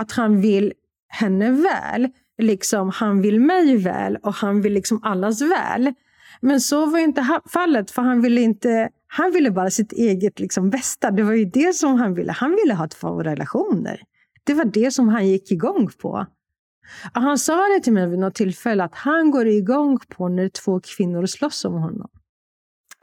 Att 0.00 0.12
han 0.12 0.40
vill 0.40 0.72
henne 1.08 1.50
väl. 1.50 2.08
Liksom, 2.42 2.90
han 2.90 3.22
vill 3.22 3.40
mig 3.40 3.76
väl 3.76 4.16
och 4.16 4.34
han 4.34 4.60
vill 4.60 4.72
liksom 4.72 5.00
allas 5.02 5.40
väl. 5.40 5.92
Men 6.40 6.60
så 6.60 6.86
var 6.86 6.98
inte 6.98 7.40
fallet, 7.48 7.90
för 7.90 8.02
han 8.02 8.22
ville 8.22 8.40
inte... 8.40 8.88
Han 9.06 9.32
ville 9.32 9.50
bara 9.50 9.70
sitt 9.70 9.92
eget 9.92 10.40
liksom 10.40 10.70
bästa. 10.70 11.10
Det 11.10 11.22
var 11.22 11.32
ju 11.32 11.44
det 11.44 11.74
som 11.76 11.94
han 11.94 12.14
ville. 12.14 12.32
Han 12.32 12.50
ville 12.50 12.74
ha 12.74 12.88
två 12.88 13.22
relationer. 13.22 14.00
Det 14.44 14.54
var 14.54 14.64
det 14.64 14.90
som 14.90 15.08
han 15.08 15.28
gick 15.28 15.52
igång 15.52 15.90
på. 16.02 16.26
Han 17.12 17.38
sa 17.38 17.68
det 17.68 17.80
till 17.80 17.92
mig 17.92 18.08
vid 18.08 18.18
något 18.18 18.34
tillfälle 18.34 18.84
att 18.84 18.94
han 18.94 19.30
går 19.30 19.46
igång 19.46 19.98
på 20.08 20.28
när 20.28 20.48
två 20.48 20.80
kvinnor 20.80 21.26
slåss 21.26 21.64
om 21.64 21.74
honom. 21.74 22.08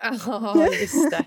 Ja, 0.01 0.67
just 0.81 1.11
det. 1.11 1.25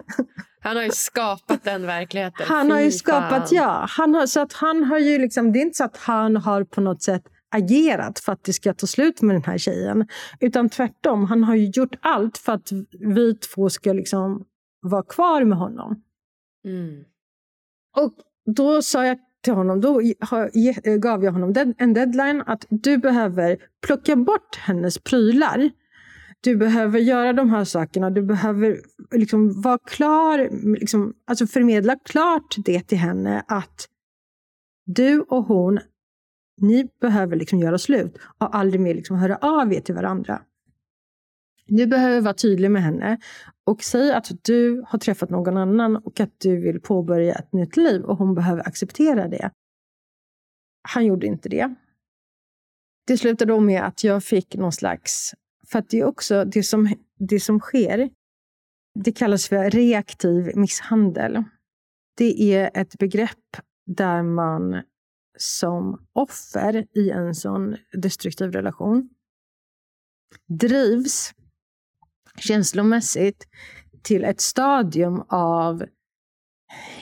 Han 0.60 0.76
har 0.76 0.82
ju 0.82 0.90
skapat 0.90 1.64
den 1.64 1.86
verkligheten. 1.86 2.46
Han 2.48 2.70
har 2.70 2.80
ju 2.80 2.90
skapat, 2.90 3.52
ja. 3.52 3.86
Han 3.88 4.14
har, 4.14 4.26
så 4.26 4.40
att 4.40 4.52
han 4.52 4.84
har 4.84 4.98
ju 4.98 5.18
liksom, 5.18 5.52
det 5.52 5.58
är 5.58 5.62
inte 5.62 5.76
så 5.76 5.84
att 5.84 5.96
han 5.96 6.36
har 6.36 6.64
på 6.64 6.80
något 6.80 7.02
sätt 7.02 7.22
agerat 7.50 8.18
för 8.18 8.32
att 8.32 8.44
det 8.44 8.52
ska 8.52 8.74
ta 8.74 8.86
slut 8.86 9.22
med 9.22 9.36
den 9.36 9.44
här 9.44 9.58
tjejen. 9.58 10.08
Utan 10.40 10.68
tvärtom, 10.68 11.24
han 11.24 11.44
har 11.44 11.54
ju 11.54 11.70
gjort 11.74 11.94
allt 12.00 12.38
för 12.38 12.52
att 12.52 12.72
vi 13.00 13.34
två 13.34 13.70
ska 13.70 13.92
liksom 13.92 14.44
vara 14.80 15.02
kvar 15.02 15.44
med 15.44 15.58
honom. 15.58 16.02
Mm. 16.64 17.04
Och 17.96 18.12
då 18.54 18.82
sa 18.82 19.06
jag 19.06 19.18
till 19.42 19.52
honom, 19.52 19.80
då 19.80 20.00
eh, 20.00 20.94
gav 20.96 21.24
jag 21.24 21.32
honom 21.32 21.74
en 21.78 21.94
deadline 21.94 22.42
att 22.46 22.66
du 22.68 22.98
behöver 22.98 23.58
plocka 23.86 24.16
bort 24.16 24.56
hennes 24.56 24.98
prylar. 24.98 25.70
Du 26.40 26.56
behöver 26.56 26.98
göra 26.98 27.32
de 27.32 27.50
här 27.50 27.64
sakerna. 27.64 28.10
Du 28.10 28.22
behöver 28.22 28.80
liksom 29.10 29.60
vara 29.60 29.78
klar, 29.78 30.48
liksom, 30.78 31.14
alltså 31.26 31.46
förmedla 31.46 31.96
klart 32.04 32.56
det 32.64 32.80
till 32.80 32.98
henne 32.98 33.44
att 33.48 33.88
du 34.86 35.20
och 35.20 35.44
hon, 35.44 35.80
ni 36.60 36.88
behöver 37.00 37.36
liksom 37.36 37.58
göra 37.58 37.78
slut 37.78 38.18
och 38.38 38.56
aldrig 38.56 38.80
mer 38.80 38.94
liksom 38.94 39.16
höra 39.16 39.36
av 39.36 39.72
er 39.72 39.80
till 39.80 39.94
varandra. 39.94 40.42
Du 41.74 41.86
behöver 41.86 42.20
vara 42.20 42.34
tydlig 42.34 42.70
med 42.70 42.82
henne 42.82 43.18
och 43.64 43.82
säga 43.82 44.16
att 44.16 44.30
du 44.44 44.84
har 44.88 44.98
träffat 44.98 45.30
någon 45.30 45.56
annan 45.56 45.96
och 45.96 46.20
att 46.20 46.40
du 46.40 46.60
vill 46.60 46.80
påbörja 46.80 47.34
ett 47.34 47.52
nytt 47.52 47.76
liv 47.76 48.02
och 48.02 48.16
hon 48.16 48.34
behöver 48.34 48.68
acceptera 48.68 49.28
det. 49.28 49.50
Han 50.88 51.06
gjorde 51.06 51.26
inte 51.26 51.48
det. 51.48 51.74
Det 53.06 53.18
slutade 53.18 53.52
då 53.52 53.60
med 53.60 53.82
att 53.82 54.04
jag 54.04 54.24
fick 54.24 54.56
någon 54.56 54.72
slags... 54.72 55.34
För 55.66 55.78
att 55.78 55.88
det 55.88 55.98
är 55.98 56.04
också 56.04 56.44
det 56.44 56.62
som, 56.62 56.94
det 57.18 57.40
som 57.40 57.60
sker. 57.60 58.10
Det 59.04 59.12
kallas 59.12 59.48
för 59.48 59.70
reaktiv 59.70 60.56
misshandel. 60.56 61.44
Det 62.16 62.54
är 62.54 62.70
ett 62.74 62.98
begrepp 62.98 63.56
där 63.86 64.22
man 64.22 64.82
som 65.38 66.06
offer 66.12 66.86
i 66.98 67.10
en 67.10 67.34
sån 67.34 67.76
destruktiv 67.92 68.52
relation 68.52 69.08
drivs 70.48 71.34
känslomässigt 72.38 73.46
till 74.02 74.24
ett 74.24 74.40
stadium 74.40 75.22
av 75.28 75.84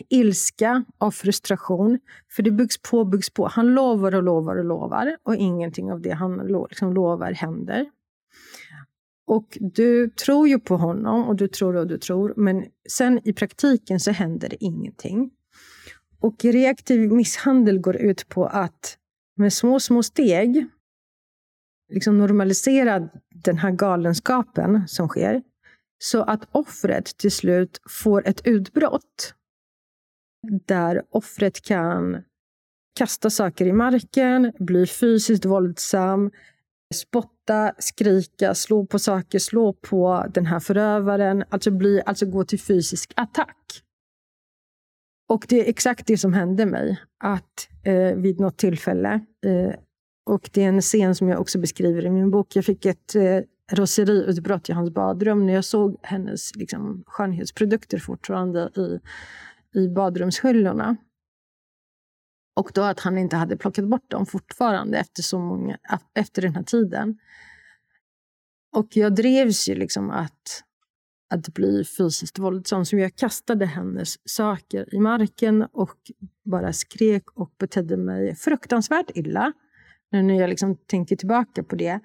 ilska 0.09 0.85
och 0.99 1.14
frustration. 1.14 1.99
För 2.31 2.43
det 2.43 2.51
byggs 2.51 2.83
på, 2.83 3.05
byggs 3.05 3.31
på. 3.31 3.49
Han 3.49 3.74
lovar 3.74 4.14
och 4.14 4.22
lovar 4.22 4.57
och 4.57 4.64
lovar 4.64 5.16
och 5.22 5.37
ingenting 5.37 5.93
av 5.93 6.01
det 6.01 6.11
han 6.11 6.37
liksom 6.70 6.93
lovar 6.93 7.33
händer. 7.33 7.87
Och 9.26 9.59
du 9.61 10.11
tror 10.11 10.49
ju 10.49 10.59
på 10.59 10.76
honom 10.76 11.28
och 11.28 11.37
du 11.37 11.49
tror 11.49 11.76
och 11.76 11.87
du 11.87 11.99
tror, 11.99 12.35
men 12.37 12.64
sen 12.89 13.20
i 13.24 13.33
praktiken 13.33 14.01
så 14.01 14.11
händer 14.11 14.49
det 14.49 14.64
ingenting. 14.64 15.31
Och 16.20 16.45
reaktiv 16.45 17.12
misshandel 17.12 17.78
går 17.78 17.97
ut 17.97 18.28
på 18.28 18.47
att 18.47 18.97
med 19.37 19.53
små, 19.53 19.81
små 19.81 20.03
steg 20.03 20.66
liksom 21.91 22.18
normalisera 22.18 23.09
den 23.34 23.59
här 23.59 23.70
galenskapen 23.70 24.88
som 24.88 25.09
sker. 25.09 25.43
Så 25.99 26.22
att 26.22 26.49
offret 26.53 27.05
till 27.05 27.32
slut 27.32 27.80
får 27.88 28.28
ett 28.28 28.47
utbrott. 28.47 29.34
Där 30.66 31.03
offret 31.11 31.62
kan 31.62 32.22
kasta 32.99 33.30
saker 33.30 33.66
i 33.66 33.72
marken, 33.72 34.53
bli 34.59 34.86
fysiskt 34.86 35.45
våldsam, 35.45 36.30
spotta, 36.95 37.72
skrika, 37.78 38.55
slå 38.55 38.86
på 38.86 38.99
saker, 38.99 39.38
slå 39.38 39.72
på 39.72 40.26
den 40.34 40.47
här 40.47 40.61
förövaren. 40.61 41.45
Alltså, 41.49 41.70
bli, 41.70 42.03
alltså 42.07 42.26
gå 42.26 42.45
till 42.45 42.61
fysisk 42.61 43.12
attack. 43.16 43.82
Och 45.28 45.47
det 45.49 45.61
är 45.61 45.68
exakt 45.68 46.07
det 46.07 46.18
som 46.18 46.32
hände 46.32 46.66
mig. 46.66 47.01
Att 47.24 47.68
eh, 47.84 48.14
vid 48.16 48.41
något 48.41 48.59
tillfälle 48.59 49.20
eh, 49.47 49.74
och 50.31 50.51
det 50.53 50.62
är 50.62 50.68
en 50.68 50.81
scen 50.81 51.14
som 51.14 51.28
jag 51.28 51.41
också 51.41 51.59
beskriver 51.59 52.07
i 52.07 52.11
min 52.11 52.31
bok. 52.31 52.57
Jag 52.57 52.64
fick 52.64 52.87
ett 52.87 53.14
eh, 53.14 53.41
roseriutbrott 53.72 54.68
i 54.68 54.72
hans 54.72 54.91
badrum 54.91 55.47
när 55.47 55.53
jag 55.53 55.64
såg 55.64 55.97
hennes 56.03 56.57
liksom, 56.57 57.05
skönhetsprodukter 57.07 57.99
fortfarande 57.99 58.70
i, 58.76 59.01
i 59.78 59.89
badrumshyllorna. 59.89 60.97
Och 62.57 62.70
då 62.74 62.83
att 62.83 63.01
han 63.01 63.18
inte 63.18 63.37
hade 63.37 63.57
plockat 63.57 63.85
bort 63.85 64.11
dem 64.11 64.26
fortfarande 64.26 64.99
efter, 64.99 65.22
så 65.22 65.39
många, 65.39 65.78
efter 66.14 66.43
den 66.43 66.55
här 66.55 66.62
tiden. 66.62 67.18
Och 68.76 68.97
jag 68.97 69.14
drevs 69.14 69.68
ju 69.68 69.74
liksom 69.74 70.11
att, 70.11 70.62
att 71.35 71.49
bli 71.49 71.85
fysiskt 71.85 72.39
våldsam. 72.39 72.85
Så 72.85 72.97
jag 72.97 73.16
kastade 73.16 73.66
hennes 73.66 74.28
saker 74.28 74.95
i 74.95 74.99
marken 74.99 75.62
och 75.62 75.99
bara 76.45 76.72
skrek 76.72 77.31
och 77.31 77.53
betedde 77.59 77.97
mig 77.97 78.35
fruktansvärt 78.35 79.11
illa 79.14 79.53
nu 80.11 80.22
när 80.22 80.34
jag 80.34 80.50
liksom 80.50 80.76
tänker 80.76 81.16
tillbaka 81.16 81.64
på 81.64 81.76
det. 81.76 82.00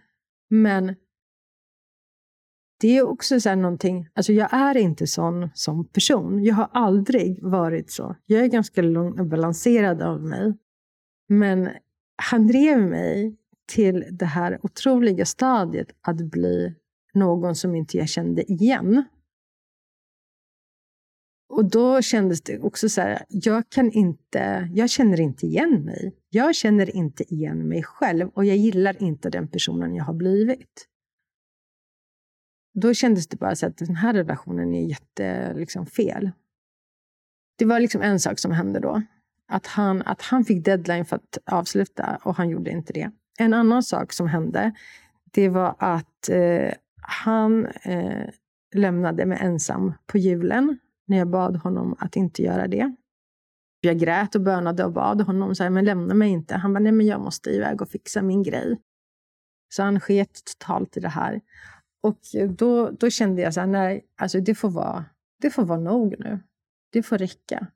Men 0.49 0.95
det 2.79 2.97
är 2.97 3.07
också 3.07 3.39
så 3.39 3.55
någonting, 3.55 4.07
alltså 4.13 4.33
jag 4.33 4.53
är 4.53 4.77
inte 4.77 5.07
sån 5.07 5.49
som 5.53 5.85
person. 5.85 6.43
Jag 6.43 6.55
har 6.55 6.69
aldrig 6.73 7.43
varit 7.43 7.91
så. 7.91 8.15
Jag 8.25 8.43
är 8.43 8.47
ganska 8.47 8.81
lugn 8.81 9.19
och 9.19 9.25
balanserad 9.25 10.01
av 10.01 10.21
mig. 10.21 10.53
Men 11.27 11.69
han 12.17 12.47
drev 12.47 12.81
mig 12.81 13.35
till 13.67 14.05
det 14.11 14.25
här 14.25 14.59
otroliga 14.63 15.25
stadiet 15.25 15.87
att 16.01 16.17
bli 16.17 16.75
någon 17.13 17.55
som 17.55 17.75
inte 17.75 17.97
jag 17.97 18.09
kände 18.09 18.51
igen. 18.51 19.03
Och 21.49 21.69
då 21.69 22.01
kändes 22.01 22.41
det 22.41 22.59
också 22.59 22.89
så 22.89 23.01
här, 23.01 23.25
jag 23.29 23.69
kan 23.69 23.91
inte, 23.91 24.69
jag 24.73 24.89
känner 24.89 25.19
inte 25.19 25.45
igen 25.45 25.85
mig. 25.85 26.15
Jag 26.35 26.55
känner 26.55 26.95
inte 26.95 27.33
igen 27.33 27.67
mig 27.67 27.83
själv 27.83 28.29
och 28.29 28.45
jag 28.45 28.57
gillar 28.57 29.03
inte 29.03 29.29
den 29.29 29.47
personen 29.47 29.95
jag 29.95 30.03
har 30.03 30.13
blivit. 30.13 30.87
Då 32.73 32.93
kändes 32.93 33.27
det 33.27 33.37
bara 33.37 33.55
så 33.55 33.67
att 33.67 33.77
den 33.77 33.95
här 33.95 34.13
relationen 34.13 34.73
är 34.73 34.87
jättefel. 34.87 35.57
Liksom, 35.59 35.85
Det 37.57 37.65
var 37.65 37.79
liksom 37.79 38.01
en 38.01 38.19
sak 38.19 38.39
som 38.39 38.51
hände 38.51 38.79
då. 38.79 39.01
Att 39.47 39.67
han, 39.67 40.01
att 40.01 40.21
han 40.21 40.45
fick 40.45 40.65
deadline 40.65 41.05
för 41.05 41.15
att 41.15 41.37
avsluta 41.45 42.19
och 42.23 42.35
han 42.35 42.49
gjorde 42.49 42.71
inte 42.71 42.93
det. 42.93 43.11
En 43.39 43.53
annan 43.53 43.83
sak 43.83 44.13
som 44.13 44.27
hände, 44.27 44.73
det 45.31 45.49
var 45.49 45.75
att 45.79 46.29
eh, 46.29 46.73
han 47.01 47.65
eh, 47.65 48.29
lämnade 48.73 49.25
mig 49.25 49.37
ensam 49.41 49.93
på 50.05 50.17
julen 50.17 50.79
när 51.05 51.17
jag 51.17 51.29
bad 51.29 51.55
honom 51.55 51.95
att 51.99 52.15
inte 52.15 52.41
göra 52.41 52.67
det. 52.67 52.95
Jag 53.85 53.99
grät 53.99 54.35
och 54.35 54.41
bönade 54.41 54.85
och 54.85 54.93
bad 54.93 55.21
honom, 55.21 55.55
så 55.55 55.63
här, 55.63 55.69
men 55.69 55.85
lämna 55.85 56.13
mig 56.13 56.29
inte. 56.29 56.55
Han 56.55 56.73
bara, 56.73 56.79
nej 56.79 56.91
men 56.91 57.05
jag 57.05 57.21
måste 57.21 57.49
iväg 57.49 57.81
och 57.81 57.89
fixa 57.89 58.21
min 58.21 58.43
grej. 58.43 58.77
Så 59.73 59.83
han 59.83 59.99
sket 59.99 60.41
totalt 60.45 60.97
i 60.97 60.99
det 60.99 61.09
här. 61.09 61.41
Och 62.03 62.19
då, 62.49 62.89
då 62.89 63.09
kände 63.09 63.41
jag 63.41 63.53
så 63.53 63.59
här, 63.59 63.67
nej, 63.67 64.05
alltså 64.17 64.39
det 64.39 64.55
får, 64.55 64.69
vara, 64.69 65.05
det 65.41 65.49
får 65.49 65.65
vara 65.65 65.79
nog 65.79 66.15
nu. 66.19 66.39
Det 66.91 67.03
får 67.03 67.17
räcka. 67.17 67.67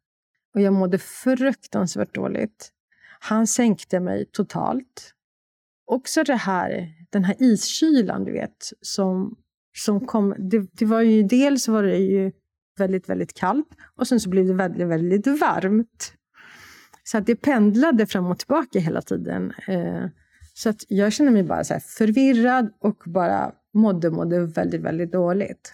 Och 0.56 0.62
jag 0.62 0.74
mådde 0.74 0.98
fruktansvärt 0.98 2.14
dåligt. 2.14 2.72
Han 3.20 3.48
sänkte 3.48 4.00
mig 4.00 4.26
totalt. 4.32 5.14
Också 5.86 6.24
det 6.24 6.36
här, 6.36 6.94
den 7.10 7.24
här 7.24 7.36
iskylan, 7.40 8.24
du 8.24 8.32
vet, 8.32 8.72
som, 8.82 9.36
som 9.78 10.06
kom. 10.06 10.36
Det, 10.38 10.68
det 10.72 10.86
var 10.86 11.02
ju, 11.02 11.24
dels 11.24 11.68
var 11.68 11.84
det 11.84 11.98
ju 11.98 12.32
väldigt, 12.80 13.10
väldigt 13.10 13.34
kallt 13.34 13.68
och 13.96 14.08
sen 14.08 14.20
så 14.20 14.30
blev 14.30 14.46
det 14.46 14.54
väldigt, 14.54 14.88
väldigt 14.88 15.28
varmt. 15.28 16.14
Så 17.04 17.18
att 17.18 17.26
det 17.26 17.36
pendlade 17.36 18.06
fram 18.06 18.26
och 18.26 18.40
tillbaka 18.40 18.80
hela 18.80 19.02
tiden. 19.02 19.54
Eh, 19.68 20.06
så 20.54 20.70
att 20.70 20.84
jag 20.88 21.14
kände 21.14 21.32
mig 21.32 21.44
bara 21.44 21.64
så 21.64 21.80
förvirrad 21.80 22.74
och 22.80 23.04
bara 23.06 23.52
mådde, 23.74 24.10
mådde 24.10 24.46
väldigt, 24.46 24.82
väldigt 24.82 25.12
dåligt. 25.12 25.74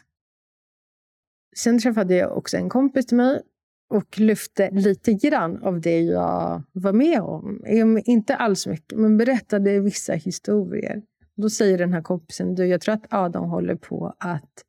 Sen 1.55 1.79
träffade 1.79 2.15
jag 2.15 2.37
också 2.37 2.57
en 2.57 2.69
kompis 2.69 3.05
till 3.05 3.17
mig 3.17 3.41
och 3.89 4.19
lyfte 4.19 4.69
lite 4.71 5.13
grann 5.13 5.63
av 5.63 5.81
det 5.81 5.99
jag 5.99 6.63
var 6.71 6.93
med 6.93 7.21
om. 7.21 7.61
Inte 8.05 8.35
alls 8.35 8.67
mycket, 8.67 8.99
men 8.99 9.17
berättade 9.17 9.79
vissa 9.79 10.13
historier. 10.13 11.01
Då 11.35 11.49
säger 11.49 11.77
den 11.77 11.93
här 11.93 12.01
kompisen, 12.01 12.55
du, 12.55 12.65
jag 12.65 12.81
tror 12.81 12.95
att 12.95 13.13
Adam 13.13 13.49
håller 13.49 13.75
på 13.75 14.15
att 14.19 14.65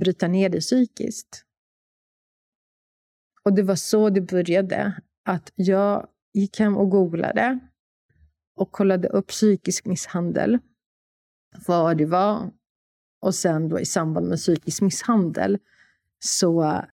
bryta 0.00 0.28
ner 0.28 0.48
dig 0.48 0.60
psykiskt. 0.60 1.44
Och 3.42 3.52
det 3.52 3.62
var 3.62 3.76
så 3.76 4.10
det 4.10 4.20
började. 4.20 5.00
Att 5.24 5.52
jag 5.54 6.08
gick 6.32 6.58
hem 6.58 6.76
och 6.76 6.90
googlade 6.90 7.58
och 8.56 8.72
kollade 8.72 9.08
upp 9.08 9.26
psykisk 9.26 9.86
misshandel. 9.86 10.58
Vad 11.66 11.98
det 11.98 12.06
var. 12.06 12.50
Och 13.20 13.34
sen 13.34 13.68
då 13.68 13.80
i 13.80 13.86
samband 13.86 14.28
med 14.28 14.38
psykisk 14.38 14.82
misshandel 14.82 15.58
så 16.18 16.84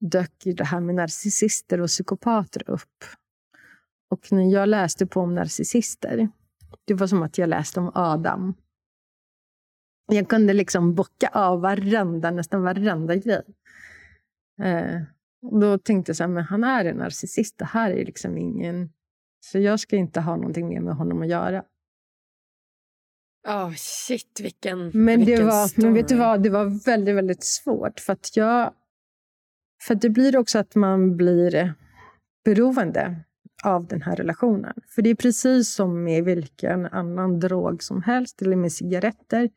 dök 0.00 0.32
det 0.44 0.64
här 0.64 0.80
med 0.80 0.94
narcissister 0.94 1.80
och 1.80 1.88
psykopater 1.88 2.70
upp. 2.70 3.04
Och 4.10 4.32
när 4.32 4.52
jag 4.52 4.68
läste 4.68 5.06
på 5.06 5.20
om 5.20 5.34
narcissister, 5.34 6.28
det 6.84 6.94
var 6.94 7.06
som 7.06 7.22
att 7.22 7.38
jag 7.38 7.48
läste 7.48 7.80
om 7.80 7.90
Adam. 7.94 8.54
Jag 10.06 10.28
kunde 10.28 10.52
liksom 10.52 10.94
bocka 10.94 11.28
av 11.28 11.60
varenda, 11.60 12.30
nästan 12.30 12.62
varenda 12.62 13.16
grej. 13.16 13.42
Eh, 14.62 15.00
då 15.60 15.78
tänkte 15.78 16.10
jag 16.10 16.16
så 16.16 16.22
här, 16.22 16.28
men 16.28 16.44
han 16.44 16.64
är 16.64 16.84
en 16.84 16.96
narcissist. 16.96 17.58
Det 17.58 17.64
här 17.64 17.90
är 17.90 18.04
liksom 18.04 18.38
ingen... 18.38 18.90
Så 19.44 19.58
jag 19.58 19.80
ska 19.80 19.96
inte 19.96 20.20
ha 20.20 20.36
någonting 20.36 20.68
mer 20.68 20.80
med 20.80 20.94
honom 20.94 21.22
att 21.22 21.28
göra. 21.28 21.64
Oh, 23.48 23.72
shit, 23.76 24.40
vilken 24.42 24.90
men 24.94 25.18
vilken 25.18 25.38
det 25.38 25.44
var, 25.44 25.66
story. 25.66 25.86
Men 25.86 25.94
vet 25.94 26.08
du 26.08 26.16
vad, 26.16 26.42
det 26.42 26.50
var 26.50 26.84
väldigt, 26.86 27.16
väldigt 27.16 27.44
svårt. 27.44 28.00
För 28.00 28.12
att 28.12 28.36
jag... 28.36 28.74
För 29.82 29.94
det 29.94 30.10
blir 30.10 30.36
också 30.36 30.58
att 30.58 30.74
man 30.74 31.16
blir 31.16 31.74
beroende 32.44 33.24
av 33.64 33.86
den 33.86 34.02
här 34.02 34.16
relationen. 34.16 34.74
För 34.88 35.02
det 35.02 35.10
är 35.10 35.14
precis 35.14 35.74
som 35.74 36.04
med 36.04 36.24
vilken 36.24 36.86
annan 36.86 37.40
drog 37.40 37.82
som 37.82 38.02
helst, 38.02 38.42
eller 38.42 38.56
med 38.56 38.72
cigaretter, 38.72 39.50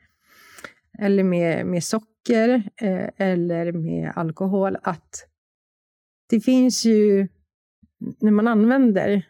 eller 0.99 1.23
med, 1.23 1.65
med 1.65 1.83
socker, 1.83 2.69
eh, 2.81 3.09
eller 3.17 3.71
med 3.71 4.11
alkohol. 4.15 4.77
Att 4.81 5.27
det 6.29 6.39
finns 6.39 6.85
ju... 6.85 7.27
När 8.19 8.31
man 8.31 8.47
använder 8.47 9.25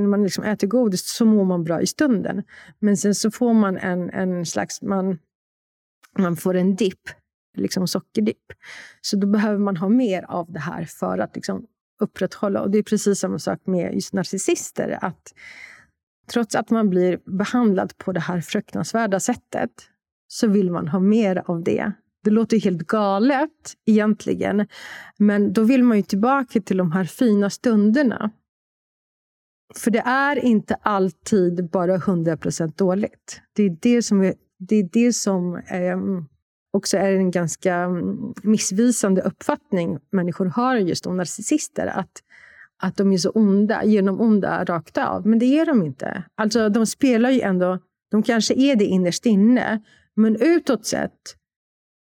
när 0.00 0.08
man 0.08 0.22
liksom 0.22 0.44
äter 0.44 0.66
godis 0.66 1.16
så 1.16 1.24
mår 1.24 1.44
man 1.44 1.64
bra 1.64 1.80
i 1.80 1.86
stunden. 1.86 2.42
Men 2.78 2.96
sen 2.96 3.14
så 3.14 3.30
får 3.30 3.54
man 3.54 3.76
en, 3.76 4.10
en 4.10 4.46
slags... 4.46 4.82
Man, 4.82 5.18
man 6.18 6.36
får 6.36 6.54
en 6.54 6.76
dipp, 6.76 7.08
liksom 7.56 7.88
sockerdipp. 7.88 8.52
Så 9.00 9.16
då 9.16 9.26
behöver 9.26 9.58
man 9.58 9.76
ha 9.76 9.88
mer 9.88 10.22
av 10.22 10.52
det 10.52 10.60
här 10.60 10.84
för 10.84 11.18
att 11.18 11.34
liksom 11.34 11.66
upprätthålla. 12.00 12.60
Och 12.60 12.70
Det 12.70 12.78
är 12.78 12.82
precis 12.82 13.18
samma 13.18 13.38
sak 13.38 13.66
med 13.66 13.94
just 13.94 14.12
narcissister. 14.12 14.98
Att 15.02 15.34
trots 16.32 16.54
att 16.54 16.70
man 16.70 16.90
blir 16.90 17.20
behandlad 17.38 17.98
på 17.98 18.12
det 18.12 18.20
här 18.20 18.40
fruktansvärda 18.40 19.20
sättet 19.20 19.70
så 20.34 20.46
vill 20.46 20.70
man 20.70 20.88
ha 20.88 21.00
mer 21.00 21.42
av 21.46 21.62
det. 21.62 21.92
Det 22.24 22.30
låter 22.30 22.60
helt 22.60 22.86
galet 22.86 23.74
egentligen. 23.86 24.66
Men 25.16 25.52
då 25.52 25.62
vill 25.62 25.82
man 25.82 25.96
ju 25.96 26.02
tillbaka 26.02 26.60
till 26.60 26.76
de 26.76 26.92
här 26.92 27.04
fina 27.04 27.50
stunderna. 27.50 28.30
För 29.76 29.90
det 29.90 29.98
är 29.98 30.44
inte 30.44 30.74
alltid 30.74 31.70
bara 31.70 31.96
100% 31.96 32.72
dåligt. 32.76 33.40
Det 33.52 33.62
är 33.62 33.76
det 33.80 34.02
som, 34.02 34.22
är, 34.22 34.34
det, 34.58 34.76
är 34.76 34.88
det 34.92 35.12
som 35.12 35.56
eh, 35.56 35.98
också 36.72 36.96
är 36.96 37.12
en 37.12 37.30
ganska 37.30 37.74
mm, 37.74 38.34
missvisande 38.42 39.22
uppfattning 39.22 39.98
människor 40.10 40.46
har 40.46 40.76
just 40.76 41.06
om 41.06 41.16
narcissister. 41.16 41.86
Att, 41.86 42.12
att 42.82 42.96
de 42.96 43.12
är 43.12 43.18
så 43.18 43.30
onda, 43.30 43.84
genom 43.84 44.20
onda 44.20 44.64
rakt 44.64 44.98
av. 44.98 45.26
Men 45.26 45.38
det 45.38 45.58
är 45.58 45.66
de 45.66 45.82
inte. 45.82 46.24
Alltså, 46.34 46.68
de 46.68 46.86
spelar 46.86 47.30
ju 47.30 47.40
ändå... 47.40 47.78
De 48.10 48.22
kanske 48.22 48.54
är 48.54 48.76
det 48.76 48.84
innerst 48.84 49.26
inne, 49.26 49.82
men 50.16 50.36
utåt 50.36 50.86
sett 50.86 51.36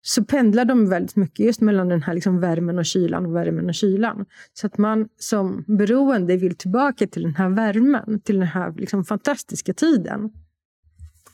så 0.01 0.24
pendlar 0.24 0.66
de 0.66 0.89
väldigt 0.89 1.16
mycket 1.16 1.45
just 1.45 1.62
mellan 1.62 1.89
den 1.89 2.03
här 2.03 2.14
liksom 2.14 2.39
värmen 2.39 2.80
och 2.80 2.86
kylan 2.86 3.26
och 3.26 3.36
värmen 3.36 3.68
och 3.70 3.76
kylan. 3.76 4.26
Så 4.53 4.68
att 4.68 4.78
man 4.78 5.10
som 5.18 5.64
beroende 5.68 6.38
vill 6.38 6.55
tillbaka 6.57 7.07
till 7.07 7.22
den 7.22 7.36
här 7.36 7.49
värmen, 7.49 8.22
till 8.22 8.39
den 8.39 8.47
här 8.47 8.74
liksom 8.74 9.05
fantastiska 9.05 9.74
tiden. 9.74 10.32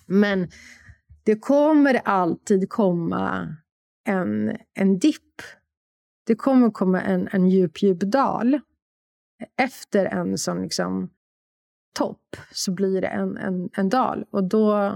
Men 0.06 0.48
det 1.24 1.36
kommer 1.36 1.96
alltid 1.96 2.70
komma 2.70 3.56
en, 4.06 4.58
en 4.74 5.00
dipp. 5.00 5.42
Det 6.28 6.36
kommer 6.36 6.72
komma 6.72 7.02
en, 7.02 7.28
en 7.32 7.50
djup, 7.50 7.84
djup 7.84 8.00
dal. 8.00 8.60
Efter 9.58 10.06
en 10.06 10.38
sån 10.38 10.62
liksom 10.62 11.10
topp 11.94 12.38
så 12.52 12.72
blir 12.72 13.02
det 13.02 13.08
en, 13.08 13.38
en, 13.38 13.70
en 13.74 13.90
dal. 13.90 14.26
Och 14.32 14.44
då, 14.44 14.92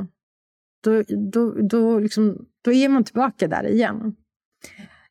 då, 0.84 1.04
då, 1.32 1.52
då, 1.62 2.00
liksom, 2.00 2.46
då 2.62 2.72
är 2.72 2.90
man 2.90 3.04
tillbaka 3.04 3.48
där 3.48 3.68
igen. 3.68 4.16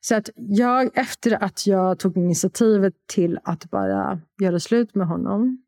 Så 0.00 0.14
att 0.14 0.30
jag, 0.34 0.98
efter 0.98 1.42
att 1.42 1.66
jag 1.66 1.98
tog 1.98 2.16
initiativet 2.16 2.94
till 3.06 3.38
att 3.44 3.70
bara 3.70 4.20
göra 4.42 4.60
slut 4.60 4.94
med 4.94 5.06
honom 5.06 5.62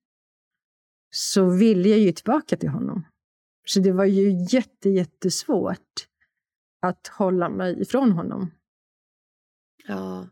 så 1.11 1.51
ville 1.51 1.89
jag 1.89 1.99
ju 1.99 2.13
tillbaka 2.13 2.57
till 2.57 2.69
honom. 2.69 3.07
Så 3.67 3.81
det 3.81 3.93
var 3.93 4.05
ju 4.05 4.47
jätte, 4.51 4.89
jättesvårt 4.91 6.07
att 6.83 7.07
hålla 7.07 7.49
mig 7.49 7.83
ifrån 7.83 8.13
honom. 8.13 8.51
Ja. 9.87 10.29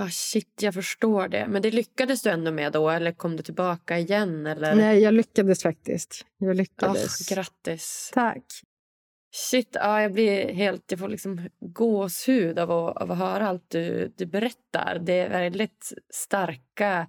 Ah, 0.00 0.08
shit, 0.10 0.62
jag 0.62 0.74
förstår 0.74 1.28
det. 1.28 1.46
Men 1.48 1.62
det 1.62 1.70
lyckades 1.70 2.22
du 2.22 2.30
ändå 2.30 2.52
med 2.52 2.72
då? 2.72 2.90
Eller 2.90 3.12
kom 3.12 3.36
du 3.36 3.42
tillbaka 3.42 3.98
igen? 3.98 4.46
Eller? 4.46 4.74
Nej, 4.74 4.98
jag 4.98 5.14
lyckades 5.14 5.62
faktiskt. 5.62 6.26
Jag 6.38 6.56
lyckades. 6.56 7.30
Oh, 7.30 7.34
grattis. 7.34 8.10
Tack. 8.14 8.44
Shit, 9.32 9.68
ja, 9.72 10.02
jag 10.02 10.12
blir 10.12 10.52
helt... 10.52 10.84
Jag 10.90 10.98
får 10.98 11.08
liksom 11.08 11.48
gåshud 11.60 12.58
av 12.58 12.70
att, 12.70 12.96
av 12.96 13.12
att 13.12 13.18
höra 13.18 13.48
allt 13.48 13.70
du, 13.70 14.12
du 14.16 14.26
berättar. 14.26 14.98
Det 15.02 15.18
är 15.18 15.28
väldigt 15.28 15.92
starka 16.10 17.06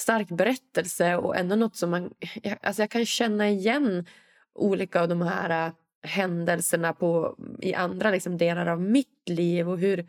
stark 0.00 0.28
berättelse 0.28 1.16
och 1.16 1.36
ändå 1.36 1.56
något 1.56 1.76
som 1.76 1.90
man... 1.90 2.14
Jag, 2.42 2.58
alltså 2.62 2.82
jag 2.82 2.90
kan 2.90 3.06
känna 3.06 3.48
igen 3.48 4.06
olika 4.54 5.00
av 5.00 5.08
de 5.08 5.22
här 5.22 5.66
äh, 5.66 5.72
händelserna 6.02 6.92
på, 6.92 7.36
i 7.58 7.74
andra 7.74 8.10
liksom, 8.10 8.38
delar 8.38 8.66
av 8.66 8.82
mitt 8.82 9.28
liv 9.28 9.68
och 9.68 9.78
hur, 9.78 10.08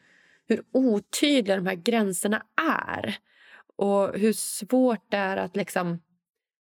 hur 0.52 0.64
otydliga 0.72 1.56
de 1.56 1.68
här 1.68 1.76
gränserna 1.76 2.43
är. 2.62 3.18
Och 3.76 4.20
hur 4.20 4.34
svårt 4.34 5.12
det 5.12 5.18
är 5.18 5.38
att... 5.38 5.56
liksom... 5.56 6.02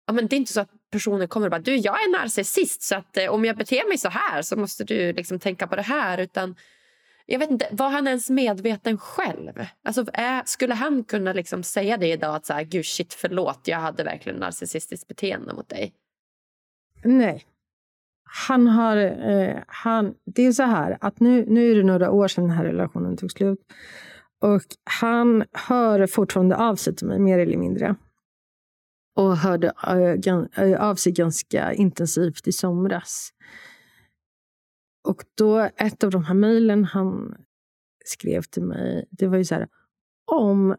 Ja, 0.08 0.14
men 0.14 0.28
det 0.28 0.36
är 0.36 0.38
inte 0.38 0.54
så 0.54 0.62
att 0.62 0.72
personen 0.92 1.28
kommer 1.28 1.48
och 1.48 1.52
bara 1.52 1.62
du 1.62 1.76
jag 1.76 2.04
är 2.04 2.12
narcissist 2.12 2.82
så 2.82 2.96
att 2.96 3.18
eh, 3.18 3.30
om 3.30 3.46
jag 3.46 3.58
beter 3.58 3.88
mig 3.90 3.98
så 3.98 4.10
här 4.10 4.42
så 4.42 4.56
måste 4.56 4.84
du 4.84 5.14
liksom 5.14 5.40
tänka 5.40 5.68
på 5.68 5.76
det 5.76 5.82
här. 5.82 6.18
Utan 6.18 6.56
jag 7.26 7.40
vet 7.40 7.52
inte, 7.52 7.68
Var 7.72 7.90
han 7.90 8.08
ens 8.08 8.30
medveten 8.30 8.98
själv? 8.98 9.66
Alltså, 9.84 10.06
är, 10.14 10.44
skulle 10.46 10.74
han 10.74 11.04
kunna 11.04 11.34
liksom 11.34 11.64
säga 11.64 11.98
det 11.98 12.08
idag? 12.08 12.36
att 12.36 12.46
så 12.46 12.54
här, 12.54 12.64
Gud, 12.64 12.86
shit, 12.86 13.14
förlåt, 13.14 13.62
jag 13.66 13.78
hade 13.78 14.04
verkligen 14.04 14.40
narcissistiskt 14.40 15.08
beteende 15.08 15.54
mot 15.54 15.70
dig? 15.70 15.94
Nej. 17.04 17.46
Han 18.24 18.68
har... 18.68 18.98
Eh, 18.98 19.58
han, 19.68 20.14
det 20.26 20.46
är 20.46 20.52
så 20.52 20.64
här 20.64 20.98
att 21.02 21.20
nu, 21.20 21.46
nu 21.48 21.72
är 21.72 21.76
det 21.76 21.84
några 21.84 22.12
år 22.12 22.28
sedan 22.28 22.44
den 22.44 22.58
här 22.58 22.66
relationen 22.66 23.18
tog 23.18 23.32
slut. 23.32 23.60
Och 24.42 24.62
han 24.84 25.44
hör 25.52 26.08
fortfarande 26.08 26.58
av 26.58 26.76
sig 26.76 26.96
till 26.96 27.08
mig, 27.08 27.20
mer 27.20 27.40
eller 27.40 27.58
mindre. 27.58 27.96
Och 29.16 29.38
hörde 29.38 29.74
äh, 30.56 30.82
av 30.82 30.96
sig 30.96 31.12
ganska 31.12 31.74
intensivt 31.74 32.48
i 32.48 32.52
somras. 32.52 33.30
Och 35.08 35.24
då, 35.38 35.60
ett 35.60 36.04
av 36.04 36.10
de 36.10 36.24
här 36.24 36.34
mejlen 36.34 36.86
han 36.86 37.36
skrev 38.06 38.42
till 38.42 38.64
mig, 38.64 39.06
det 39.12 39.28
var 39.28 39.38
ju 39.38 39.46
så 39.46 39.56
här, 39.56 39.68
om... 40.32 40.76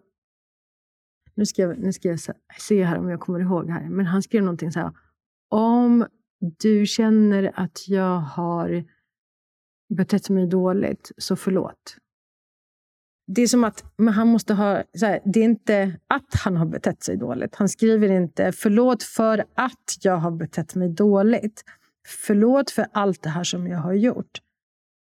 Nu 1.35 1.47
ska 1.47 1.63
jag, 1.63 1.79
nu 1.79 1.93
ska 1.93 2.09
jag 2.09 2.21
se 2.61 2.85
här 2.85 2.99
om 2.99 3.09
jag 3.09 3.21
kommer 3.21 3.41
ihåg 3.41 3.71
här. 3.71 3.89
Men 3.89 4.07
han 4.07 4.23
skrev 4.23 4.43
någonting 4.43 4.73
så 4.73 4.81
här, 4.81 4.93
om 5.49 6.07
du 6.59 6.87
känner 6.87 7.53
att 7.55 7.89
jag 7.89 8.19
har 8.19 8.85
betett 9.95 10.31
mig 10.31 10.47
dåligt, 10.47 11.13
så 11.19 11.37
förlåt. 11.37 11.97
Det 13.27 13.43
är 13.43 13.47
som 13.47 13.65
att 13.65 13.85
men 13.97 14.15
han 14.15 14.29
måste 14.29 14.55
ha... 14.55 14.83
Här, 15.01 15.21
det 15.25 15.41
är 15.41 15.45
inte 15.45 16.01
att 16.07 16.35
han 16.45 16.57
har 16.57 16.67
betett 16.67 17.03
sig 17.03 17.17
dåligt. 17.17 17.55
Han 17.55 17.69
skriver 17.69 18.11
inte 18.11 18.53
förlåt 18.53 19.03
för 19.03 19.45
att 19.55 19.97
jag 20.01 20.17
har 20.17 20.31
betett 20.31 20.75
mig 20.75 20.89
dåligt 20.89 21.65
förlåt 22.07 22.71
för 22.71 22.87
allt 22.93 23.23
det 23.23 23.29
här 23.29 23.45
som 23.45 23.67
jag 23.67 23.79
har 23.79 23.93
gjort. 23.93 24.41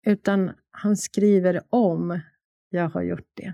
Utan 0.05 0.51
han 0.71 0.97
skriver 0.97 1.61
om 1.69 2.19
jag 2.69 2.89
har 2.89 3.01
gjort 3.01 3.27
det. 3.33 3.53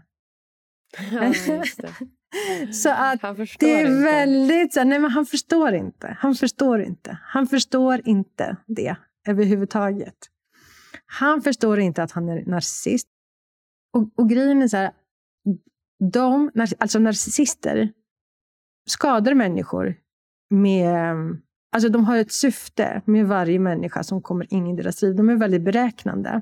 Ja, 1.12 1.34
det. 1.78 1.94
så 2.74 2.90
att 2.96 3.22
det 3.60 3.74
är 3.74 3.80
inte. 3.80 4.04
väldigt... 4.04 4.74
Så, 4.74 4.84
nej, 4.84 5.00
men 5.00 5.12
han 5.12 5.26
förstår 5.26 5.74
inte. 5.74 6.18
Han 6.20 6.36
förstår 6.36 6.82
inte. 6.82 7.18
Han 7.24 7.48
förstår 7.48 8.02
inte 8.06 8.58
det. 8.68 8.96
överhuvudtaget. 9.28 10.16
Han 11.06 11.42
förstår 11.42 11.80
inte 11.80 12.04
att 12.04 12.12
han 12.12 12.30
är 12.30 12.46
narcissist. 12.46 13.08
Och, 13.94 14.10
och 14.16 14.30
grejen 14.30 14.62
är 14.62 14.68
så 14.68 14.78
här, 14.78 14.92
de, 16.12 16.52
alltså 16.78 17.00
narcissister, 17.00 17.92
skadar 18.90 19.34
människor 19.34 19.96
med... 20.50 21.16
Alltså 21.72 21.90
de 21.90 22.06
har 22.06 22.18
ett 22.18 22.32
syfte 22.32 23.02
med 23.06 23.28
varje 23.28 23.60
människa 23.60 24.04
som 24.04 24.22
kommer 24.22 24.54
in 24.54 24.68
i 24.68 24.76
deras 24.76 25.02
liv. 25.02 25.16
De 25.16 25.30
är 25.30 25.36
väldigt 25.36 25.62
beräknande 25.62 26.42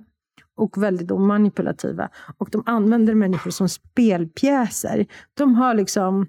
och 0.57 0.83
väldigt 0.83 1.09
manipulativa. 1.09 2.09
Och 2.37 2.49
de 2.51 2.63
använder 2.65 3.15
människor 3.15 3.51
som 3.51 3.69
spelpjäser. 3.69 5.05
De 5.33 5.55
har 5.55 5.73
liksom 5.73 6.27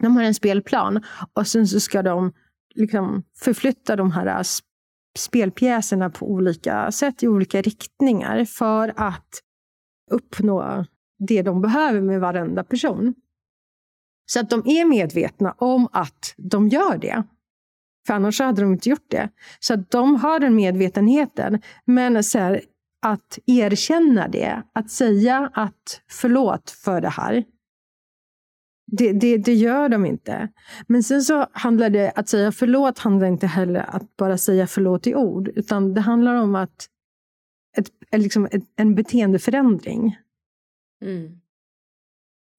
de 0.00 0.16
har 0.16 0.22
en 0.22 0.34
spelplan 0.34 1.04
och 1.32 1.46
sen 1.46 1.68
så 1.68 1.80
ska 1.80 2.02
de 2.02 2.32
liksom 2.74 3.22
förflytta 3.36 3.96
de 3.96 4.10
här 4.10 4.26
äh, 4.26 4.42
spelpjäserna 5.18 6.10
på 6.10 6.30
olika 6.30 6.92
sätt, 6.92 7.22
i 7.22 7.28
olika 7.28 7.62
riktningar 7.62 8.44
för 8.44 8.92
att 8.96 9.42
uppnå 10.10 10.84
det 11.18 11.42
de 11.42 11.60
behöver 11.60 12.00
med 12.00 12.20
varenda 12.20 12.64
person. 12.64 13.14
Så 14.26 14.40
att 14.40 14.50
de 14.50 14.62
är 14.64 14.84
medvetna 14.84 15.52
om 15.52 15.88
att 15.92 16.34
de 16.36 16.68
gör 16.68 16.98
det. 16.98 17.22
För 18.06 18.14
annars 18.14 18.40
hade 18.40 18.62
de 18.62 18.72
inte 18.72 18.88
gjort 18.88 19.10
det. 19.10 19.28
Så 19.60 19.74
att 19.74 19.90
de 19.90 20.16
har 20.16 20.40
den 20.40 20.54
medvetenheten. 20.54 21.62
Men 21.84 22.24
så 22.24 22.38
här, 22.38 22.62
att 23.02 23.38
erkänna 23.46 24.28
det, 24.28 24.62
att 24.72 24.90
säga 24.90 25.50
att 25.54 26.02
förlåt 26.10 26.70
för 26.70 27.00
det 27.00 27.08
här. 27.08 27.44
Det, 28.86 29.12
det, 29.12 29.36
det, 29.36 29.54
gör 29.54 29.88
de 29.88 30.06
inte. 30.06 30.48
Men 30.86 31.02
sen 31.02 31.22
så 31.22 31.46
handlar 31.52 31.90
det, 31.90 32.12
att 32.16 32.28
säga 32.28 32.52
förlåt 32.52 32.98
handlar 32.98 33.26
inte 33.26 33.46
heller 33.46 33.80
att 33.80 34.16
bara 34.16 34.38
säga 34.38 34.66
förlåt 34.66 35.06
i 35.06 35.14
ord. 35.14 35.48
Utan 35.48 35.94
det 35.94 36.00
handlar 36.00 36.34
om 36.34 36.54
att 36.54 36.88
ett, 37.76 38.20
liksom 38.20 38.44
ett, 38.44 38.64
en 38.76 38.94
beteendeförändring. 38.94 40.16
Mm. 41.04 41.40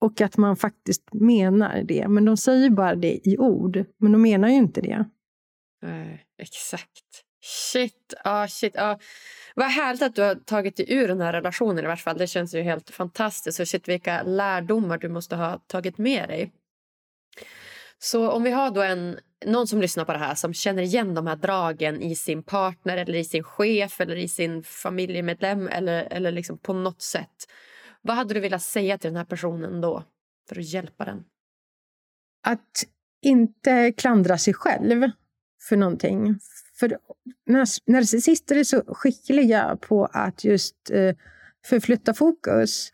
Och 0.02 0.22
att 0.22 0.38
man 0.38 0.56
faktiskt 0.56 1.14
menar 1.14 1.84
det. 1.84 2.08
Men 2.08 2.26
de 2.26 2.38
säger 2.38 2.70
bara 2.70 2.96
det 2.96 3.28
i 3.28 3.38
ord. 3.38 3.86
Men 3.98 4.12
de 4.12 4.22
menar 4.22 4.50
ju 4.50 4.56
inte 4.56 4.82
det. 4.82 5.06
Eh, 5.84 6.20
exakt. 6.38 7.26
Shit, 7.42 8.14
ah, 8.24 8.48
shit. 8.48 8.78
Ah. 8.78 8.98
Vad 9.56 9.68
härligt 9.68 10.02
att 10.02 10.16
du 10.16 10.22
har 10.22 10.36
tagit 10.36 10.78
dig 10.78 10.94
ur 10.94 11.08
den 11.08 11.22
här 11.22 11.34
relationen. 11.34 11.86
i 11.86 11.88
vart 11.88 12.00
fall. 12.00 12.18
Det 12.18 12.28
känns 12.28 12.56
ju 12.56 12.62
helt 12.62 12.90
fantastiskt. 12.90 13.60
Och 13.60 13.68
shit, 13.68 13.88
vilka 13.88 14.24
lärdomar 14.24 14.98
du 14.98 15.10
måste 15.10 15.36
ha 15.36 15.60
tagit 15.68 15.98
med 15.98 16.30
dig. 16.30 16.52
Så 18.00 18.32
om 18.32 18.44
vi 18.44 18.52
har 18.52 18.72
då 18.72 18.82
en, 18.82 19.20
någon 19.46 19.68
som 19.68 19.82
lyssnar 19.82 20.06
på 20.06 20.14
det 20.14 20.20
här 20.20 20.36
som 20.36 20.54
känner 20.54 20.84
igen 20.84 21.14
de 21.14 21.28
här 21.28 21.36
dragen 21.36 22.02
i 22.02 22.16
sin 22.16 22.44
partner 22.44 22.98
eller 22.98 23.16
i 23.16 23.24
sin 23.24 23.44
chef 23.44 24.02
eller 24.02 24.16
i 24.16 24.28
sin 24.28 24.64
familjemedlem 24.64 25.68
eller, 25.68 26.08
eller 26.12 26.32
liksom 26.32 26.58
på 26.58 26.74
något 26.74 27.02
sätt. 27.02 27.48
Vad 28.02 28.16
hade 28.16 28.34
du 28.34 28.40
velat 28.40 28.62
säga 28.62 28.98
till 28.98 29.10
den 29.10 29.18
här 29.18 29.26
personen 29.26 29.82
då 29.82 30.04
för 30.50 30.60
att 30.60 30.66
hjälpa 30.66 31.06
den? 31.06 31.24
Att 32.44 32.86
inte 33.22 33.92
klandra 33.92 34.38
sig 34.38 34.54
själv 34.54 35.12
för 35.70 35.78
någonting. 35.78 36.40
För 36.80 36.98
narcissister 37.88 38.56
är 38.56 38.64
så 38.64 38.84
skickliga 38.88 39.78
på 39.82 40.06
att 40.06 40.44
just 40.44 40.76
eh, 40.92 41.16
förflytta 41.66 42.14
fokus 42.14 42.92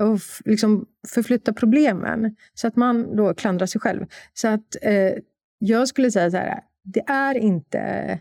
och 0.00 0.18
liksom 0.44 0.86
förflytta 1.08 1.52
problemen 1.52 2.36
så 2.54 2.66
att 2.66 2.76
man 2.76 3.16
då 3.16 3.34
klandrar 3.34 3.66
sig 3.66 3.80
själv. 3.80 4.06
Så 4.32 4.48
att 4.48 4.76
eh, 4.82 5.12
jag 5.58 5.88
skulle 5.88 6.10
säga 6.10 6.30
så 6.30 6.36
här, 6.36 6.60
det 6.84 7.04
är 7.06 7.34
inte 7.34 8.18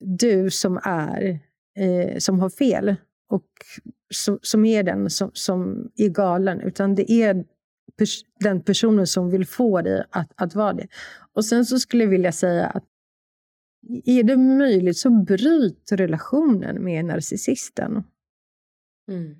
du 0.00 0.50
som 0.50 0.80
är 0.82 1.38
eh, 1.76 2.18
som 2.18 2.40
har 2.40 2.50
fel 2.50 2.96
och 3.28 3.46
som, 4.14 4.38
som 4.42 4.64
är 4.64 4.82
den 4.82 5.10
som, 5.10 5.30
som 5.34 5.90
är 5.96 6.08
galen, 6.08 6.60
utan 6.60 6.94
det 6.94 7.12
är 7.12 7.44
pers 7.98 8.24
den 8.40 8.62
personen 8.62 9.06
som 9.06 9.30
vill 9.30 9.46
få 9.46 9.82
dig 9.82 10.04
att, 10.10 10.32
att 10.34 10.54
vara 10.54 10.72
det. 10.72 10.86
Och 11.34 11.44
sen 11.44 11.66
så 11.66 11.78
skulle 11.78 12.04
jag 12.04 12.10
vilja 12.10 12.32
säga 12.32 12.66
att 12.66 12.84
är 14.04 14.22
det 14.22 14.36
möjligt 14.36 14.96
så 14.96 15.10
bryt 15.10 15.92
relationen 15.92 16.84
med 16.84 17.04
narcissisten. 17.04 18.04
Mm. 19.08 19.36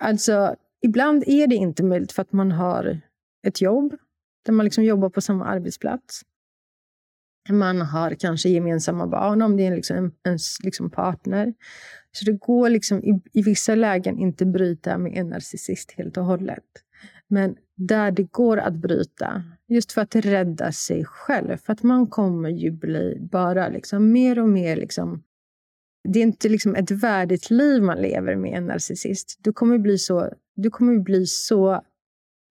Alltså, 0.00 0.56
ibland 0.80 1.24
är 1.26 1.46
det 1.46 1.54
inte 1.54 1.82
möjligt 1.82 2.12
för 2.12 2.22
att 2.22 2.32
man 2.32 2.52
har 2.52 3.00
ett 3.46 3.60
jobb 3.60 3.96
där 4.44 4.52
man 4.52 4.64
liksom 4.64 4.84
jobbar 4.84 5.10
på 5.10 5.20
samma 5.20 5.44
arbetsplats. 5.44 6.22
Man 7.50 7.80
har 7.80 8.14
kanske 8.14 8.48
gemensamma 8.48 9.06
barn 9.06 9.42
om 9.42 9.56
det 9.56 9.66
är 9.66 9.76
liksom 9.76 10.14
ens 10.24 10.60
liksom 10.64 10.90
partner. 10.90 11.54
Så 12.12 12.24
det 12.24 12.32
går 12.32 12.68
liksom 12.70 13.04
i, 13.04 13.20
i 13.32 13.42
vissa 13.42 13.74
lägen 13.74 14.18
inte 14.18 14.46
bryta 14.46 14.98
med 14.98 15.12
en 15.18 15.28
narcissist 15.28 15.90
helt 15.90 16.16
och 16.16 16.24
hållet. 16.24 16.64
Men 17.28 17.56
där 17.78 18.10
det 18.10 18.22
går 18.22 18.56
att 18.56 18.74
bryta, 18.74 19.42
just 19.68 19.92
för 19.92 20.00
att 20.00 20.16
rädda 20.16 20.72
sig 20.72 21.04
själv. 21.04 21.56
För 21.56 21.72
att 21.72 21.82
man 21.82 22.06
kommer 22.06 22.48
ju 22.48 22.70
bli 22.70 23.18
bara 23.20 23.68
liksom 23.68 24.12
mer 24.12 24.38
och 24.38 24.48
mer... 24.48 24.76
Liksom, 24.76 25.22
det 26.08 26.18
är 26.18 26.22
inte 26.22 26.48
liksom 26.48 26.74
ett 26.74 26.90
värdigt 26.90 27.50
liv 27.50 27.82
man 27.82 28.02
lever 28.02 28.36
med 28.36 28.58
en 28.58 28.66
narcissist. 28.66 29.38
Du 29.42 29.52
kommer 29.52 29.78
bli 29.78 29.98
så, 29.98 30.32
du 30.56 30.70
kommer 30.70 30.98
bli 30.98 31.26
så 31.26 31.82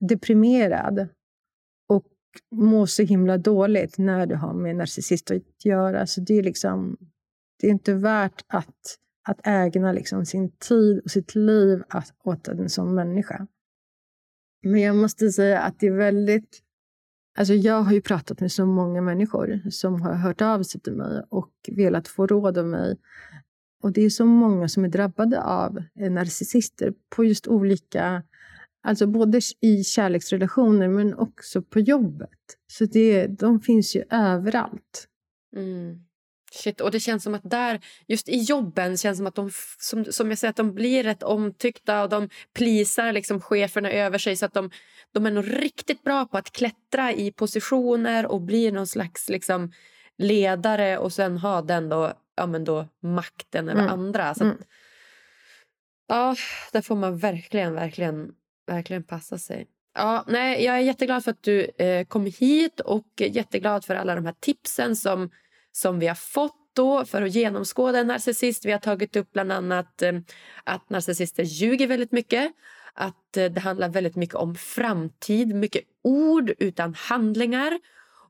deprimerad 0.10 1.08
och 1.90 2.06
må 2.56 2.88
så 2.88 3.04
himla 3.04 3.38
dåligt 3.38 3.98
när 3.98 4.26
du 4.26 4.36
har 4.36 4.54
med 4.54 4.72
en 4.72 4.78
narcissist 4.78 5.32
att 5.32 5.66
göra. 5.66 6.08
Så 6.08 6.22
det 6.22 6.34
är, 6.34 6.44
liksom, 6.44 6.98
det 7.62 7.68
är 7.68 7.72
inte 7.72 7.94
värt 7.94 8.46
att, 8.48 8.98
att 9.30 9.40
ägna 9.44 9.92
liksom 9.92 10.26
sin 10.26 10.52
tid 10.52 11.00
och 11.00 11.12
sitt 11.12 11.36
liv 11.36 11.84
åt 12.24 12.48
en 12.48 12.70
sån 12.70 12.96
människa. 12.96 13.48
Men 14.64 14.82
jag 14.82 14.96
måste 14.96 15.30
säga 15.30 15.62
att 15.62 15.80
det 15.80 15.88
är 15.88 15.92
väldigt... 15.92 16.64
Alltså 17.38 17.54
jag 17.54 17.82
har 17.82 17.94
ju 17.94 18.02
pratat 18.02 18.40
med 18.40 18.52
så 18.52 18.66
många 18.66 19.02
människor 19.02 19.70
som 19.70 20.02
har 20.02 20.14
hört 20.14 20.42
av 20.42 20.64
sig 20.64 20.82
till 20.82 20.94
mig 20.94 21.24
och 21.30 21.52
velat 21.72 22.08
få 22.08 22.28
råd 22.28 22.58
av 22.58 22.66
mig. 22.66 22.98
Och 23.84 23.92
det 23.92 24.02
är 24.02 24.10
så 24.10 24.26
många 24.26 24.68
som 24.68 24.84
är 24.84 24.90
drabbade 24.90 25.44
av 25.44 25.84
eh, 26.00 26.12
narcissister 26.12 26.94
på 27.16 27.24
just 27.24 27.48
olika... 27.48 28.24
Alltså 28.84 29.08
både 29.08 29.42
i 29.62 29.84
kärleksrelationer 29.84 30.88
men 30.88 31.14
också 31.14 31.62
på 31.62 31.80
jobbet. 31.80 32.30
Så 32.68 32.86
det, 32.86 33.28
de 33.28 33.60
finns 33.60 33.96
ju 33.96 34.04
överallt. 34.10 35.08
Mm. 35.56 36.07
Shit, 36.52 36.82
och 36.82 36.92
det 36.92 37.00
känns 37.00 37.24
som 37.24 37.36
att 37.36 37.50
där, 37.50 37.80
just 38.08 38.30
i 38.30 38.38
jobben, 38.38 38.98
känns 38.98 39.18
som 39.18 39.28
att 39.28 39.36
de, 39.36 39.52
som, 39.80 40.06
som 40.06 40.30
jag 40.30 40.38
säger, 40.38 40.50
att 40.50 40.56
de 40.56 40.74
blir 40.74 41.04
rätt 41.04 41.24
omtyckta 41.24 42.04
och 42.04 42.10
de 42.10 42.30
plisar 42.54 43.12
liksom 43.12 43.42
cheferna 43.42 43.92
över 43.92 44.18
sig 44.18 44.36
så 44.36 44.46
att 44.46 44.54
de, 44.54 44.72
de 45.14 45.26
är 45.26 45.32
nog 45.32 45.64
riktigt 45.64 46.04
bra 46.04 46.26
på 46.26 46.38
att 46.38 46.52
klättra 46.52 47.14
i 47.14 47.32
positioner 47.32 48.26
och 48.26 48.42
bli 48.42 48.72
någon 48.72 48.88
slags 48.88 49.30
liksom, 49.30 49.72
ledare 50.18 50.98
och 50.98 51.14
sen 51.14 51.38
ha 51.38 51.62
den 51.62 51.90
då, 51.90 52.14
ja, 52.36 52.46
men 52.46 52.64
då 52.64 52.88
makten 53.02 53.70
över 53.70 53.82
mm. 53.82 53.94
andra. 53.94 54.36
Så 54.36 54.44
att, 54.44 54.52
mm. 54.52 54.64
Ja, 56.08 56.36
där 56.72 56.82
får 56.82 56.96
man 56.96 57.18
verkligen, 57.18 57.74
verkligen, 57.74 58.32
verkligen 58.68 59.04
passa 59.04 59.38
sig. 59.38 59.68
Ja, 59.94 60.24
nej, 60.28 60.64
jag 60.64 60.76
är 60.76 60.80
jätteglad 60.80 61.24
för 61.24 61.32
att 61.32 61.44
du 61.44 61.64
eh, 61.64 62.06
kom 62.06 62.26
hit 62.26 62.80
och 62.80 63.08
jätteglad 63.18 63.86
för 63.86 63.96
alla 63.96 64.16
de 64.16 64.26
här 64.26 64.36
tipsen 64.40 64.96
som 64.96 65.30
som 65.78 66.00
vi 66.00 66.08
har 66.08 66.16
fått 66.16 66.56
då 66.74 67.06
för 67.06 67.22
att 67.22 67.32
genomskåda 67.32 68.00
en 68.00 68.08
narcissist. 68.08 68.66
Vi 68.66 68.72
har 68.72 68.80
tagit 68.80 69.16
upp 69.16 69.32
bland 69.34 69.52
annat 69.52 70.02
eh, 70.02 70.14
att 70.64 70.90
narcissister 70.90 71.44
ljuger 71.44 71.88
väldigt 71.88 72.12
mycket. 72.12 72.52
Att 72.94 73.38
eh, 73.38 73.46
det 73.46 73.60
handlar 73.60 73.90
väldigt 73.90 74.16
mycket 74.16 74.36
om 74.36 74.56
framtid, 74.56 75.56
mycket 75.56 75.84
ord 76.04 76.52
utan 76.60 76.94
handlingar. 76.94 77.80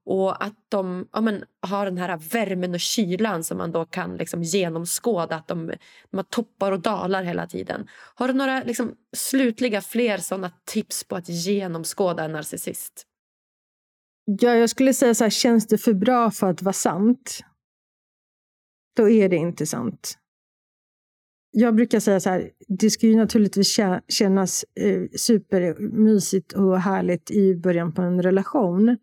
Och 0.06 0.44
att 0.44 0.56
de 0.70 1.08
ja, 1.14 1.22
men, 1.22 1.44
har 1.62 1.86
den 1.86 1.98
här 1.98 2.18
värmen 2.18 2.74
och 2.74 2.80
kylan 2.80 3.44
som 3.44 3.58
man 3.58 3.72
då 3.72 3.86
kan 3.86 4.18
liksom, 4.18 4.44
genomskåda. 4.44 5.36
Att 5.36 5.48
de, 5.48 5.68
de 6.12 6.18
har 6.18 6.24
toppar 6.24 6.72
och 6.72 6.80
dalar 6.80 7.24
hela 7.24 7.48
tiden. 7.48 7.88
Har 8.16 8.28
du 8.28 8.34
några 8.34 8.64
liksom, 8.64 8.96
slutliga 9.16 9.82
fler 9.82 10.18
såna 10.18 10.52
tips 10.66 11.04
på 11.04 11.16
att 11.16 11.30
genomskåda 11.30 12.24
en 12.24 12.32
narcissist? 12.32 13.08
Ja, 14.30 14.56
jag 14.56 14.70
skulle 14.70 14.94
säga 14.94 15.14
så 15.14 15.24
här, 15.24 15.32
känns 15.32 15.68
det 15.68 15.78
för 15.78 15.94
bra 15.94 16.32
för 16.32 16.50
att 16.50 16.62
vara 16.62 16.74
sant? 16.74 17.40
Då 18.96 19.10
är 19.10 19.30
det 19.30 19.36
inte 19.36 19.66
sant. 19.66 20.18
Jag 21.52 21.76
brukar 21.76 22.00
säga 22.00 22.20
så 22.20 22.30
här, 22.30 22.50
det 22.68 22.90
ska 22.90 23.08
ju 23.08 23.16
naturligtvis 23.16 23.80
kännas 24.08 24.66
eh, 24.80 25.02
supermysigt 25.16 26.54
och 26.54 26.80
härligt 26.82 27.32
i 27.32 27.56
början 27.56 27.94
på 27.94 28.02
en 28.02 28.22
relation. 28.22 28.98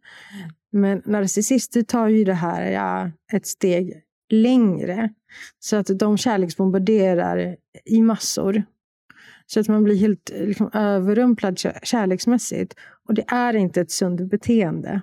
Men 0.72 1.02
narcissister 1.04 1.82
tar 1.82 2.08
ju 2.08 2.24
det 2.24 2.34
här 2.34 2.70
ja, 2.70 3.10
ett 3.32 3.46
steg 3.46 4.02
längre. 4.30 5.10
Så 5.58 5.76
att 5.76 5.86
de 5.86 6.18
kärleksbombarderar 6.18 7.56
i 7.84 8.02
massor. 8.02 8.62
Så 9.46 9.60
att 9.60 9.68
man 9.68 9.84
blir 9.84 9.96
helt 9.96 10.30
liksom, 10.34 10.70
överrumplad 10.72 11.58
kärleksmässigt. 11.82 12.74
Och 13.08 13.14
det 13.14 13.24
är 13.28 13.56
inte 13.56 13.80
ett 13.80 13.90
sunt 13.90 14.30
beteende. 14.30 15.00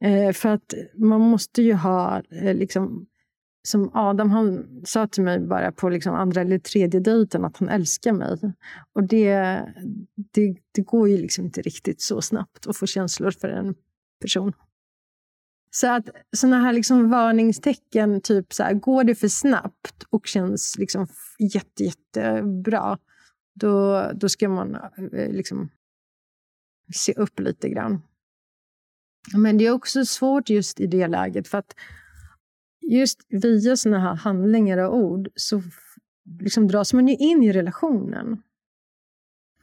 Eh, 0.00 0.32
för 0.32 0.48
att 0.48 0.74
man 0.94 1.20
måste 1.20 1.62
ju 1.62 1.72
ha 1.72 2.22
eh, 2.30 2.54
liksom, 2.54 3.06
som 3.68 3.90
Adam 3.94 4.30
han 4.30 4.66
sa 4.84 5.06
till 5.06 5.22
mig 5.22 5.40
bara 5.40 5.72
på 5.72 5.88
liksom 5.88 6.14
andra 6.14 6.40
eller 6.40 6.58
tredje 6.58 7.00
dejten 7.00 7.44
att 7.44 7.56
han 7.56 7.68
älskar 7.68 8.12
mig. 8.12 8.38
Och 8.92 9.02
det, 9.02 9.34
det, 10.32 10.56
det 10.72 10.82
går 10.82 11.08
ju 11.08 11.16
liksom 11.16 11.44
inte 11.44 11.62
riktigt 11.62 12.00
så 12.00 12.22
snabbt 12.22 12.66
att 12.66 12.76
få 12.76 12.86
känslor 12.86 13.30
för 13.30 13.48
en 13.48 13.74
person. 14.20 14.52
Så 15.70 15.86
att 15.92 16.08
sådana 16.36 16.60
här 16.60 16.72
liksom 16.72 17.10
varningstecken, 17.10 18.20
typ 18.20 18.52
så 18.52 18.62
här, 18.62 18.74
går 18.74 19.04
det 19.04 19.14
för 19.14 19.28
snabbt 19.28 20.04
och 20.10 20.26
känns 20.26 20.78
liksom 20.78 21.06
jätte, 21.54 21.84
jättebra, 21.84 22.98
då, 23.54 24.02
då 24.14 24.28
ska 24.28 24.48
man 24.48 24.74
eh, 24.74 25.32
liksom 25.32 25.68
se 26.94 27.12
upp 27.12 27.40
lite 27.40 27.68
grann. 27.68 28.02
Men 29.34 29.58
det 29.58 29.66
är 29.66 29.70
också 29.70 30.04
svårt 30.04 30.50
just 30.50 30.80
i 30.80 30.86
det 30.86 31.06
läget, 31.06 31.48
för 31.48 31.58
att 31.58 31.74
just 32.80 33.20
via 33.28 33.76
såna 33.76 33.98
här 33.98 34.14
handlingar 34.14 34.78
och 34.78 34.96
ord 34.96 35.28
så 35.34 35.62
liksom 36.40 36.68
dras 36.68 36.92
man 36.92 37.08
ju 37.08 37.16
in 37.16 37.42
i 37.42 37.52
relationen. 37.52 38.42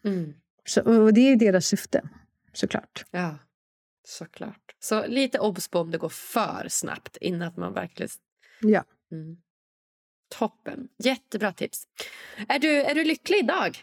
Mm. 0.03 0.33
Så, 0.65 0.81
och 0.81 1.13
det 1.13 1.21
är 1.21 1.35
deras 1.35 1.65
syfte, 1.65 2.01
såklart. 2.53 3.05
Ja, 3.11 3.37
såklart. 4.07 4.75
Så 4.79 5.07
lite 5.07 5.39
obs 5.39 5.67
på 5.67 5.79
om 5.79 5.91
det 5.91 5.97
går 5.97 6.09
för 6.09 6.67
snabbt 6.69 7.17
innan 7.17 7.53
man 7.57 7.73
verkligen... 7.73 8.09
Ja. 8.61 8.83
Mm. 9.11 9.37
Toppen. 10.29 10.87
Jättebra 10.97 11.53
tips. 11.53 11.83
Är 12.47 12.59
du, 12.59 12.81
är 12.81 12.95
du 12.95 13.03
lycklig 13.03 13.37
idag? 13.37 13.77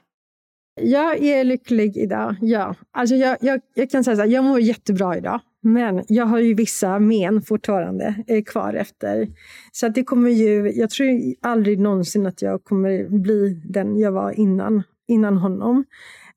Jag 0.74 1.22
är 1.22 1.45
lycklig 1.45 1.97
idag, 1.97 2.37
ja. 2.41 2.74
Alltså 2.91 3.14
jag, 3.14 3.39
jag, 3.41 3.61
jag 3.74 3.91
kan 3.91 4.05
säga 4.05 4.16
så 4.16 4.22
här, 4.22 4.28
jag 4.28 4.45
mår 4.45 4.61
jättebra 4.61 5.16
idag. 5.16 5.41
Men 5.63 6.05
jag 6.09 6.27
har 6.27 6.39
ju 6.39 6.55
vissa 6.55 6.99
men 6.99 7.43
fortfarande 7.43 8.25
eh, 8.27 8.43
kvar 8.43 8.75
efter. 8.75 9.29
Så 9.73 9.87
att 9.87 9.95
det 9.95 10.05
kommer 10.05 10.31
ju, 10.31 10.73
jag 10.73 10.91
tror 10.91 11.35
aldrig 11.41 11.79
någonsin 11.79 12.27
att 12.27 12.43
jag 12.43 12.65
kommer 12.65 13.09
bli 13.09 13.63
den 13.65 13.99
jag 13.99 14.13
var 14.13 14.31
innan, 14.31 14.83
innan 15.09 15.37
honom. 15.37 15.85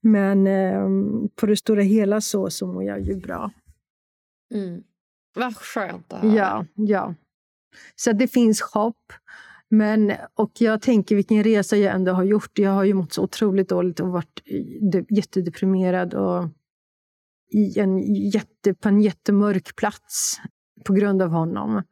Men 0.02 0.48
eh, 0.48 0.88
på 1.36 1.46
det 1.46 1.56
stora 1.56 1.82
hela 1.82 2.22
så, 2.22 2.50
så 2.50 2.68
mår 2.68 2.84
jag 2.84 3.02
ju 3.02 3.16
bra. 3.16 3.52
Mm. 4.54 4.84
Vad 5.36 5.56
skönt 5.56 6.14
att 6.14 6.22
höra. 6.22 6.34
Ja, 6.34 6.66
ja. 6.76 7.16
Så 7.96 8.12
det 8.12 8.28
finns 8.28 8.62
hopp. 8.62 9.14
Men, 9.70 10.14
och 10.34 10.52
jag 10.60 10.82
tänker 10.82 11.16
vilken 11.16 11.44
resa 11.44 11.78
jag 11.78 11.96
ändå 11.96 12.12
har 12.12 12.24
gjort. 12.24 12.60
Jag 12.60 12.72
har 12.72 12.84
ju 12.84 12.94
mått 12.94 13.14
så 13.14 13.24
otroligt 13.24 13.70
dåligt 13.70 14.00
och 14.00 14.08
varit 14.08 14.42
jättedeprimerad. 15.10 16.14
Och 16.14 16.48
i 17.54 17.80
en 17.80 18.14
jätte, 18.14 18.74
på 18.74 18.90
en 18.90 19.02
jättemörk 19.02 19.76
plats 19.76 20.42
på 20.86 20.94
grund 20.94 21.22
av 21.22 21.30
honom. 21.30 21.84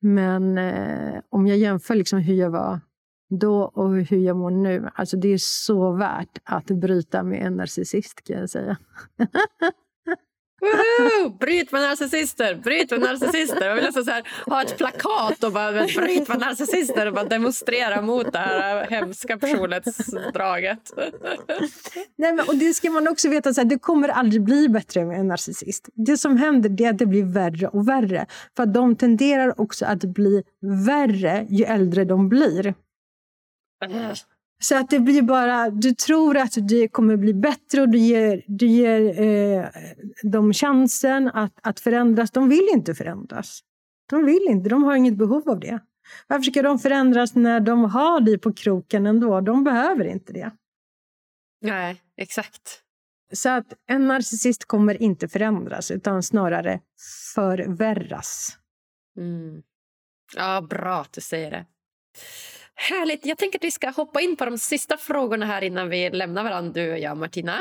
Men 0.00 0.58
eh, 0.58 1.20
om 1.28 1.46
jag 1.46 1.58
jämför 1.58 1.94
liksom 1.94 2.18
hur 2.18 2.34
jag 2.34 2.50
var 2.50 2.80
då 3.30 3.62
och 3.62 3.94
hur 3.96 4.18
jag 4.18 4.36
mår 4.36 4.50
nu, 4.50 4.88
alltså 4.94 5.16
det 5.16 5.28
är 5.28 5.38
så 5.38 5.92
värt 5.92 6.38
att 6.44 6.66
bryta 6.66 7.22
med 7.22 7.46
en 7.46 7.56
narcissist 7.56 8.24
kan 8.24 8.36
jag 8.36 8.50
säga. 8.50 8.76
Woho! 10.60 11.30
Bryt 11.38 11.72
med 11.72 11.82
narcissister! 11.82 12.54
Bryt 12.54 12.90
med 12.90 13.00
narcissister! 13.00 13.66
Jag 13.66 13.74
vill 13.74 13.84
nästan 13.84 14.04
så 14.04 14.10
här, 14.10 14.28
ha 14.46 14.62
ett 14.62 14.76
plakat 14.76 15.44
och 15.44 15.52
bara 15.52 15.72
bryt 15.72 16.28
med 16.28 16.40
narcissister 16.40 17.06
och 17.06 17.14
bara 17.14 17.24
demonstrera 17.24 18.02
mot 18.02 18.32
det 18.32 18.38
här 18.38 18.86
hemska 18.90 19.38
personlighetsdraget. 19.38 20.92
Nej, 22.16 22.32
men, 22.32 22.48
och 22.48 22.56
det 22.56 22.74
ska 22.74 22.90
man 22.90 23.08
också 23.08 23.28
veta, 23.28 23.54
så 23.54 23.60
här, 23.60 23.68
det 23.68 23.78
kommer 23.78 24.08
aldrig 24.08 24.42
bli 24.42 24.68
bättre 24.68 25.04
med 25.04 25.20
en 25.20 25.28
narcissist. 25.28 25.88
Det 25.94 26.16
som 26.16 26.36
händer 26.36 26.82
är 26.86 26.90
att 26.90 26.98
det 26.98 27.06
blir 27.06 27.24
värre 27.24 27.68
och 27.68 27.88
värre. 27.88 28.26
För 28.56 28.66
de 28.66 28.96
tenderar 28.96 29.60
också 29.60 29.86
att 29.86 30.04
bli 30.04 30.42
värre 30.86 31.46
ju 31.50 31.64
äldre 31.64 32.04
de 32.04 32.28
blir. 32.28 32.74
Så 34.60 34.76
att 34.76 34.90
det 34.90 35.00
blir 35.00 35.22
bara, 35.22 35.70
du 35.70 35.94
tror 35.94 36.36
att 36.36 36.54
det 36.68 36.88
kommer 36.88 37.16
bli 37.16 37.34
bättre 37.34 37.80
och 37.80 37.88
du 37.88 37.98
ger, 37.98 38.42
du 38.46 38.66
ger 38.66 39.20
eh, 39.20 39.64
dem 40.22 40.52
chansen 40.52 41.28
att, 41.28 41.52
att 41.62 41.80
förändras. 41.80 42.30
De 42.30 42.48
vill 42.48 42.68
inte 42.72 42.94
förändras. 42.94 43.60
De 44.10 44.24
vill 44.24 44.46
inte, 44.48 44.68
de 44.68 44.84
har 44.84 44.96
inget 44.96 45.16
behov 45.16 45.48
av 45.48 45.60
det. 45.60 45.80
Varför 46.26 46.50
ska 46.50 46.62
de 46.62 46.78
förändras 46.78 47.34
när 47.34 47.60
de 47.60 47.84
har 47.84 48.20
dig 48.20 48.38
på 48.38 48.52
kroken 48.52 49.06
ändå? 49.06 49.40
De 49.40 49.64
behöver 49.64 50.04
inte 50.04 50.32
det. 50.32 50.50
Nej, 51.60 52.02
exakt. 52.16 52.82
Så 53.32 53.48
att 53.48 53.72
en 53.86 54.08
narcissist 54.08 54.64
kommer 54.64 55.02
inte 55.02 55.28
förändras 55.28 55.90
utan 55.90 56.22
snarare 56.22 56.80
förvärras. 57.34 58.58
Mm. 59.16 59.62
Ja, 60.36 60.60
bra 60.60 61.00
att 61.00 61.12
du 61.12 61.20
säger 61.20 61.50
det. 61.50 61.66
Härligt. 62.78 63.26
Jag 63.26 63.38
tänker 63.38 63.58
att 63.58 63.64
vi 63.64 63.70
ska 63.70 63.90
hoppa 63.90 64.20
in 64.20 64.36
på 64.36 64.44
de 64.44 64.58
sista 64.58 64.96
frågorna 64.96 65.46
här 65.46 65.62
innan 65.64 65.88
vi 65.88 66.10
lämnar 66.10 66.44
varandra, 66.44 66.72
du 66.72 66.92
och 66.92 66.98
jag, 66.98 67.16
Martina. 67.16 67.58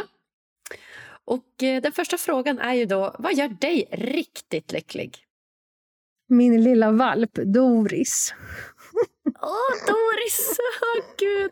Och 1.25 1.63
eh, 1.63 1.81
Den 1.81 1.91
första 1.91 2.17
frågan 2.17 2.59
är 2.59 2.73
ju 2.73 2.85
då, 2.85 3.15
vad 3.19 3.33
gör 3.33 3.47
dig 3.47 3.87
riktigt 3.91 4.71
lycklig? 4.71 5.17
Min 6.29 6.63
lilla 6.63 6.91
valp, 6.91 7.31
Doris. 7.33 8.33
Åh, 9.41 9.51
oh, 9.51 9.87
Doris! 9.87 10.57
Oh, 10.81 11.03
Gud. 11.17 11.51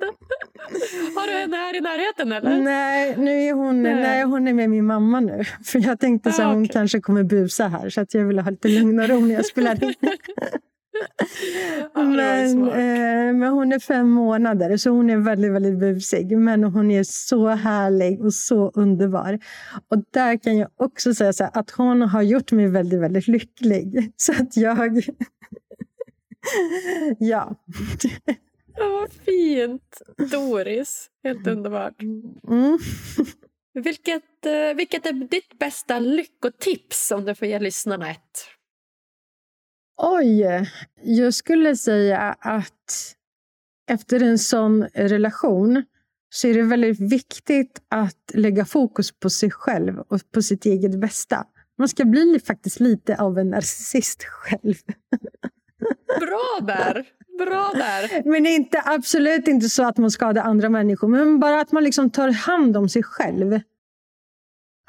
Har 1.15 1.27
du 1.27 1.33
henne 1.33 1.57
här 1.57 1.75
i 1.75 1.81
närheten? 1.81 2.31
eller? 2.31 2.57
Nej, 2.61 3.17
nu 3.17 3.31
är 3.31 3.53
hon, 3.53 3.83
nej. 3.83 3.95
nej 3.95 4.23
hon 4.23 4.47
är 4.47 4.53
med 4.53 4.69
min 4.69 4.85
mamma 4.85 5.19
nu. 5.19 5.43
För 5.63 5.79
Jag 5.79 5.99
tänkte 5.99 6.29
att 6.29 6.39
ah, 6.39 6.53
hon 6.53 6.67
kanske 6.67 6.99
kommer 6.99 7.23
busa 7.23 7.67
här, 7.67 7.89
så 7.89 8.01
att 8.01 8.13
jag 8.13 8.25
vill 8.25 8.39
ha 8.39 8.49
lite 8.49 8.67
lugn 8.67 8.99
och 8.99 9.09
ro 9.09 9.19
när 9.19 9.35
jag 9.35 9.45
spelar 9.45 9.83
in. 9.83 9.93
men, 11.93 12.67
eh, 12.67 13.33
men 13.33 13.43
hon 13.43 13.73
är 13.73 13.79
fem 13.79 14.09
månader, 14.09 14.77
så 14.77 14.89
hon 14.89 15.09
är 15.09 15.17
väldigt, 15.17 15.51
väldigt 15.51 15.79
busig. 15.79 16.37
Men 16.37 16.63
hon 16.63 16.91
är 16.91 17.03
så 17.03 17.47
härlig 17.47 18.21
och 18.21 18.33
så 18.33 18.71
underbar. 18.75 19.39
Och 19.87 20.03
där 20.11 20.37
kan 20.37 20.57
jag 20.57 20.69
också 20.75 21.13
säga 21.13 21.33
här, 21.39 21.49
att 21.53 21.71
hon 21.71 22.01
har 22.01 22.21
gjort 22.21 22.51
mig 22.51 22.67
väldigt, 22.67 22.99
väldigt 22.99 23.27
lycklig. 23.27 24.11
Så 24.17 24.31
att 24.31 24.57
jag... 24.57 24.99
ja. 27.19 27.55
Ja, 28.77 28.89
vad 28.89 29.11
fint! 29.25 30.01
Doris. 30.31 31.09
Helt 31.23 31.47
underbart. 31.47 32.01
Mm. 32.01 32.77
vilket, 33.73 34.45
eh, 34.45 34.75
vilket 34.75 35.05
är 35.05 35.13
ditt 35.13 35.59
bästa 35.59 35.99
lyckotips 35.99 37.11
om 37.11 37.25
du 37.25 37.35
får 37.35 37.47
ge 37.47 37.59
lyssnarna 37.59 38.11
ett? 38.11 38.54
Oj, 39.97 40.69
jag 41.03 41.33
skulle 41.33 41.75
säga 41.75 42.35
att 42.39 43.15
efter 43.91 44.23
en 44.23 44.39
sån 44.39 44.83
relation 44.93 45.83
så 46.29 46.47
är 46.47 46.53
det 46.53 46.61
väldigt 46.61 46.99
viktigt 46.99 47.81
att 47.89 48.31
lägga 48.33 48.65
fokus 48.65 49.11
på 49.11 49.29
sig 49.29 49.51
själv 49.51 49.99
och 49.99 50.31
på 50.31 50.41
sitt 50.41 50.65
eget 50.65 50.99
bästa. 50.99 51.45
Man 51.77 51.87
ska 51.87 52.05
bli 52.05 52.39
faktiskt 52.45 52.79
lite 52.79 53.15
av 53.21 53.39
en 53.39 53.49
narcissist 53.49 54.23
själv. 54.23 54.75
Bra 56.19 56.59
där! 56.61 57.05
Bra 57.37 57.71
där. 57.75 58.29
Men 58.29 58.45
inte, 58.45 58.81
absolut 58.85 59.47
inte 59.47 59.69
så 59.69 59.87
att 59.87 59.97
man 59.97 60.11
skadar 60.11 60.43
andra 60.43 60.69
människor, 60.69 61.07
men 61.07 61.39
bara 61.39 61.61
att 61.61 61.71
man 61.71 61.83
liksom 61.83 62.09
tar 62.09 62.29
hand 62.29 62.77
om 62.77 62.89
sig 62.89 63.03
själv. 63.03 63.59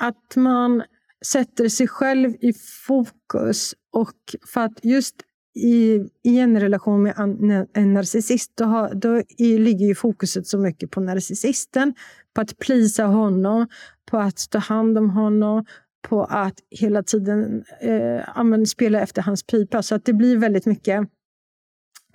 Att 0.02 0.36
man 0.36 0.82
sätter 1.24 1.68
sig 1.68 1.88
själv 1.88 2.34
i 2.40 2.52
fokus. 2.86 3.74
Och 3.92 4.16
för 4.52 4.60
att 4.60 4.84
just 4.84 5.14
i, 5.54 6.00
i 6.22 6.38
en 6.38 6.60
relation 6.60 7.02
med 7.02 7.66
en 7.72 7.94
narcissist, 7.94 8.52
då, 8.54 8.64
har, 8.64 8.94
då 8.94 9.22
i, 9.38 9.58
ligger 9.58 9.86
ju 9.86 9.94
fokuset 9.94 10.46
så 10.46 10.58
mycket 10.58 10.90
på 10.90 11.00
narcissisten, 11.00 11.94
på 12.34 12.40
att 12.40 12.58
plisa 12.58 13.04
honom, 13.04 13.68
på 14.10 14.18
att 14.18 14.50
ta 14.50 14.58
hand 14.58 14.98
om 14.98 15.10
honom, 15.10 15.64
på 16.08 16.24
att 16.24 16.54
hela 16.70 17.02
tiden 17.02 17.64
eh, 17.80 18.64
spela 18.66 19.00
efter 19.00 19.22
hans 19.22 19.42
pipa. 19.42 19.82
Så 19.82 19.94
att 19.94 20.04
det 20.04 20.12
blir 20.12 20.36
väldigt 20.36 20.66
mycket 20.66 21.08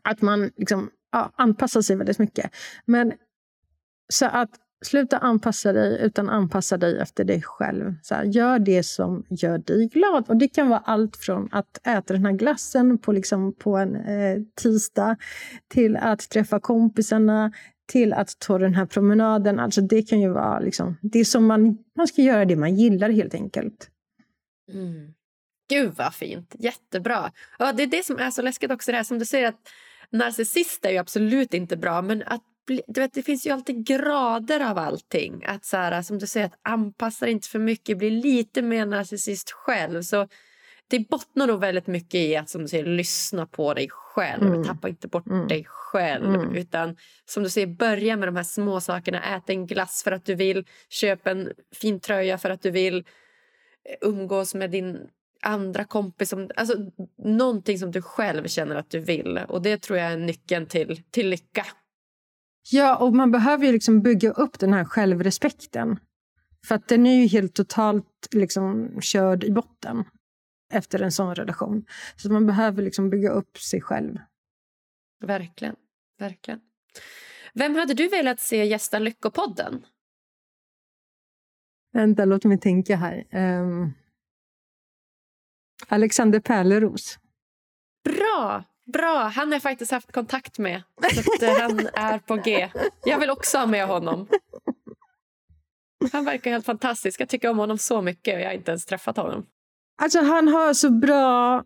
att 0.04 0.22
man 0.22 0.52
liksom, 0.58 0.90
ja, 1.12 1.32
anpassar 1.36 1.82
sig 1.82 1.96
väldigt 1.96 2.20
mycket. 2.20 2.52
Men 2.86 3.14
så 4.14 4.26
att 4.26 4.50
Sluta 4.86 5.18
anpassa 5.18 5.74
dig, 5.74 6.02
utan 6.02 6.30
anpassa 6.30 6.78
dig 6.78 7.00
efter 7.00 7.24
dig 7.24 7.42
själv. 7.42 7.94
Så 8.02 8.16
här, 8.16 8.24
gör 8.24 8.60
det 8.60 8.84
som 8.84 9.24
gör 9.30 9.58
dig 9.58 9.88
glad. 9.88 10.30
Och 10.30 10.38
Det 10.38 10.48
kan 10.48 10.70
vara 10.70 10.80
allt 10.80 11.16
från 11.18 11.50
att 11.52 11.88
äta 11.88 12.14
den 12.14 12.26
här 12.26 12.34
glassen 12.34 12.98
på, 12.98 13.12
liksom, 13.12 13.54
på 13.54 13.78
en 13.78 13.96
eh, 13.96 14.38
tisdag 14.62 15.18
till 15.68 15.98
att 15.98 16.30
träffa 16.30 16.60
kompisarna, 16.60 17.52
till 17.92 18.14
att 18.14 18.40
ta 18.40 18.58
den 18.58 18.74
här 18.74 18.86
promenaden. 18.86 19.60
Alltså 19.60 19.82
det 19.82 20.02
kan 20.02 20.22
ju 20.22 20.30
vara 20.30 20.60
liksom, 20.60 20.98
det 21.02 21.26
som 21.26 21.46
man, 21.46 21.78
man 21.98 22.08
ska 22.08 22.22
göra 22.22 22.46
det 22.46 22.56
man 22.56 22.76
gillar 22.76 23.10
helt 23.10 23.34
enkelt. 23.34 23.90
Mm. 24.74 25.14
Gud 25.70 25.94
vad 25.98 26.14
fint, 26.14 26.56
jättebra. 26.60 27.32
Ja, 27.60 27.74
det 27.74 27.84
är 27.84 27.88
det 27.88 28.06
som 28.06 28.20
är 28.20 28.32
så 28.32 28.42
läskigt 28.42 28.72
också, 28.72 28.92
det 28.92 28.98
här 28.98 29.04
som 29.04 29.20
du 29.20 29.26
säger 29.26 29.48
att 29.48 29.70
narcissist 30.10 30.86
är 30.86 30.90
ju 30.90 30.98
absolut 30.98 31.54
inte 31.54 31.78
bra 31.78 32.02
men 32.02 32.24
att 32.26 32.44
du 32.88 33.02
vet, 33.02 33.14
det 33.14 33.24
finns 33.24 33.48
ju 33.48 33.52
alltid 33.52 33.86
grader 33.86 34.70
av 34.70 34.78
allting. 34.78 35.44
Att 35.46 35.66
så 35.66 35.78
här, 35.78 36.02
som 36.02 36.20
du 36.20 36.28
säger, 36.28 36.46
att 36.46 36.60
anpassa 36.62 37.28
inte 37.28 37.48
för 37.48 37.60
mycket, 37.60 37.98
bli 37.98 38.10
lite 38.10 38.62
mer 38.62 38.86
narcissist 38.86 39.52
själv. 39.52 40.02
Så 40.02 40.28
det 40.92 41.00
bottnar 41.00 41.48
nog 41.48 41.60
väldigt 41.60 41.88
mycket 41.88 42.16
i 42.16 42.36
att 42.36 42.50
som 42.50 42.62
du 42.62 42.68
säger, 42.68 42.86
lyssna 42.86 43.46
på 43.46 43.74
dig 43.74 43.88
själv. 43.90 44.48
Mm. 44.48 44.64
Tappa 44.64 44.90
inte 44.90 45.08
bort 45.08 45.28
mm. 45.28 45.48
dig 45.48 45.66
själv. 45.68 46.36
Mm. 46.36 46.56
Utan 46.56 46.98
som 47.26 47.44
du 47.44 47.50
säger, 47.50 47.68
börja 47.68 48.18
med 48.18 48.28
de 48.28 48.36
här 48.36 48.44
små 48.44 48.82
sakerna. 48.82 49.36
Ät 49.36 49.50
en 49.50 49.68
glass 49.68 50.04
för 50.04 50.12
att 50.12 50.26
du 50.26 50.36
vill. 50.36 50.66
Köp 50.90 51.28
en 51.28 51.52
fin 51.76 52.00
tröja 52.00 52.38
för 52.38 52.50
att 52.50 52.62
du 52.62 52.72
vill. 52.72 53.04
Umgås 54.02 54.56
med 54.56 54.72
din 54.72 54.98
andra 55.42 55.84
kompis. 55.84 56.30
Som, 56.30 56.50
alltså, 56.56 56.76
någonting 57.18 57.80
som 57.80 57.92
du 57.92 58.02
själv 58.02 58.48
känner 58.48 58.76
att 58.76 58.90
du 58.90 59.00
vill. 59.00 59.38
Och 59.48 59.62
Det 59.62 59.78
tror 59.78 60.00
jag 60.00 60.12
är 60.12 60.18
nyckeln 60.18 60.66
till, 60.66 61.04
till 61.12 61.30
lycka. 61.30 61.66
Ja, 62.70 62.98
och 62.98 63.16
man 63.16 63.32
behöver 63.32 63.66
ju 63.66 63.72
liksom 63.72 64.02
bygga 64.02 64.32
upp 64.32 64.60
den 64.60 64.74
här 64.74 64.86
självrespekten. 64.86 66.00
För 66.68 66.76
att 66.76 66.88
den 66.88 67.06
är 67.06 67.22
ju 67.22 67.28
helt 67.28 67.54
totalt 67.56 68.28
liksom 68.32 69.02
körd 69.02 69.44
i 69.44 69.52
botten 69.52 70.04
efter 70.74 71.02
en 71.02 71.12
sån 71.12 71.36
relation. 71.36 71.86
Så 72.16 72.32
man 72.32 72.48
behöver 72.48 72.84
liksom 72.84 73.10
bygga 73.10 73.30
upp 73.30 73.58
sig 73.58 73.82
själv. 73.82 74.18
Verkligen. 75.20 75.76
Verkligen. 76.20 76.62
Vem 77.54 77.76
hade 77.76 77.94
du 77.94 78.08
velat 78.08 78.40
se 78.40 78.66
gästa 78.66 79.00
Lyckopodden? 79.00 79.86
Vänta, 81.94 82.26
låt 82.26 82.44
mig 82.44 82.60
tänka 82.60 82.96
här. 82.96 83.28
Um... 83.32 83.94
Alexander 85.88 86.40
Pärleros. 86.40 87.20
Bra! 88.04 88.64
Bra! 88.94 89.32
Han 89.36 89.48
har 89.48 89.56
jag 89.56 89.62
faktiskt 89.62 89.92
haft 89.92 90.12
kontakt 90.12 90.58
med. 90.58 90.84
Så 91.40 91.46
eh, 91.46 91.62
han 91.62 91.88
är 91.94 92.20
på 92.20 92.36
G. 92.36 92.70
Jag 93.06 93.20
vill 93.20 93.30
också 93.30 93.58
ha 93.58 93.66
med 93.66 93.88
honom. 93.88 94.28
Han 96.12 96.26
verkar 96.26 96.52
helt 96.52 96.66
fantastisk. 96.66 97.22
Jag 97.22 97.30
tycker 97.30 97.50
om 97.50 97.58
honom 97.58 97.78
så 97.78 98.02
mycket 98.02 98.36
och 98.36 98.42
jag 98.42 98.48
har 98.48 98.54
inte 98.54 98.72
ens 98.72 98.86
träffat 98.86 99.18
honom. 99.18 99.46
Alltså 100.02 100.22
han 100.22 100.48
har 100.48 100.74
så 100.74 100.90
bra 100.90 101.64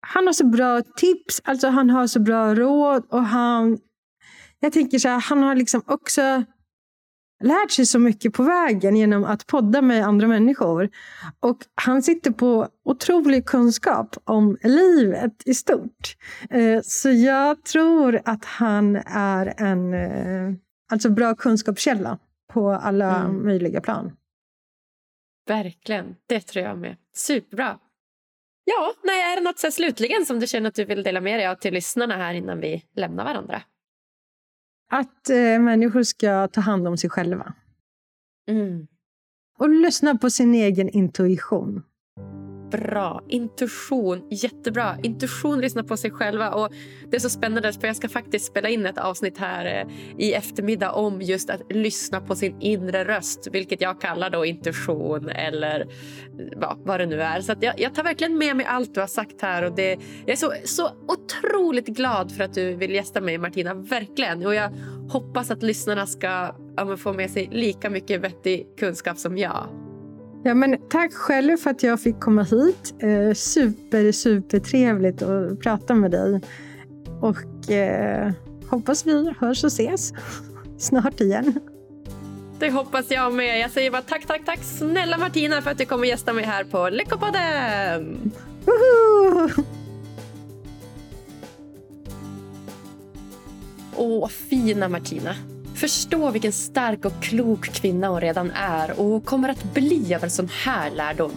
han 0.00 0.26
har 0.26 0.32
så 0.32 0.46
bra 0.46 0.82
tips, 0.82 1.40
alltså 1.44 1.68
han 1.68 1.90
har 1.90 2.06
så 2.06 2.20
bra 2.20 2.54
råd 2.54 3.06
och 3.08 3.22
han... 3.22 3.78
Jag 4.60 4.72
tänker 4.72 4.98
så 4.98 5.08
här, 5.08 5.20
han 5.20 5.42
har 5.42 5.54
liksom 5.54 5.82
också 5.86 6.44
lärt 7.44 7.70
sig 7.70 7.86
så 7.86 7.98
mycket 7.98 8.32
på 8.32 8.42
vägen 8.42 8.96
genom 8.96 9.24
att 9.24 9.46
podda 9.46 9.82
med 9.82 10.04
andra 10.04 10.26
människor. 10.26 10.88
Och 11.40 11.58
han 11.74 12.02
sitter 12.02 12.30
på 12.30 12.68
otrolig 12.84 13.46
kunskap 13.46 14.16
om 14.24 14.58
livet 14.62 15.42
i 15.44 15.54
stort. 15.54 16.16
Eh, 16.50 16.80
så 16.82 17.10
jag 17.10 17.64
tror 17.64 18.20
att 18.24 18.44
han 18.44 18.96
är 19.06 19.54
en 19.56 19.94
eh, 19.94 20.54
alltså 20.92 21.10
bra 21.10 21.34
kunskapskälla 21.34 22.18
på 22.52 22.70
alla 22.70 23.16
mm. 23.16 23.44
möjliga 23.44 23.80
plan. 23.80 24.12
Verkligen, 25.46 26.16
det 26.26 26.40
tror 26.40 26.64
jag 26.64 26.78
med. 26.78 26.96
Superbra. 27.16 27.78
Ja, 28.64 28.92
nej, 29.04 29.32
är 29.32 29.36
det 29.36 29.42
något 29.42 29.58
så 29.58 29.70
slutligen 29.70 30.26
som 30.26 30.40
du 30.40 30.46
känner 30.46 30.68
att 30.68 30.74
du 30.74 30.84
vill 30.84 31.02
dela 31.02 31.20
med 31.20 31.38
dig 31.38 31.46
av 31.46 31.54
till 31.54 31.74
lyssnarna 31.74 32.16
här 32.16 32.34
innan 32.34 32.60
vi 32.60 32.84
lämnar 32.96 33.24
varandra? 33.24 33.62
Att 34.90 35.30
eh, 35.30 35.58
människor 35.60 36.02
ska 36.02 36.48
ta 36.48 36.60
hand 36.60 36.88
om 36.88 36.96
sig 36.96 37.10
själva. 37.10 37.54
Mm. 38.48 38.86
Och 39.58 39.68
lyssna 39.68 40.14
på 40.14 40.30
sin 40.30 40.54
egen 40.54 40.88
intuition. 40.88 41.82
Bra. 42.70 43.22
Intuition. 43.28 44.22
Jättebra. 44.30 44.96
Intuition 45.02 45.60
lyssna 45.60 45.84
på 45.84 45.96
sig 45.96 46.10
själva. 46.10 46.50
Och 46.50 46.72
Det 47.10 47.16
är 47.16 47.20
så 47.20 47.30
spännande 47.30 47.72
för 47.72 47.86
jag 47.86 47.96
ska 47.96 48.08
faktiskt 48.08 48.46
spela 48.46 48.68
in 48.68 48.86
ett 48.86 48.98
avsnitt 48.98 49.38
här 49.38 49.66
eh, 49.66 49.94
i 50.18 50.32
eftermiddag 50.32 50.92
om 50.92 51.22
just 51.22 51.50
att 51.50 51.60
lyssna 51.70 52.20
på 52.20 52.36
sin 52.36 52.60
inre 52.60 53.04
röst. 53.04 53.48
Vilket 53.52 53.80
jag 53.80 54.00
kallar 54.00 54.30
då 54.30 54.44
intuition 54.44 55.28
eller 55.28 55.80
eh, 55.80 55.86
ja, 56.60 56.78
vad 56.84 57.00
det 57.00 57.06
nu 57.06 57.22
är. 57.22 57.40
Så 57.40 57.54
jag, 57.60 57.80
jag, 57.80 57.94
tar 57.94 58.02
verkligen 58.02 58.38
med 58.38 58.56
mig 58.56 58.66
allt 58.66 58.94
du 58.94 59.00
har 59.00 59.06
sagt 59.06 59.42
här. 59.42 59.62
Och 59.62 59.74
det, 59.74 59.98
jag 60.26 60.32
är 60.32 60.36
så, 60.36 60.52
så 60.64 60.90
otroligt 61.08 61.86
glad 61.86 62.32
för 62.32 62.44
att 62.44 62.54
du 62.54 62.74
vill 62.74 62.94
gästa 62.94 63.20
mig 63.20 63.38
Martina. 63.38 63.74
Verkligen. 63.74 64.46
Och 64.46 64.54
jag 64.54 64.72
hoppas 65.10 65.50
att 65.50 65.62
lyssnarna 65.62 66.06
ska 66.06 66.54
ja, 66.76 66.96
få 66.96 67.12
med 67.12 67.30
sig 67.30 67.48
lika 67.52 67.90
mycket 67.90 68.20
vettig 68.20 68.66
kunskap 68.78 69.18
som 69.18 69.38
jag. 69.38 69.87
Ja, 70.44 70.54
men 70.54 70.76
tack 70.88 71.12
själv 71.12 71.56
för 71.56 71.70
att 71.70 71.82
jag 71.82 72.00
fick 72.00 72.20
komma 72.20 72.42
hit. 72.42 72.94
Eh, 72.98 73.34
super, 73.34 74.12
super 74.12 74.58
trevligt 74.58 75.22
att 75.22 75.60
prata 75.60 75.94
med 75.94 76.10
dig. 76.10 76.40
Och 77.20 77.70
eh, 77.70 78.32
hoppas 78.70 79.06
vi 79.06 79.32
hörs 79.38 79.64
och 79.64 79.68
ses 79.68 80.12
snart 80.78 81.20
igen. 81.20 81.60
Det 82.58 82.70
hoppas 82.70 83.10
jag 83.10 83.34
med. 83.34 83.60
Jag 83.60 83.70
säger 83.70 83.90
bara 83.90 84.02
tack, 84.02 84.26
tack, 84.26 84.44
tack 84.44 84.60
snälla 84.62 85.18
Martina 85.18 85.62
för 85.62 85.70
att 85.70 85.78
du 85.78 85.84
kommer 85.84 86.06
gästa 86.06 86.32
mig 86.32 86.44
här 86.44 86.64
på 86.64 86.88
Lyckopodden. 86.88 88.32
Åh, 93.96 94.28
fina 94.28 94.88
Martina. 94.88 95.34
Förstå 95.80 96.30
vilken 96.30 96.52
stark 96.52 97.04
och 97.04 97.22
klok 97.22 97.72
kvinna 97.72 98.08
hon 98.08 98.20
redan 98.20 98.50
är 98.50 99.00
och 99.00 99.24
kommer 99.24 99.48
att 99.48 99.74
bli 99.74 100.14
av 100.14 100.24
en 100.24 100.30
sån 100.30 100.48
här 100.64 100.90
lärdom. 100.90 101.32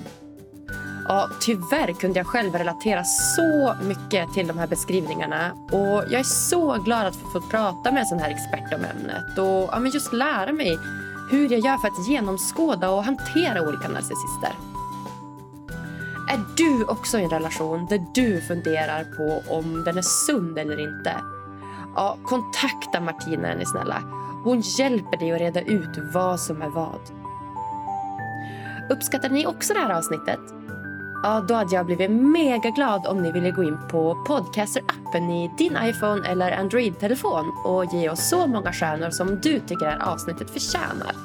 Ja, 1.07 1.29
tyvärr 1.41 1.93
kunde 1.93 2.19
jag 2.19 2.27
själv 2.27 2.55
relatera 2.55 3.03
så 3.03 3.75
mycket 3.83 4.33
till 4.33 4.47
de 4.47 4.57
här 4.57 4.67
beskrivningarna. 4.67 5.51
Och 5.71 6.03
Jag 6.11 6.13
är 6.13 6.23
så 6.23 6.81
glad 6.81 7.07
att 7.07 7.15
få 7.15 7.41
prata 7.41 7.91
med 7.91 8.01
en 8.01 8.05
sån 8.05 8.19
här 8.19 8.29
expert 8.29 8.73
om 8.73 8.85
ämnet 8.85 9.37
och 9.37 9.69
ja, 9.71 9.79
men 9.79 9.91
just 9.91 10.13
lära 10.13 10.53
mig 10.53 10.79
hur 11.31 11.51
jag 11.51 11.59
gör 11.59 11.77
för 11.77 11.87
att 11.87 12.07
genomskåda 12.07 12.89
och 12.89 13.03
hantera 13.03 13.67
olika 13.67 13.87
narcissister. 13.87 14.53
Är 16.29 16.39
du 16.57 16.83
också 16.83 17.19
i 17.19 17.23
en 17.23 17.29
relation 17.29 17.87
där 17.89 18.05
du 18.13 18.41
funderar 18.41 19.03
på 19.03 19.53
om 19.55 19.83
den 19.83 19.97
är 19.97 20.27
sund 20.27 20.57
eller 20.57 20.79
inte? 20.79 21.15
Ja, 21.95 22.17
kontakta 22.23 23.01
Martina 23.01 23.47
är 23.47 23.57
ni 23.57 23.65
snälla. 23.65 24.20
Hon 24.43 24.61
hjälper 24.61 25.17
dig 25.17 25.31
att 25.31 25.39
reda 25.39 25.61
ut 25.61 25.97
vad 26.13 26.39
som 26.39 26.61
är 26.61 26.69
vad. 26.69 27.01
Uppskattade 28.89 29.33
ni 29.33 29.45
också 29.45 29.73
det 29.73 29.79
här 29.79 29.97
avsnittet? 29.97 30.39
Ja, 31.23 31.45
då 31.47 31.53
hade 31.53 31.75
jag 31.75 31.85
blivit 31.85 32.11
mega 32.11 32.69
glad 32.69 33.07
om 33.07 33.21
ni 33.21 33.31
ville 33.31 33.51
gå 33.51 33.63
in 33.63 33.77
på 33.91 34.15
Podcaster-appen 34.27 35.31
i 35.31 35.51
din 35.57 35.77
iPhone 35.81 36.27
eller 36.27 36.51
Android-telefon 36.51 37.51
och 37.65 37.85
ge 37.85 38.09
oss 38.09 38.29
så 38.29 38.47
många 38.47 38.73
stjärnor 38.73 39.09
som 39.09 39.27
du 39.27 39.59
tycker 39.59 39.85
det 39.85 39.91
här 39.91 40.13
avsnittet 40.13 40.49
förtjänar. 40.49 41.15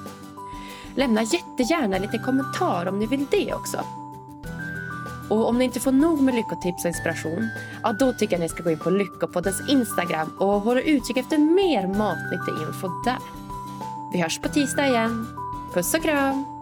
Lämna 0.94 1.22
jättegärna 1.22 1.98
lite 1.98 2.18
kommentar 2.18 2.86
om 2.86 2.98
ni 2.98 3.06
vill 3.06 3.26
det 3.30 3.54
också. 3.54 3.78
Och 5.28 5.48
om 5.48 5.58
ni 5.58 5.64
inte 5.64 5.80
får 5.80 5.92
nog 5.92 6.20
med 6.20 6.34
lyckotips 6.34 6.84
och 6.84 6.88
inspiration, 6.88 7.48
ja, 7.82 7.92
då 7.92 8.12
tycker 8.12 8.34
jag 8.34 8.40
ni 8.40 8.48
ska 8.48 8.62
gå 8.62 8.70
in 8.70 8.78
på 8.78 8.90
Lyckopoddens 8.90 9.68
Instagram 9.68 10.30
och 10.38 10.60
hålla 10.60 10.80
utkik 10.80 11.16
efter 11.16 11.38
mer 11.38 11.86
matnyttig 11.86 12.66
info 12.68 12.88
där. 13.04 13.18
Vi 14.12 14.22
hörs 14.22 14.38
på 14.38 14.48
tisdag 14.48 14.86
igen. 14.86 15.26
Puss 15.74 15.94
och 15.94 16.02
kram! 16.02 16.55